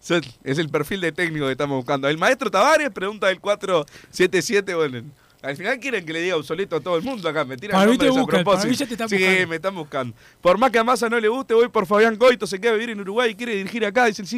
Son- 0.00 0.22
Es 0.44 0.58
el 0.58 0.68
perfil 0.68 1.00
de 1.00 1.12
técnico 1.12 1.46
que 1.46 1.52
estamos 1.52 1.76
buscando. 1.76 2.08
El 2.08 2.18
maestro 2.18 2.50
Tavares 2.50 2.90
pregunta 2.90 3.26
del 3.28 3.40
477. 3.40 4.74
Bueno, 4.74 5.02
al 5.44 5.56
final 5.56 5.78
quieren 5.78 6.04
que 6.06 6.12
le 6.12 6.22
diga 6.22 6.36
obsoleto 6.36 6.76
a 6.76 6.80
todo 6.80 6.96
el 6.96 7.02
mundo 7.02 7.28
acá. 7.28 7.44
Me 7.44 7.56
tiran 7.56 7.78
Para 7.78 7.90
mí 7.90 7.98
te 7.98 8.08
buscan, 8.08 8.42
para 8.42 8.64
mí 8.64 8.74
ya 8.74 8.86
te 8.86 8.94
están 8.94 9.08
sí, 9.08 9.16
buscando. 9.16 9.48
me 9.48 9.56
están 9.56 9.74
buscando. 9.74 10.16
Por 10.40 10.58
más 10.58 10.70
que 10.70 10.78
a 10.78 10.84
Massa 10.84 11.08
no 11.08 11.20
le 11.20 11.28
guste, 11.28 11.52
voy 11.54 11.68
por 11.68 11.86
Fabián 11.86 12.16
Coito. 12.16 12.46
Se 12.46 12.58
queda 12.60 12.70
a 12.70 12.74
vivir 12.74 12.90
en 12.90 13.00
Uruguay 13.00 13.32
y 13.32 13.34
quiere 13.34 13.54
dirigir 13.54 13.84
acá. 13.84 14.06
Dice 14.06 14.22
el 14.22 14.28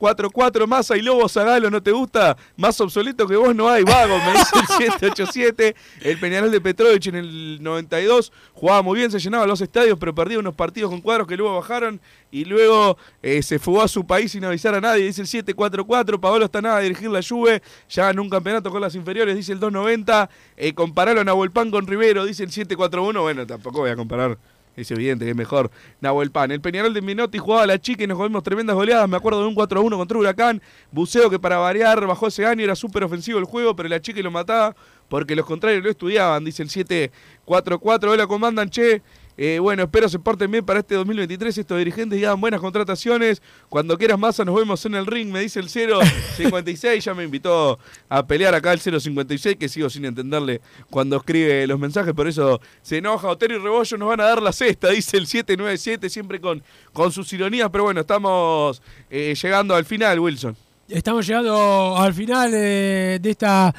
544 0.00 0.66
Massa 0.66 0.96
y 0.96 1.02
Lobo 1.02 1.28
Zagalo. 1.28 1.70
¿No 1.70 1.82
te 1.82 1.92
gusta? 1.92 2.36
Más 2.56 2.80
obsoleto 2.80 3.26
que 3.28 3.36
vos 3.36 3.54
no 3.54 3.68
hay, 3.68 3.84
vago. 3.84 4.16
Me 4.16 4.32
dice 4.32 4.56
el 4.58 4.66
787. 4.66 5.76
El 6.00 6.18
Peñarol 6.18 6.50
de 6.50 6.60
Petrovich 6.60 7.08
en 7.08 7.16
el 7.16 7.62
92 7.62 8.32
jugaba 8.54 8.82
muy 8.82 8.98
bien, 8.98 9.10
se 9.10 9.18
llenaba 9.18 9.46
los 9.46 9.60
estadios, 9.60 9.98
pero 9.98 10.14
perdía 10.14 10.38
unos 10.38 10.54
partidos 10.54 10.90
con 10.90 11.00
cuadros 11.00 11.28
que 11.28 11.36
luego 11.36 11.56
bajaron 11.56 12.00
y 12.30 12.44
luego 12.44 12.96
eh, 13.22 13.42
se 13.42 13.58
fugó 13.58 13.82
a 13.82 13.88
su 13.88 14.06
país 14.06 14.32
sin 14.32 14.44
avisar 14.44 14.74
a 14.74 14.80
nadie, 14.80 15.04
dice 15.04 15.22
el 15.22 15.26
744, 15.26 16.20
Paolo 16.20 16.44
está 16.44 16.62
nada 16.62 16.76
a 16.76 16.80
dirigir 16.80 17.10
la 17.10 17.20
Juve, 17.22 17.62
ya 17.88 18.06
ganó 18.06 18.22
un 18.22 18.30
campeonato 18.30 18.70
con 18.70 18.80
las 18.80 18.94
inferiores, 18.94 19.36
dice 19.36 19.52
el 19.52 19.60
290, 19.60 20.30
eh, 20.56 20.72
compararon 20.74 21.28
a 21.28 21.32
Volpán 21.32 21.70
con 21.70 21.86
Rivero, 21.86 22.24
dice 22.24 22.44
el 22.44 22.50
741, 22.50 23.20
bueno, 23.22 23.46
tampoco 23.46 23.80
voy 23.80 23.90
a 23.90 23.96
comparar, 23.96 24.38
es 24.76 24.90
evidente 24.90 25.24
que 25.24 25.32
es 25.32 25.36
mejor 25.36 25.70
Nahuel 26.00 26.30
Pan. 26.30 26.50
El 26.50 26.60
Peñarol 26.60 26.94
de 26.94 27.02
Minotti 27.02 27.38
jugaba 27.38 27.64
a 27.64 27.66
la 27.66 27.78
chica 27.80 28.04
y 28.04 28.06
nos 28.06 28.18
comimos 28.18 28.42
tremendas 28.42 28.76
goleadas, 28.76 29.08
me 29.08 29.16
acuerdo 29.16 29.42
de 29.42 29.48
un 29.48 29.54
4-1 29.54 29.96
contra 29.96 30.18
Huracán, 30.18 30.62
Buceo 30.92 31.30
que 31.30 31.38
para 31.38 31.58
variar 31.58 32.06
bajó 32.06 32.28
ese 32.28 32.46
año, 32.46 32.64
era 32.64 32.74
súper 32.74 33.04
ofensivo 33.04 33.38
el 33.38 33.44
juego, 33.44 33.74
pero 33.76 33.88
la 33.88 34.00
chica 34.00 34.20
lo 34.20 34.30
mataba 34.30 34.74
porque 35.08 35.34
los 35.34 35.44
contrarios 35.44 35.82
lo 35.82 35.90
estudiaban, 35.90 36.44
dice 36.44 36.62
el 36.62 36.70
744, 36.70 38.12
hola, 38.12 38.26
comandan, 38.26 38.70
che, 38.70 39.02
eh, 39.42 39.58
bueno, 39.58 39.84
espero 39.84 40.06
se 40.06 40.18
porten 40.18 40.50
bien 40.50 40.66
para 40.66 40.80
este 40.80 40.96
2023 40.96 41.56
estos 41.56 41.78
dirigentes 41.78 42.18
y 42.18 42.24
hagan 42.26 42.38
buenas 42.38 42.60
contrataciones. 42.60 43.40
Cuando 43.70 43.96
quieras 43.96 44.18
masa 44.18 44.44
nos 44.44 44.54
vemos 44.54 44.84
en 44.84 44.94
el 44.94 45.06
ring, 45.06 45.32
me 45.32 45.40
dice 45.40 45.60
el 45.60 45.70
056. 45.70 47.02
ya 47.02 47.14
me 47.14 47.24
invitó 47.24 47.78
a 48.10 48.26
pelear 48.26 48.54
acá 48.54 48.74
el 48.74 48.80
056, 48.80 49.56
que 49.56 49.70
sigo 49.70 49.88
sin 49.88 50.04
entenderle 50.04 50.60
cuando 50.90 51.16
escribe 51.16 51.66
los 51.66 51.78
mensajes, 51.78 52.12
por 52.12 52.28
eso 52.28 52.60
se 52.82 52.98
enoja. 52.98 53.28
Otero 53.28 53.56
y 53.56 53.58
Rebollo 53.58 53.96
nos 53.96 54.10
van 54.10 54.20
a 54.20 54.24
dar 54.24 54.42
la 54.42 54.52
cesta, 54.52 54.90
dice 54.90 55.16
el 55.16 55.26
797, 55.26 56.10
siempre 56.10 56.38
con, 56.38 56.62
con 56.92 57.10
sus 57.10 57.32
ironías, 57.32 57.70
pero 57.72 57.84
bueno, 57.84 58.02
estamos 58.02 58.82
eh, 59.08 59.34
llegando 59.40 59.74
al 59.74 59.86
final, 59.86 60.20
Wilson. 60.20 60.54
Estamos 60.86 61.26
llegando 61.26 61.96
al 61.96 62.12
final 62.12 62.52
eh, 62.52 63.18
de 63.18 63.30
esta 63.30 63.74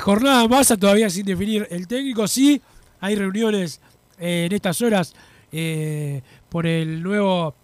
jornada 0.00 0.46
Massa, 0.48 0.76
todavía 0.76 1.08
sin 1.08 1.24
definir 1.24 1.66
el 1.70 1.88
técnico. 1.88 2.28
Sí, 2.28 2.60
hay 3.00 3.14
reuniones 3.14 3.80
eh, 4.20 4.46
en 4.46 4.52
estas 4.52 4.80
horas 4.82 5.14
eh, 5.52 6.22
por 6.48 6.66
el 6.66 7.02
nuevo 7.02 7.54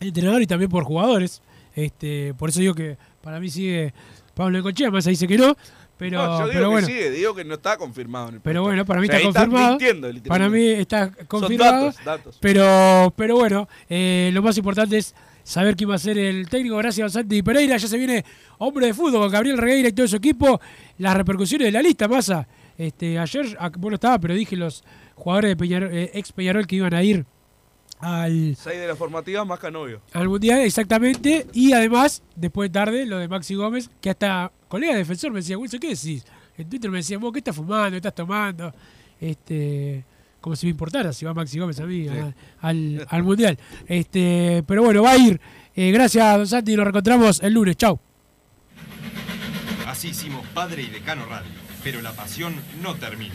entrenador 0.00 0.42
y 0.42 0.46
también 0.46 0.70
por 0.70 0.84
jugadores. 0.84 1.42
Este, 1.74 2.34
por 2.34 2.50
eso 2.50 2.60
digo 2.60 2.74
que 2.74 2.96
para 3.22 3.38
mí 3.40 3.48
sigue 3.48 3.92
Pablo 4.34 4.58
Encochea, 4.58 4.90
Massa 4.90 5.10
dice 5.10 5.28
que 5.28 5.38
no, 5.38 5.56
pero, 6.00 6.16
No, 6.26 6.38
yo 6.38 6.44
digo 6.44 6.48
pero 6.52 6.60
que 6.60 6.66
bueno. 6.70 6.86
sigue, 6.86 7.10
digo 7.10 7.34
que 7.34 7.44
no 7.44 7.54
está 7.54 7.76
confirmado. 7.76 8.28
en 8.30 8.34
el 8.36 8.40
Pero 8.40 8.62
bueno, 8.62 8.86
para 8.86 9.00
mí 9.02 9.06
O 9.06 9.10
sea, 9.10 9.18
está 9.20 9.46
confirmado. 9.46 9.78
para 10.26 10.48
mí 10.48 10.66
está 10.66 11.10
confirmado. 11.26 11.86
datos, 11.86 12.04
datos. 12.04 12.38
Pero, 12.40 13.12
pero 13.16 13.36
bueno, 13.36 13.68
eh, 13.88 14.30
lo 14.32 14.40
más 14.40 14.56
importante 14.56 14.96
es 14.96 15.14
saber 15.44 15.76
quién 15.76 15.90
va 15.90 15.96
a 15.96 15.98
ser 15.98 16.16
el 16.16 16.48
técnico. 16.48 16.78
Gracias 16.78 17.04
a 17.04 17.20
Santi 17.20 17.42
Pereira. 17.42 17.76
Ya 17.76 17.86
se 17.86 17.98
viene 17.98 18.24
hombre 18.56 18.86
de 18.86 18.94
fútbol 18.94 19.20
con 19.20 19.30
Gabriel 19.30 19.58
Regueira 19.58 19.90
y 19.90 19.92
todo 19.92 20.08
su 20.08 20.16
equipo. 20.16 20.58
Las 20.96 21.14
repercusiones 21.14 21.66
de 21.66 21.72
la 21.72 21.82
lista, 21.82 22.08
pasa. 22.08 22.48
Este, 22.78 23.18
ayer, 23.18 23.54
ah, 23.60 23.70
bueno, 23.76 23.96
estaba, 23.96 24.18
pero 24.18 24.32
dije 24.32 24.56
los 24.56 24.82
jugadores 25.20 25.50
de 25.50 25.56
Peñarol, 25.56 25.90
eh, 25.92 26.10
ex 26.14 26.32
Peñarol 26.32 26.66
que 26.66 26.76
iban 26.76 26.94
a 26.94 27.02
ir 27.02 27.24
al, 28.00 28.56
Seis 28.56 28.80
de 28.80 28.86
las 28.88 28.96
formativas 28.98 29.46
más 29.46 29.58
Canovio. 29.58 30.00
al 30.12 30.28
Mundial, 30.28 30.60
exactamente. 30.60 31.46
Y 31.52 31.72
además, 31.72 32.22
después 32.34 32.70
de 32.70 32.72
tarde, 32.72 33.06
lo 33.06 33.18
de 33.18 33.28
Maxi 33.28 33.54
Gómez, 33.54 33.90
que 34.00 34.10
hasta 34.10 34.50
colega 34.68 34.94
defensor 34.96 35.30
me 35.32 35.40
decía, 35.40 35.58
Wilson, 35.58 35.80
¿qué 35.80 35.88
decís? 35.90 36.24
en 36.56 36.68
Twitter 36.68 36.90
me 36.90 36.98
decían, 36.98 37.20
vos, 37.20 37.32
¿qué 37.32 37.38
estás 37.38 37.56
fumando? 37.56 37.90
¿Qué 37.92 37.96
estás 37.96 38.14
tomando? 38.14 38.72
Este, 39.18 40.04
como 40.42 40.56
si 40.56 40.66
me 40.66 40.70
importara 40.72 41.12
si 41.12 41.24
va 41.24 41.32
Maxi 41.34 41.58
Gómez 41.58 41.78
a 41.80 41.86
mí 41.86 42.06
a- 42.08 42.34
al, 42.60 43.06
al 43.08 43.22
Mundial. 43.22 43.58
Este, 43.86 44.62
pero 44.66 44.82
bueno, 44.82 45.02
va 45.02 45.12
a 45.12 45.16
ir. 45.18 45.40
Eh, 45.74 45.90
gracias, 45.90 46.36
Don 46.36 46.46
Santi, 46.46 46.74
nos 46.76 46.84
reencontramos 46.84 47.42
el 47.42 47.54
lunes. 47.54 47.76
Chau. 47.76 47.98
Así 49.86 50.08
hicimos 50.08 50.46
Padre 50.54 50.82
y 50.82 50.86
Decano 50.86 51.26
Radio, 51.26 51.50
pero 51.82 52.00
la 52.02 52.12
pasión 52.12 52.54
no 52.82 52.94
termina. 52.94 53.34